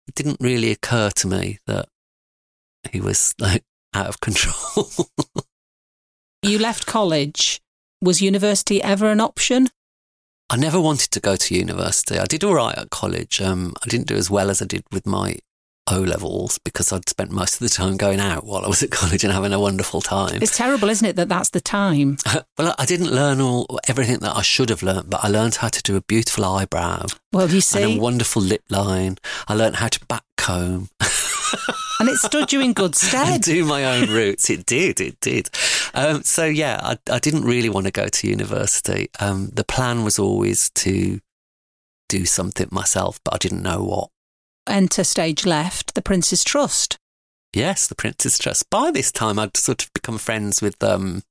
it 0.09 0.15
didn't 0.15 0.39
really 0.41 0.71
occur 0.73 1.11
to 1.11 1.27
me 1.29 1.59
that 1.67 1.89
he 2.91 3.01
was 3.01 3.35
like 3.41 3.65
out 3.95 4.07
of 4.07 4.21
control. 4.21 4.91
you 6.43 6.59
left 6.59 6.87
college. 6.87 7.61
Was 8.03 8.21
university 8.21 8.83
ever 8.83 9.11
an 9.11 9.21
option? 9.21 9.69
I 10.51 10.57
never 10.57 10.81
wanted 10.81 11.11
to 11.13 11.21
go 11.21 11.35
to 11.35 11.55
university. 11.55 12.19
I 12.19 12.27
did 12.27 12.45
all 12.45 12.55
right 12.55 12.77
at 12.77 12.91
college. 12.91 13.41
Um, 13.41 13.75
I 13.83 13.89
didn't 13.89 14.07
do 14.07 14.17
as 14.17 14.31
well 14.31 14.51
as 14.51 14.61
I 14.61 14.67
did 14.67 14.85
with 14.93 15.07
my 15.07 15.39
O 15.89 16.01
levels 16.01 16.59
because 16.59 16.93
I'd 16.93 17.09
spent 17.09 17.31
most 17.31 17.55
of 17.55 17.59
the 17.61 17.69
time 17.69 17.97
going 17.97 18.21
out 18.21 18.45
while 18.45 18.65
I 18.65 18.69
was 18.69 18.83
at 18.83 18.91
college 19.01 19.25
and 19.25 19.33
having 19.33 19.53
a 19.53 19.61
wonderful 19.61 20.01
time. 20.01 20.43
It's 20.43 20.57
terrible, 20.57 20.89
isn't 20.91 21.07
it, 21.07 21.17
that 21.17 21.29
that's 21.29 21.51
the 21.51 21.61
time? 21.61 22.19
well, 22.59 22.75
I 22.79 22.87
didn't 22.87 23.13
learn 23.13 23.41
all 23.41 23.79
everything 23.89 24.19
that 24.19 24.37
I 24.37 24.43
should 24.43 24.71
have 24.71 24.83
learned, 24.83 25.11
but 25.11 25.25
I 25.25 25.29
learned 25.29 25.57
how 25.57 25.69
to 25.69 25.83
do 25.83 25.97
a 25.97 26.01
beautiful 26.01 26.45
eyebrow 26.45 27.07
Well, 27.33 27.49
you 27.49 27.61
and 27.75 27.85
a 27.85 28.01
wonderful 28.01 28.43
lip 28.43 28.65
line. 28.69 29.19
I 29.49 29.55
learned 29.55 29.77
how 29.77 29.89
to 29.89 30.05
back 30.07 30.25
comb. 30.37 30.91
and 32.01 32.09
it 32.09 32.17
stood 32.17 32.53
you 32.53 32.61
in 32.61 32.73
good 32.73 32.95
stead. 32.95 33.43
do 33.43 33.65
my 33.65 33.85
own 33.85 34.11
roots. 34.11 34.51
It 34.51 34.67
did, 34.67 35.01
it 35.01 35.21
did. 35.21 35.51
Um, 35.95 36.23
so 36.23 36.45
yeah, 36.45 36.81
I, 36.83 36.99
I 37.11 37.19
didn't 37.19 37.45
really 37.45 37.69
want 37.69 37.87
to 37.87 37.93
go 37.93 38.09
to 38.09 38.29
university. 38.29 39.09
Um, 39.21 39.51
the 39.53 39.65
plan 39.65 40.05
was 40.05 40.19
always 40.19 40.71
to 40.71 41.21
do 42.09 42.25
something 42.25 42.69
myself, 42.71 43.21
but 43.25 43.35
I 43.35 43.39
didn't 43.39 43.63
know 43.63 43.83
what. 43.83 44.11
Enter 44.67 45.05
stage 45.05 45.47
left, 45.47 45.95
the 45.95 46.03
Prince's 46.03 46.45
Trust. 46.45 46.99
Yes, 47.53 47.87
the 47.87 47.95
Prince's 47.95 48.39
Trust. 48.39 48.69
By 48.71 48.91
this 48.91 49.13
time, 49.13 49.39
I'd 49.39 49.57
sort 49.57 49.85
of 49.85 49.93
become 49.93 50.19
friends 50.19 50.61
with 50.61 50.83
um, 50.83 51.23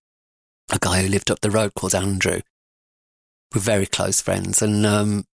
a 0.71 0.79
guy 0.79 1.01
who 1.01 1.07
lived 1.07 1.29
up 1.29 1.41
the 1.41 1.51
road 1.51 1.73
called 1.75 1.93
Andrew. 1.93 2.41
We're 3.53 3.61
very 3.61 3.86
close 3.86 4.21
friends, 4.21 4.61
and 4.61 4.86
um, 4.86 5.25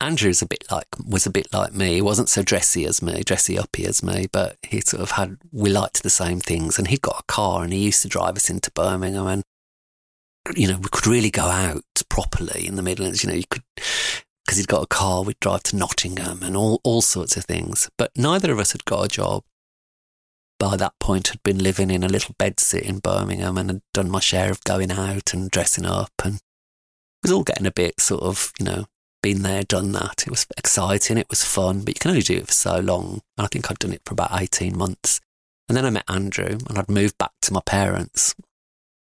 Andrew's 0.00 0.42
a 0.42 0.46
bit 0.46 0.64
like 0.70 0.88
was 1.06 1.26
a 1.26 1.30
bit 1.30 1.52
like 1.52 1.72
me. 1.72 1.94
He 1.94 2.02
wasn't 2.02 2.28
so 2.28 2.42
dressy 2.42 2.84
as 2.86 3.02
me, 3.02 3.22
dressy 3.22 3.58
uppy 3.58 3.86
as 3.86 4.02
me, 4.02 4.26
but 4.32 4.56
he 4.62 4.80
sort 4.80 5.02
of 5.02 5.12
had 5.12 5.38
we 5.52 5.70
liked 5.70 6.02
the 6.02 6.10
same 6.10 6.40
things. 6.40 6.78
And 6.78 6.88
he'd 6.88 7.02
got 7.02 7.20
a 7.20 7.32
car, 7.32 7.62
and 7.62 7.72
he 7.72 7.80
used 7.80 8.02
to 8.02 8.08
drive 8.08 8.36
us 8.36 8.50
into 8.50 8.70
Birmingham, 8.72 9.26
and 9.26 9.42
you 10.56 10.68
know 10.68 10.78
we 10.78 10.88
could 10.90 11.06
really 11.06 11.30
go 11.30 11.44
out 11.44 11.84
properly 12.08 12.66
in 12.66 12.76
the 12.76 12.82
Midlands. 12.82 13.22
You 13.22 13.30
know, 13.30 13.36
you 13.36 13.44
could 13.48 13.62
because 14.46 14.58
he'd 14.58 14.68
got 14.68 14.82
a 14.82 14.86
car, 14.86 15.22
we'd 15.22 15.40
drive 15.40 15.64
to 15.64 15.76
Nottingham 15.76 16.42
and 16.42 16.56
all 16.56 16.80
all 16.84 17.02
sorts 17.02 17.36
of 17.36 17.44
things. 17.44 17.90
But 17.98 18.12
neither 18.16 18.52
of 18.52 18.58
us 18.58 18.72
had 18.72 18.84
got 18.84 19.04
a 19.04 19.08
job. 19.08 19.42
By 20.58 20.76
that 20.76 20.98
point, 21.00 21.28
had 21.28 21.42
been 21.42 21.58
living 21.58 21.90
in 21.90 22.02
a 22.02 22.08
little 22.08 22.34
bedsit 22.38 22.82
in 22.82 23.00
Birmingham 23.00 23.58
and 23.58 23.70
had 23.70 23.82
done 23.92 24.10
my 24.10 24.20
share 24.20 24.50
of 24.50 24.64
going 24.64 24.90
out 24.90 25.34
and 25.34 25.50
dressing 25.50 25.84
up, 25.84 26.12
and 26.24 26.36
it 26.36 26.40
was 27.22 27.32
all 27.32 27.42
getting 27.42 27.66
a 27.66 27.72
bit 27.72 28.00
sort 28.00 28.22
of 28.22 28.52
you 28.58 28.64
know 28.64 28.86
been 29.22 29.42
there, 29.42 29.64
done 29.64 29.90
that. 29.92 30.22
It 30.26 30.30
was 30.30 30.46
exciting, 30.56 31.18
it 31.18 31.28
was 31.28 31.44
fun, 31.44 31.80
but 31.80 31.94
you 31.96 31.98
can 31.98 32.10
only 32.10 32.22
do 32.22 32.36
it 32.36 32.46
for 32.46 32.52
so 32.52 32.78
long. 32.78 33.22
And 33.36 33.44
I 33.44 33.48
think 33.48 33.68
I'd 33.68 33.78
done 33.78 33.92
it 33.92 34.02
for 34.06 34.12
about 34.12 34.40
18 34.40 34.78
months. 34.78 35.20
And 35.68 35.76
then 35.76 35.84
I 35.84 35.90
met 35.90 36.04
Andrew 36.08 36.58
and 36.68 36.78
I'd 36.78 36.88
moved 36.88 37.18
back 37.18 37.32
to 37.42 37.52
my 37.52 37.60
parents 37.66 38.36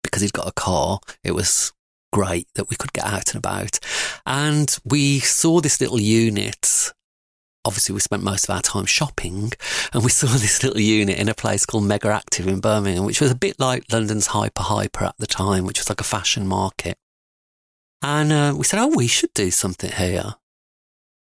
because 0.02 0.20
he'd 0.20 0.34
got 0.34 0.48
a 0.48 0.52
car. 0.52 1.00
It 1.24 1.32
was 1.32 1.72
great 2.12 2.46
that 2.54 2.70
we 2.70 2.76
could 2.76 2.92
get 2.92 3.04
out 3.04 3.34
and 3.34 3.44
about. 3.44 3.78
And 4.24 4.76
we 4.84 5.20
saw 5.20 5.60
this 5.60 5.80
little 5.80 6.00
unit. 6.00 6.92
Obviously, 7.64 7.94
we 7.94 8.00
spent 8.00 8.22
most 8.22 8.44
of 8.48 8.54
our 8.54 8.62
time 8.62 8.86
shopping, 8.86 9.52
and 9.92 10.02
we 10.02 10.10
saw 10.10 10.26
this 10.38 10.62
little 10.62 10.80
unit 10.80 11.18
in 11.18 11.28
a 11.28 11.34
place 11.34 11.66
called 11.66 11.84
Mega 11.84 12.08
Active 12.08 12.46
in 12.46 12.60
Birmingham, 12.60 13.04
which 13.04 13.20
was 13.20 13.30
a 13.30 13.36
bit 13.36 13.58
like 13.58 13.92
London's 13.92 14.28
Hyper 14.28 14.62
Hyper 14.62 15.04
at 15.04 15.16
the 15.18 15.26
time, 15.26 15.64
which 15.64 15.78
was 15.78 15.88
like 15.88 16.00
a 16.00 16.04
fashion 16.04 16.46
market. 16.46 16.96
And 18.02 18.32
uh, 18.32 18.54
we 18.56 18.64
said, 18.64 18.80
oh, 18.80 18.92
we 18.94 19.06
should 19.06 19.32
do 19.32 19.50
something 19.50 19.92
here. 19.92 20.34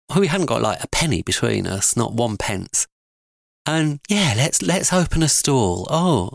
Well, 0.09 0.21
we 0.21 0.29
hadn't 0.29 0.47
got 0.47 0.63
like 0.63 0.83
a 0.83 0.89
penny 0.89 1.23
between 1.23 1.67
us, 1.67 1.97
not 1.97 2.15
one 2.15 2.37
pence. 2.37 2.87
And 3.67 4.01
yeah, 4.09 4.35
let's 4.37 4.63
let's 4.63 4.93
open 4.93 5.23
a 5.23 5.29
stall. 5.29 5.87
Oh, 5.91 6.33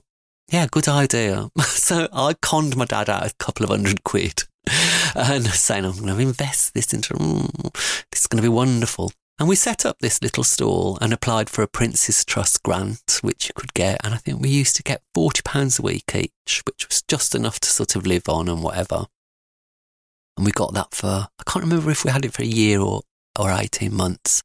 yeah, 0.52 0.68
good 0.70 0.88
idea. 0.88 1.50
so 1.62 2.08
I 2.14 2.34
conned 2.42 2.76
my 2.76 2.86
dad 2.86 3.10
out 3.10 3.26
a 3.26 3.36
couple 3.36 3.64
of 3.64 3.70
hundred 3.70 4.04
quid 4.04 4.44
and 5.16 5.46
saying, 5.48 5.86
I'm 5.86 5.94
going 5.94 6.08
to 6.08 6.20
invest 6.20 6.74
this 6.74 6.94
into, 6.94 7.14
mm, 7.14 7.74
this 8.12 8.22
is 8.22 8.28
going 8.28 8.42
to 8.42 8.48
be 8.48 8.54
wonderful. 8.54 9.12
And 9.38 9.50
we 9.50 9.56
set 9.56 9.86
up 9.86 10.00
this 10.00 10.22
little 10.22 10.46
stall 10.46 10.98
and 11.02 11.12
applied 11.12 11.50
for 11.50 11.62
a 11.62 11.68
Prince's 11.68 12.24
Trust 12.24 12.64
grant, 12.64 13.20
which 13.22 13.48
you 13.48 13.54
could 13.54 13.74
get. 13.74 14.00
And 14.04 14.14
I 14.14 14.18
think 14.18 14.40
we 14.40 14.48
used 14.48 14.78
to 14.78 14.84
get 14.84 15.02
£40 15.16 15.80
a 15.80 15.82
week 15.82 16.16
each, 16.16 16.64
which 16.66 16.88
was 16.88 17.02
just 17.02 17.36
enough 17.36 17.60
to 17.60 17.70
sort 17.70 17.98
of 17.98 18.08
live 18.08 18.30
on 18.30 18.48
and 18.48 18.64
whatever. 18.64 19.08
And 20.38 20.46
we 20.46 20.52
got 20.52 20.74
that 20.74 20.94
for, 20.94 21.28
I 21.38 21.44
can't 21.46 21.66
remember 21.66 21.92
if 21.92 22.06
we 22.06 22.12
had 22.12 22.24
it 22.24 22.34
for 22.34 22.44
a 22.44 22.46
year 22.46 22.80
or, 22.80 23.02
or 23.38 23.52
18 23.52 23.94
months. 23.94 24.42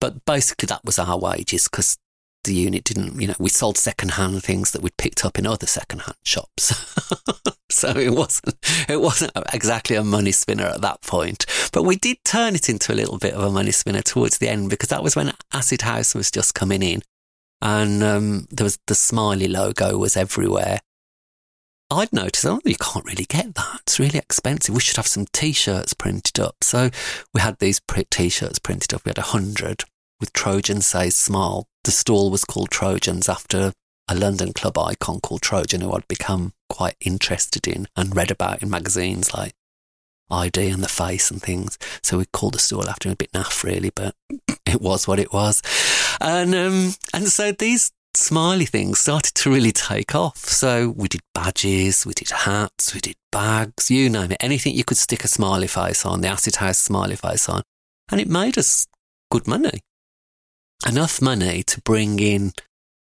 But 0.00 0.24
basically, 0.24 0.66
that 0.68 0.84
was 0.84 0.98
our 0.98 1.18
wages 1.18 1.68
because 1.68 1.98
the 2.44 2.54
unit 2.54 2.84
didn't, 2.84 3.20
you 3.20 3.26
know, 3.28 3.34
we 3.38 3.48
sold 3.48 3.76
secondhand 3.76 4.42
things 4.42 4.70
that 4.72 4.82
we'd 4.82 4.96
picked 4.96 5.24
up 5.24 5.38
in 5.38 5.46
other 5.46 5.66
secondhand 5.66 6.16
shops. 6.24 6.72
so 7.70 7.90
it 7.90 8.12
wasn't, 8.12 8.56
it 8.88 9.00
wasn't 9.00 9.32
exactly 9.52 9.96
a 9.96 10.04
money 10.04 10.32
spinner 10.32 10.64
at 10.64 10.80
that 10.80 11.02
point. 11.02 11.46
But 11.72 11.82
we 11.82 11.96
did 11.96 12.18
turn 12.24 12.54
it 12.54 12.68
into 12.68 12.92
a 12.92 12.96
little 12.96 13.18
bit 13.18 13.34
of 13.34 13.42
a 13.42 13.50
money 13.50 13.72
spinner 13.72 14.02
towards 14.02 14.38
the 14.38 14.48
end 14.48 14.70
because 14.70 14.88
that 14.88 15.02
was 15.02 15.16
when 15.16 15.32
Acid 15.52 15.82
House 15.82 16.14
was 16.14 16.30
just 16.30 16.54
coming 16.54 16.82
in 16.82 17.02
and 17.60 18.02
um, 18.02 18.46
there 18.50 18.64
was 18.64 18.78
the 18.86 18.94
smiley 18.94 19.48
logo 19.48 19.98
was 19.98 20.16
everywhere. 20.16 20.80
I'd 21.90 22.12
noticed, 22.12 22.44
oh, 22.44 22.60
you 22.64 22.76
can't 22.76 23.06
really 23.06 23.24
get 23.24 23.54
that. 23.54 23.80
It's 23.82 23.98
really 23.98 24.18
expensive. 24.18 24.74
We 24.74 24.80
should 24.80 24.96
have 24.98 25.06
some 25.06 25.24
t-shirts 25.32 25.94
printed 25.94 26.38
up. 26.38 26.56
So 26.62 26.90
we 27.32 27.40
had 27.40 27.58
these 27.58 27.80
t-shirts 28.10 28.58
printed 28.58 28.92
up. 28.92 29.04
We 29.04 29.10
had 29.10 29.18
a 29.18 29.22
hundred 29.22 29.84
with 30.20 30.34
Trojan 30.34 30.82
Says 30.82 31.16
Smile. 31.16 31.66
The 31.88 31.92
stall 31.92 32.30
was 32.30 32.44
called 32.44 32.70
Trojans 32.70 33.30
after 33.30 33.72
a 34.08 34.14
London 34.14 34.52
club 34.52 34.76
icon 34.76 35.20
called 35.20 35.40
Trojan 35.40 35.80
who 35.80 35.90
I'd 35.94 36.06
become 36.06 36.52
quite 36.68 36.96
interested 37.00 37.66
in 37.66 37.88
and 37.96 38.14
read 38.14 38.30
about 38.30 38.62
in 38.62 38.68
magazines 38.68 39.32
like 39.32 39.54
ID 40.30 40.68
and 40.68 40.82
the 40.82 40.88
face 40.88 41.30
and 41.30 41.40
things. 41.40 41.78
So 42.02 42.18
we 42.18 42.26
called 42.26 42.52
the 42.52 42.58
stall 42.58 42.90
after 42.90 43.08
him 43.08 43.14
a 43.14 43.16
bit 43.16 43.32
naff 43.32 43.64
really, 43.64 43.88
but 43.94 44.14
it 44.66 44.82
was 44.82 45.08
what 45.08 45.18
it 45.18 45.32
was. 45.32 45.62
And, 46.20 46.54
um, 46.54 46.92
and 47.14 47.28
so 47.28 47.52
these 47.52 47.90
smiley 48.12 48.66
things 48.66 48.98
started 48.98 49.34
to 49.36 49.50
really 49.50 49.72
take 49.72 50.14
off. 50.14 50.36
So 50.36 50.90
we 50.90 51.08
did 51.08 51.22
badges, 51.34 52.04
we 52.04 52.12
did 52.12 52.28
hats, 52.28 52.92
we 52.92 53.00
did 53.00 53.16
bags, 53.32 53.90
you 53.90 54.10
name 54.10 54.32
it, 54.32 54.36
anything 54.40 54.74
you 54.74 54.84
could 54.84 54.98
stick 54.98 55.24
a 55.24 55.28
smiley 55.28 55.68
face 55.68 56.04
on, 56.04 56.20
the 56.20 56.28
acid 56.28 56.56
house 56.56 56.76
smiley 56.76 57.16
face 57.16 57.48
on. 57.48 57.62
And 58.10 58.20
it 58.20 58.28
made 58.28 58.58
us 58.58 58.86
good 59.30 59.48
money. 59.48 59.80
Enough 60.86 61.20
money 61.20 61.62
to 61.64 61.80
bring 61.80 62.18
in 62.20 62.52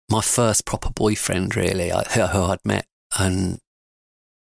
my 0.09 0.21
first 0.21 0.65
proper 0.65 0.91
boyfriend, 0.91 1.57
really, 1.57 1.91
who 1.91 2.23
I'd 2.23 2.65
met 2.65 2.87
and 3.19 3.59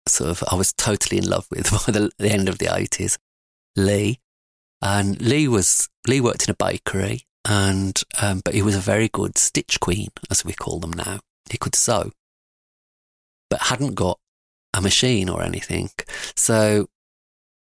sort 0.08 0.30
of 0.30 0.44
I 0.52 0.56
was 0.56 0.74
totally 0.74 1.18
in 1.18 1.30
love 1.30 1.48
with 1.52 1.70
by 1.86 1.92
the, 1.92 2.12
the 2.18 2.32
end 2.32 2.50
of 2.50 2.58
the 2.58 2.66
80s, 2.66 3.18
Lee. 3.76 4.20
And 4.82 5.22
Lee 5.22 5.48
was, 5.48 5.90
Lee 6.08 6.22
worked 6.22 6.48
in 6.48 6.52
a 6.52 6.56
bakery 6.56 7.28
and, 7.46 8.02
um, 8.22 8.42
but 8.44 8.54
he 8.54 8.62
was 8.62 8.76
a 8.76 8.80
very 8.80 9.08
good 9.08 9.38
stitch 9.38 9.80
queen, 9.80 10.10
as 10.30 10.44
we 10.44 10.54
call 10.54 10.80
them 10.80 10.94
now. 10.94 11.20
He 11.50 11.58
could 11.58 11.76
sew, 11.76 12.12
but 13.50 13.64
hadn't 13.64 13.96
got 13.96 14.20
a 14.74 14.82
machine 14.82 15.30
or 15.30 15.44
anything. 15.44 15.92
So 16.36 16.88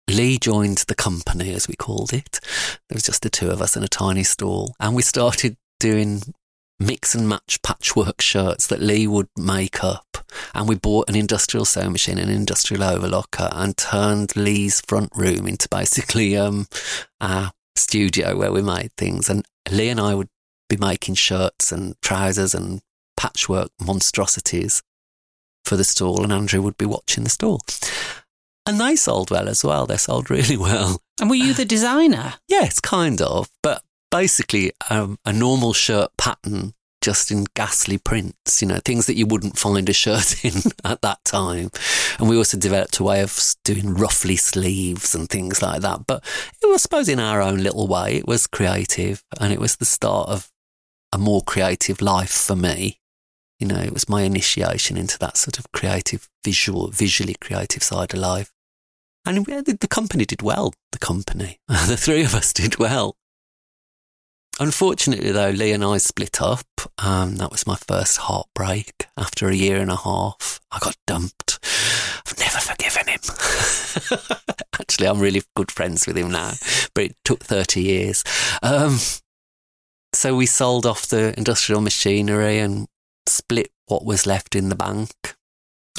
Lee 0.09 0.37
joined 0.37 0.79
the 0.87 0.95
company, 0.95 1.53
as 1.53 1.67
we 1.67 1.75
called 1.75 2.13
it. 2.13 2.39
There 2.89 2.95
was 2.95 3.03
just 3.03 3.21
the 3.21 3.29
two 3.29 3.49
of 3.49 3.61
us 3.61 3.77
in 3.77 3.83
a 3.83 3.87
tiny 3.87 4.23
stall, 4.23 4.75
and 4.79 4.95
we 4.95 5.01
started 5.01 5.57
doing 5.79 6.21
mix 6.79 7.13
and 7.13 7.27
match 7.27 7.61
patchwork 7.61 8.21
shirts 8.21 8.67
that 8.67 8.81
Lee 8.81 9.05
would 9.07 9.27
make 9.37 9.83
up. 9.83 10.05
And 10.53 10.67
we 10.67 10.75
bought 10.75 11.09
an 11.09 11.15
industrial 11.15 11.65
sewing 11.65 11.91
machine, 11.91 12.17
an 12.17 12.29
industrial 12.29 12.83
overlocker, 12.83 13.49
and 13.51 13.75
turned 13.75 14.35
Lee's 14.35 14.81
front 14.81 15.11
room 15.15 15.47
into 15.47 15.67
basically 15.69 16.37
um, 16.37 16.67
our 17.19 17.51
studio 17.75 18.37
where 18.37 18.51
we 18.51 18.61
made 18.61 18.91
things. 18.97 19.29
And 19.29 19.45
Lee 19.69 19.89
and 19.89 19.99
I 19.99 20.15
would 20.15 20.29
be 20.69 20.77
making 20.77 21.15
shirts 21.15 21.71
and 21.71 21.99
trousers 22.01 22.53
and 22.53 22.81
patchwork 23.17 23.69
monstrosities 23.81 24.81
for 25.65 25.75
the 25.75 25.83
stall, 25.83 26.23
and 26.23 26.31
Andrew 26.31 26.61
would 26.61 26.77
be 26.77 26.85
watching 26.85 27.23
the 27.23 27.29
stall. 27.29 27.61
And 28.69 28.79
they 28.79 28.95
sold 28.95 29.31
well 29.31 29.49
as 29.49 29.63
well. 29.63 29.87
They 29.87 29.97
sold 29.97 30.29
really 30.29 30.55
well. 30.55 31.01
And 31.19 31.27
were 31.27 31.35
you 31.35 31.53
the 31.55 31.65
designer? 31.65 32.35
yes, 32.47 32.79
kind 32.79 33.19
of. 33.19 33.49
But 33.63 33.81
basically 34.11 34.73
um, 34.91 35.17
a 35.25 35.33
normal 35.33 35.73
shirt 35.73 36.11
pattern 36.17 36.75
just 37.01 37.31
in 37.31 37.45
ghastly 37.55 37.97
prints, 37.97 38.61
you 38.61 38.67
know, 38.67 38.79
things 38.85 39.07
that 39.07 39.15
you 39.15 39.25
wouldn't 39.25 39.57
find 39.57 39.89
a 39.89 39.93
shirt 39.93 40.45
in 40.45 40.61
at 40.83 41.01
that 41.01 41.17
time. 41.25 41.71
And 42.19 42.29
we 42.29 42.37
also 42.37 42.59
developed 42.59 42.99
a 42.99 43.03
way 43.03 43.21
of 43.21 43.39
doing 43.63 43.95
roughly 43.95 44.35
sleeves 44.35 45.15
and 45.15 45.27
things 45.27 45.63
like 45.63 45.81
that. 45.81 46.05
But 46.05 46.23
it 46.61 46.67
was, 46.67 46.75
I 46.75 46.83
suppose, 46.83 47.09
in 47.09 47.19
our 47.19 47.41
own 47.41 47.63
little 47.63 47.87
way, 47.87 48.17
it 48.17 48.27
was 48.27 48.45
creative 48.45 49.23
and 49.39 49.51
it 49.51 49.59
was 49.59 49.77
the 49.77 49.85
start 49.85 50.29
of 50.29 50.51
a 51.11 51.17
more 51.17 51.41
creative 51.41 52.01
life 52.01 52.31
for 52.31 52.55
me. 52.55 52.99
You 53.59 53.67
know, 53.67 53.79
it 53.79 53.93
was 53.93 54.07
my 54.07 54.21
initiation 54.21 54.95
into 54.95 55.17
that 55.19 55.37
sort 55.37 55.57
of 55.57 55.71
creative, 55.71 56.29
visual, 56.43 56.91
visually 56.91 57.35
creative 57.41 57.81
side 57.81 58.13
of 58.13 58.19
life. 58.19 58.51
And 59.29 59.45
the 59.45 59.87
company 59.87 60.25
did 60.25 60.41
well, 60.41 60.73
the 60.91 60.97
company. 60.97 61.59
the 61.67 61.95
three 61.95 62.23
of 62.23 62.33
us 62.33 62.51
did 62.51 62.79
well. 62.79 63.15
Unfortunately, 64.59 65.31
though, 65.31 65.51
Lee 65.51 65.71
and 65.71 65.83
I 65.83 65.97
split 65.97 66.41
up. 66.41 66.65
Um, 66.97 67.35
that 67.35 67.51
was 67.51 67.67
my 67.67 67.75
first 67.75 68.17
heartbreak. 68.17 69.05
After 69.15 69.47
a 69.47 69.55
year 69.55 69.81
and 69.81 69.91
a 69.91 69.97
half, 69.97 70.59
I 70.71 70.79
got 70.79 70.97
dumped. 71.05 71.59
I've 72.25 72.39
never 72.39 72.57
forgiven 72.57 73.07
him. 73.07 73.19
Actually, 74.81 75.07
I'm 75.07 75.19
really 75.19 75.43
good 75.55 75.71
friends 75.71 76.07
with 76.07 76.17
him 76.17 76.31
now, 76.31 76.53
but 76.95 77.03
it 77.03 77.15
took 77.23 77.43
30 77.43 77.83
years. 77.83 78.23
Um, 78.63 78.97
so 80.11 80.35
we 80.35 80.47
sold 80.47 80.87
off 80.87 81.05
the 81.05 81.35
industrial 81.37 81.81
machinery 81.81 82.57
and 82.57 82.87
split 83.27 83.69
what 83.85 84.03
was 84.03 84.25
left 84.25 84.55
in 84.55 84.69
the 84.69 84.75
bank. 84.75 85.11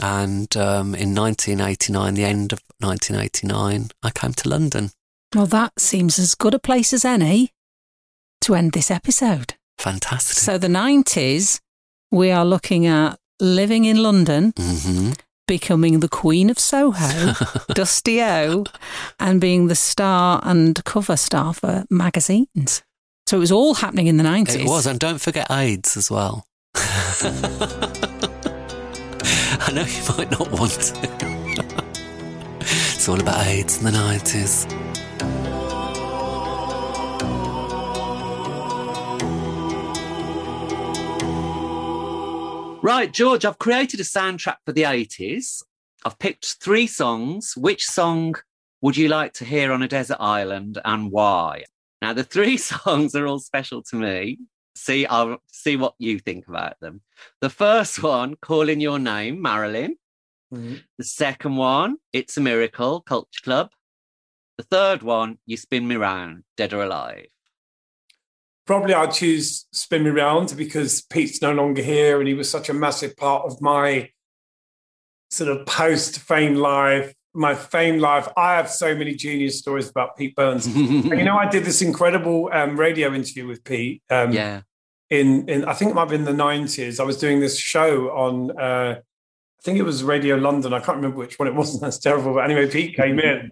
And 0.03 0.57
um, 0.57 0.95
in 0.95 1.15
1989, 1.15 2.15
the 2.15 2.25
end 2.25 2.53
of 2.53 2.63
1989, 2.79 3.91
I 4.03 4.11
came 4.11 4.33
to 4.33 4.49
London. 4.49 4.91
Well, 5.35 5.47
that 5.47 5.79
seems 5.79 6.19
as 6.19 6.35
good 6.35 6.55
a 6.55 6.59
place 6.59 6.93
as 6.93 7.05
any 7.05 7.53
to 8.43 8.55
end 8.55 8.73
this 8.73 8.91
episode. 8.91 9.55
Fantastic. 9.79 10.39
So, 10.39 10.59
the 10.59 10.69
90s, 10.69 11.61
we 12.11 12.31
are 12.31 12.45
looking 12.45 12.87
at 12.87 13.19
living 13.39 13.85
in 13.85 14.03
London, 14.03 14.53
mm-hmm. 14.53 15.13
becoming 15.47 16.01
the 16.01 16.09
Queen 16.09 16.51
of 16.51 16.59
Soho, 16.59 17.35
Dusty 17.75 18.23
O, 18.23 18.65
and 19.19 19.41
being 19.41 19.69
the 19.69 19.75
star 19.75 20.41
and 20.43 20.83
cover 20.85 21.17
star 21.17 21.55
for 21.55 21.85
magazines. 21.91 22.83
So, 23.27 23.37
it 23.37 23.41
was 23.41 23.53
all 23.53 23.75
happening 23.75 24.07
in 24.07 24.17
the 24.17 24.25
90s. 24.25 24.61
It 24.61 24.67
was. 24.67 24.87
And 24.87 24.99
don't 24.99 25.21
forget 25.21 25.51
AIDS 25.51 25.97
as 25.97 26.11
well. 26.11 26.47
I 29.63 29.73
know 29.73 29.83
you 29.83 30.03
might 30.17 30.31
not 30.31 30.51
want 30.51 30.73
to. 30.73 31.09
it's 32.61 33.09
all 33.09 33.21
about 33.21 33.47
AIDS 33.47 33.79
in 33.79 33.85
the 33.85 33.91
90s. 33.91 34.67
Right, 42.83 43.13
George, 43.13 43.45
I've 43.45 43.59
created 43.59 44.01
a 44.01 44.05
soundtrack 44.05 44.57
for 44.65 44.73
the 44.73 44.83
80s. 44.85 45.63
I've 46.05 46.19
picked 46.19 46.57
three 46.63 46.87
songs. 46.87 47.55
Which 47.55 47.85
song 47.85 48.37
would 48.81 48.97
you 48.97 49.09
like 49.09 49.35
to 49.35 49.45
hear 49.45 49.73
on 49.73 49.83
a 49.83 49.89
desert 49.89 50.17
island 50.19 50.79
and 50.85 51.11
why? 51.13 51.65
Now, 52.01 52.15
the 52.15 52.25
three 52.25 52.57
songs 52.73 53.15
are 53.15 53.27
all 53.27 53.39
special 53.39 53.83
to 53.91 53.97
me. 53.97 54.39
See, 54.81 55.07
I'll 55.07 55.39
see 55.47 55.77
what 55.77 55.95
you 55.99 56.19
think 56.19 56.49
about 56.49 56.81
them. 56.81 57.03
The 57.41 57.51
first 57.51 58.03
one, 58.03 58.37
Calling 58.41 58.81
Your 58.81 58.99
Name, 58.99 59.43
Marilyn. 59.43 59.97
Mm-hmm. 60.53 60.77
The 60.99 61.05
second 61.05 61.57
one, 61.57 61.97
It's 62.13 62.37
a 62.37 62.41
Miracle, 62.41 63.03
Culture 63.03 63.41
Club. 63.45 63.71
The 64.57 64.65
third 64.65 65.03
one, 65.03 65.39
You 65.47 65.57
Spin 65.57 65.87
Me 65.87 65.97
Round, 65.97 66.45
Dead 66.57 66.73
or 66.73 66.83
Alive 66.83 67.27
probably 68.71 68.95
I'd 68.95 69.13
choose 69.13 69.67
Spin 69.73 70.05
Me 70.05 70.11
Round 70.11 70.55
because 70.57 71.01
Pete's 71.01 71.43
no 71.43 71.53
longer 71.53 71.83
here 71.83 72.21
and 72.21 72.29
he 72.29 72.35
was 72.35 72.49
such 72.49 72.69
a 72.69 72.73
massive 72.73 73.17
part 73.17 73.45
of 73.45 73.61
my 73.61 74.11
sort 75.29 75.51
of 75.51 75.67
post 75.67 76.21
fame 76.21 76.55
life, 76.55 77.13
my 77.35 77.53
fame 77.53 77.99
life. 77.99 78.29
I 78.37 78.55
have 78.55 78.71
so 78.71 78.95
many 78.95 79.17
genius 79.17 79.59
stories 79.59 79.91
about 79.91 80.17
Pete 80.17 80.37
Burns. 80.37 80.67
and, 80.69 81.05
you 81.07 81.25
know, 81.25 81.37
I 81.37 81.49
did 81.49 81.65
this 81.65 81.83
incredible 81.83 82.49
um, 82.53 82.79
radio 82.79 83.13
interview 83.13 83.49
with 83.49 83.65
Pete. 83.65 84.05
Um, 84.09 84.31
yeah. 84.31 84.61
In, 85.11 85.49
in, 85.49 85.65
I 85.65 85.75
think 85.75 85.91
it 85.91 85.95
might 85.95 86.03
have 86.03 86.11
been 86.11 86.25
the 86.25 86.33
90s. 86.33 87.01
I 87.01 87.03
was 87.03 87.17
doing 87.17 87.41
this 87.41 87.59
show 87.59 88.11
on, 88.11 88.57
uh, 88.59 88.97
I 88.99 89.63
think 89.63 89.79
it 89.79 89.83
was 89.83 90.05
Radio 90.05 90.37
London. 90.37 90.73
I 90.73 90.79
can't 90.79 90.97
remember 90.97 91.19
which 91.19 91.39
one 91.39 91.49
it 91.49 91.55
was. 91.55 91.81
That's 91.81 91.99
terrible. 91.99 92.35
But 92.35 92.45
anyway, 92.45 92.71
Pete 92.71 92.97
came 92.97 93.19
in 93.19 93.51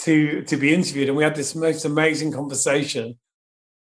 to 0.00 0.42
to 0.42 0.56
be 0.56 0.72
interviewed, 0.72 1.08
and 1.08 1.16
we 1.16 1.24
had 1.24 1.34
this 1.34 1.54
most 1.54 1.84
amazing 1.84 2.32
conversation. 2.32 3.18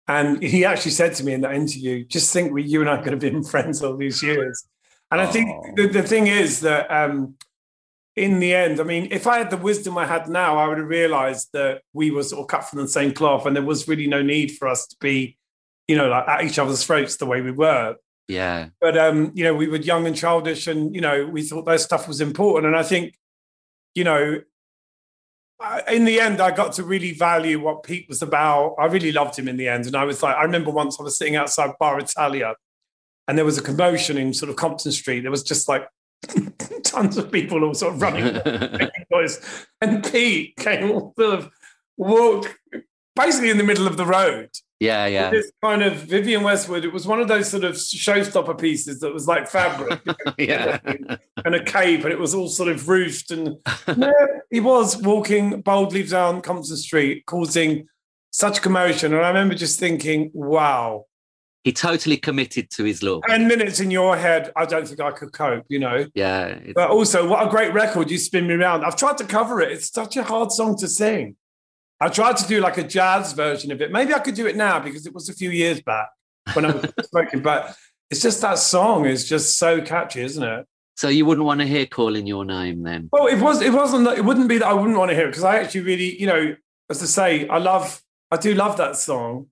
And 0.07 0.41
he 0.41 0.63
actually 0.63 0.91
said 0.91 1.15
to 1.15 1.23
me 1.25 1.33
in 1.33 1.41
that 1.41 1.53
interview, 1.53 2.05
just 2.05 2.31
think 2.31 2.53
we, 2.53 2.63
you 2.63 2.79
and 2.79 2.89
I 2.89 3.01
could 3.01 3.11
have 3.11 3.19
been 3.19 3.43
friends 3.43 3.83
all 3.83 3.97
these 3.97 4.23
years. 4.23 4.65
And 5.11 5.19
I 5.19 5.25
think 5.25 5.49
the, 5.75 5.87
the 5.87 6.03
thing 6.03 6.27
is 6.27 6.61
that 6.61 6.89
um, 6.89 7.35
in 8.15 8.39
the 8.39 8.53
end, 8.53 8.79
I 8.79 8.83
mean, 8.83 9.09
if 9.11 9.27
I 9.27 9.37
had 9.37 9.49
the 9.49 9.57
wisdom 9.57 9.97
I 9.97 10.05
had 10.05 10.27
now, 10.27 10.57
I 10.57 10.67
would 10.67 10.79
have 10.79 10.87
realized 10.87 11.49
that 11.53 11.81
we 11.93 12.11
were 12.11 12.23
sort 12.23 12.41
of 12.41 12.47
cut 12.47 12.67
from 12.67 12.79
the 12.79 12.87
same 12.87 13.13
cloth 13.13 13.45
and 13.45 13.55
there 13.55 13.63
was 13.63 13.87
really 13.87 14.07
no 14.07 14.21
need 14.21 14.51
for 14.57 14.67
us 14.67 14.87
to 14.87 14.95
be, 14.99 15.36
you 15.87 15.95
know, 15.95 16.09
like 16.09 16.27
at 16.27 16.43
each 16.43 16.59
other's 16.59 16.83
throats 16.83 17.17
the 17.17 17.25
way 17.25 17.41
we 17.41 17.51
were. 17.51 17.95
Yeah. 18.27 18.69
But, 18.81 18.97
um, 18.97 19.31
you 19.35 19.43
know, 19.43 19.55
we 19.55 19.67
were 19.67 19.77
young 19.77 20.05
and 20.05 20.15
childish 20.15 20.67
and, 20.67 20.93
you 20.93 21.01
know, 21.01 21.25
we 21.25 21.43
thought 21.43 21.65
that 21.65 21.79
stuff 21.79 22.07
was 22.07 22.19
important. 22.19 22.67
And 22.67 22.75
I 22.75 22.83
think, 22.83 23.15
you 23.95 24.03
know, 24.03 24.41
in 25.89 26.05
the 26.05 26.19
end, 26.19 26.41
I 26.41 26.51
got 26.51 26.73
to 26.73 26.83
really 26.83 27.13
value 27.13 27.59
what 27.59 27.83
Pete 27.83 28.07
was 28.07 28.21
about. 28.21 28.75
I 28.77 28.85
really 28.85 29.11
loved 29.11 29.37
him 29.37 29.47
in 29.47 29.57
the 29.57 29.69
end. 29.69 29.87
And 29.87 29.95
I 29.95 30.03
was 30.03 30.21
like, 30.21 30.35
I 30.35 30.43
remember 30.43 30.71
once 30.71 30.99
I 30.99 31.03
was 31.03 31.17
sitting 31.17 31.35
outside 31.35 31.71
Bar 31.79 31.99
Italia 31.99 32.55
and 33.27 33.37
there 33.37 33.45
was 33.45 33.57
a 33.57 33.61
commotion 33.61 34.17
in 34.17 34.33
sort 34.33 34.49
of 34.49 34.55
Compton 34.55 34.91
Street. 34.91 35.21
There 35.21 35.31
was 35.31 35.43
just 35.43 35.67
like 35.67 35.87
tons 36.83 37.17
of 37.17 37.31
people 37.31 37.63
all 37.63 37.73
sort 37.73 37.95
of 37.95 38.01
running. 38.01 38.35
and 39.81 40.03
Pete 40.03 40.55
came 40.57 40.91
all 40.91 41.13
sort 41.17 41.39
of 41.39 41.49
walked 41.97 42.55
basically 43.15 43.49
in 43.49 43.57
the 43.57 43.63
middle 43.63 43.87
of 43.87 43.97
the 43.97 44.05
road. 44.05 44.49
Yeah, 44.79 45.07
yeah. 45.07 45.31
This 45.31 45.51
kind 45.63 45.81
of 45.81 45.95
Vivienne 45.95 46.43
Westwood. 46.43 46.85
It 46.85 46.93
was 46.93 47.07
one 47.07 47.19
of 47.19 47.27
those 47.27 47.49
sort 47.49 47.63
of 47.63 47.75
showstopper 47.75 48.59
pieces 48.59 48.99
that 48.99 49.11
was 49.11 49.27
like 49.27 49.47
fabric, 49.47 49.99
yeah, 50.37 50.79
and 51.43 51.55
a 51.55 51.63
cape, 51.63 52.03
and 52.03 52.11
it 52.11 52.19
was 52.19 52.35
all 52.35 52.47
sort 52.47 52.69
of 52.69 52.87
roofed. 52.87 53.31
And 53.31 53.57
he 54.51 54.59
was 54.59 54.97
walking 54.97 55.61
boldly 55.61 56.03
down 56.03 56.41
Compton 56.41 56.77
Street, 56.77 57.25
causing 57.25 57.87
such 58.31 58.61
commotion. 58.61 59.13
And 59.13 59.25
I 59.25 59.29
remember 59.29 59.55
just 59.55 59.79
thinking, 59.79 60.29
"Wow." 60.33 61.05
He 61.63 61.73
totally 61.73 62.15
committed 62.15 62.69
to 62.71 62.85
his 62.85 63.03
look. 63.03 63.25
Ten 63.25 63.47
minutes 63.47 63.81
in 63.81 63.91
your 63.91 64.15
head, 64.15 64.53
I 64.55 64.65
don't 64.65 64.87
think 64.87 65.01
I 65.01 65.11
could 65.11 65.33
cope, 65.33 65.65
you 65.67 65.79
know? 65.79 66.05
Yeah. 66.13 66.59
But 66.73 66.91
also, 66.91 67.27
what 67.27 67.45
a 67.45 67.49
great 67.49 67.73
record, 67.73 68.09
You 68.09 68.17
Spin 68.17 68.47
Me 68.47 68.53
around. 68.53 68.85
I've 68.85 68.95
tried 68.95 69.17
to 69.17 69.25
cover 69.25 69.59
it. 69.59 69.73
It's 69.73 69.91
such 69.91 70.15
a 70.15 70.23
hard 70.23 70.53
song 70.53 70.77
to 70.77 70.87
sing. 70.87 71.35
I 71.99 72.09
tried 72.09 72.37
to 72.37 72.47
do 72.47 72.61
like 72.61 72.77
a 72.77 72.83
jazz 72.83 73.33
version 73.33 73.71
of 73.71 73.81
it. 73.81 73.91
Maybe 73.91 74.13
I 74.13 74.19
could 74.19 74.35
do 74.35 74.45
it 74.45 74.55
now 74.55 74.79
because 74.79 75.07
it 75.07 75.13
was 75.13 75.29
a 75.29 75.33
few 75.33 75.49
years 75.49 75.81
back 75.81 76.09
when 76.53 76.65
I 76.65 76.71
was 76.71 76.91
smoking. 77.09 77.41
But 77.41 77.75
it's 78.11 78.21
just 78.21 78.41
that 78.41 78.59
song 78.59 79.05
is 79.05 79.27
just 79.27 79.57
so 79.57 79.81
catchy, 79.81 80.21
isn't 80.21 80.43
it? 80.43 80.65
So 80.95 81.09
you 81.09 81.25
wouldn't 81.25 81.45
want 81.45 81.61
to 81.61 81.67
hear 81.67 81.85
calling 81.85 82.25
your 82.25 82.45
name 82.45 82.83
then? 82.83 83.09
Well, 83.11 83.27
it 83.27 83.39
was. 83.39 83.61
It 83.61 83.71
wasn't. 83.73 84.07
It 84.17 84.25
wouldn't 84.25 84.49
be 84.49 84.57
that 84.57 84.67
I 84.67 84.73
wouldn't 84.73 84.97
want 84.97 85.09
to 85.09 85.15
hear 85.15 85.25
it 85.25 85.31
because 85.31 85.43
I 85.43 85.59
actually 85.59 85.81
really, 85.81 86.19
you 86.19 86.25
know, 86.25 86.55
as 86.89 86.99
to 86.99 87.07
say, 87.07 87.47
I 87.47 87.57
love. 87.59 88.01
I 88.31 88.37
do 88.37 88.53
love 88.53 88.77
that 88.77 88.95
song. 88.95 89.47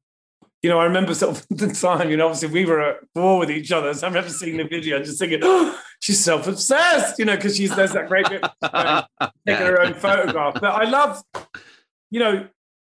You 0.61 0.69
know, 0.69 0.79
I 0.79 0.85
remember 0.85 1.13
sort 1.13 1.37
of 1.37 1.45
the 1.57 1.67
time. 1.67 2.09
You 2.09 2.17
know, 2.17 2.25
obviously 2.25 2.49
we 2.49 2.65
were 2.65 2.81
at 2.81 2.97
war 3.13 3.39
with 3.39 3.51
each 3.51 3.71
other. 3.71 3.93
So 3.93 4.07
I 4.07 4.09
remember 4.09 4.29
seeing 4.29 4.57
the 4.57 4.63
video, 4.63 4.97
and 4.97 5.05
just 5.05 5.19
thinking, 5.19 5.41
oh, 5.43 5.79
she's 5.99 6.19
self-obsessed. 6.23 7.19
You 7.19 7.25
know, 7.25 7.35
because 7.35 7.57
she's 7.57 7.75
there's 7.75 7.91
that 7.91 8.07
great 8.07 8.27
bit 8.27 8.41
you 8.41 8.69
um, 8.73 9.03
know, 9.19 9.29
taking 9.47 9.65
her 9.67 9.81
own 9.81 9.93
photograph. 9.93 10.55
But 10.55 10.65
I 10.65 10.85
love 10.85 11.21
you 12.16 12.22
know, 12.22 12.47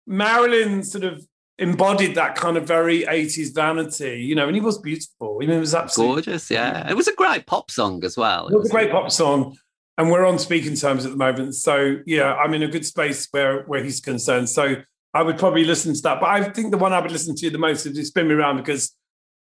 Marilyn 0.08 0.82
sort 0.82 1.04
of 1.04 1.24
embodied 1.60 2.16
that 2.16 2.34
kind 2.34 2.58
of 2.58 2.68
very 2.68 3.04
80s 3.04 3.54
vanity, 3.54 4.20
you 4.20 4.34
know, 4.34 4.48
and 4.48 4.56
he 4.56 4.62
was 4.62 4.80
beautiful. 4.80 5.38
I 5.40 5.46
mean, 5.46 5.58
it 5.58 5.60
was 5.60 5.76
absolutely 5.76 6.24
gorgeous. 6.24 6.50
Yeah. 6.50 6.90
It 6.90 6.96
was 6.96 7.08
a 7.08 7.14
great 7.14 7.46
pop 7.46 7.70
song 7.70 8.04
as 8.04 8.18
well. 8.18 8.48
It 8.48 8.58
was 8.58 8.70
a 8.70 8.72
great 8.72 8.90
pop 8.90 9.12
song. 9.12 9.56
And 10.00 10.10
we're 10.10 10.26
on 10.26 10.40
speaking 10.40 10.76
terms 10.76 11.06
at 11.06 11.12
the 11.12 11.18
moment. 11.18 11.54
So 11.54 11.98
yeah, 12.08 12.34
I'm 12.34 12.56
in 12.56 12.64
a 12.64 12.68
good 12.68 12.84
space 12.84 13.28
where 13.30 13.62
where 13.66 13.84
he's 13.84 14.02
concerned. 14.02 14.50
So 14.50 14.78
I 15.14 15.22
would 15.22 15.38
probably 15.38 15.66
listen 15.66 15.94
to 15.94 16.02
that. 16.02 16.20
But 16.20 16.32
I 16.32 16.44
think 16.46 16.72
the 16.72 16.80
one 16.80 16.92
I 16.92 17.00
would 17.00 17.12
listen 17.12 17.36
to 17.36 17.50
the 17.52 17.60
most 17.60 17.86
is 17.86 18.08
Spin 18.08 18.28
Me 18.28 18.34
Around 18.34 18.58
because, 18.58 18.96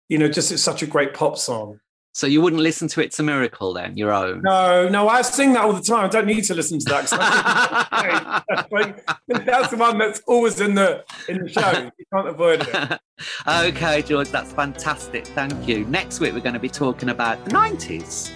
you 0.08 0.16
know, 0.16 0.28
just 0.28 0.50
it's 0.50 0.62
such 0.62 0.80
a 0.80 0.86
great 0.86 1.12
pop 1.12 1.36
song. 1.36 1.78
So 2.18 2.26
you 2.26 2.40
wouldn't 2.40 2.60
listen 2.60 2.88
to 2.88 3.00
It's 3.00 3.20
a 3.20 3.22
Miracle 3.22 3.72
then, 3.72 3.96
your 3.96 4.12
own? 4.12 4.42
No, 4.42 4.88
no, 4.88 5.08
I 5.08 5.22
sing 5.22 5.52
that 5.52 5.62
all 5.62 5.72
the 5.72 5.80
time. 5.80 6.06
I 6.06 6.08
don't 6.08 6.26
need 6.26 6.42
to 6.46 6.54
listen 6.54 6.80
to 6.80 6.84
that. 6.86 8.44
that's 9.46 9.70
the 9.70 9.76
one 9.76 9.98
that's 9.98 10.20
always 10.26 10.60
in 10.60 10.74
the 10.74 11.04
in 11.28 11.40
the 11.40 11.48
show. 11.48 11.92
You 11.96 12.04
can't 12.12 12.26
avoid 12.26 12.66
it. 12.66 13.00
okay, 13.48 14.02
George, 14.02 14.30
that's 14.30 14.52
fantastic. 14.52 15.28
Thank 15.28 15.68
you. 15.68 15.84
Next 15.84 16.18
week 16.18 16.32
we're 16.32 16.40
going 16.40 16.54
to 16.54 16.58
be 16.58 16.68
talking 16.68 17.10
about 17.10 17.44
the 17.44 17.52
90s. 17.52 18.32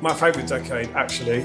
My 0.00 0.14
favourite 0.14 0.46
decade, 0.46 0.88
actually. 0.90 1.40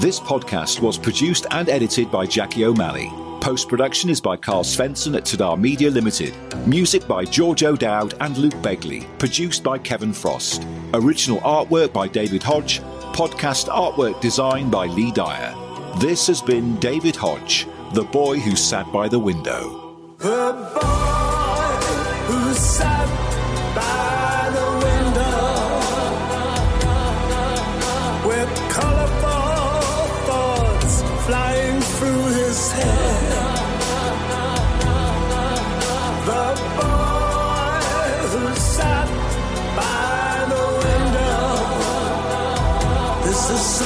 This 0.00 0.18
podcast 0.18 0.80
was 0.80 0.96
produced 0.96 1.46
and 1.50 1.68
edited 1.68 2.10
by 2.10 2.24
Jackie 2.24 2.64
O'Malley. 2.64 3.12
Post 3.44 3.68
production 3.68 4.08
is 4.08 4.22
by 4.22 4.38
Carl 4.38 4.64
Svensson 4.64 5.14
at 5.14 5.24
Tadar 5.24 5.60
Media 5.60 5.90
Limited. 5.90 6.34
Music 6.66 7.06
by 7.06 7.26
George 7.26 7.62
O'Dowd 7.62 8.14
and 8.22 8.38
Luke 8.38 8.54
Begley. 8.62 9.06
Produced 9.18 9.62
by 9.62 9.76
Kevin 9.76 10.14
Frost. 10.14 10.66
Original 10.94 11.40
artwork 11.40 11.92
by 11.92 12.08
David 12.08 12.42
Hodge. 12.42 12.80
Podcast 13.12 13.68
artwork 13.68 14.18
design 14.22 14.70
by 14.70 14.86
Lee 14.86 15.12
Dyer. 15.12 15.54
This 16.00 16.26
has 16.26 16.40
been 16.40 16.76
David 16.76 17.16
Hodge, 17.16 17.66
the 17.92 18.04
boy 18.04 18.38
who 18.38 18.56
sat 18.56 18.90
by 18.90 19.08
the 19.08 19.18
window. 19.18 20.16
The 20.20 20.52
boy 20.74 21.84
who 22.24 22.54
sat 22.54 23.08
by 23.74 24.48
the 24.56 24.70
window 24.86 25.36
with 28.26 28.48
colorful 28.72 30.08
thoughts 30.24 31.02
flying 31.26 31.78
through 31.82 32.24
his 32.42 32.72
head. 32.72 33.23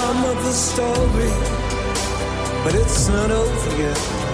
Sum 0.08 0.24
of 0.24 0.42
the 0.42 0.52
story, 0.52 1.32
but 2.64 2.74
it's 2.74 3.08
not 3.08 3.30
over 3.30 3.76
yet. 3.76 4.27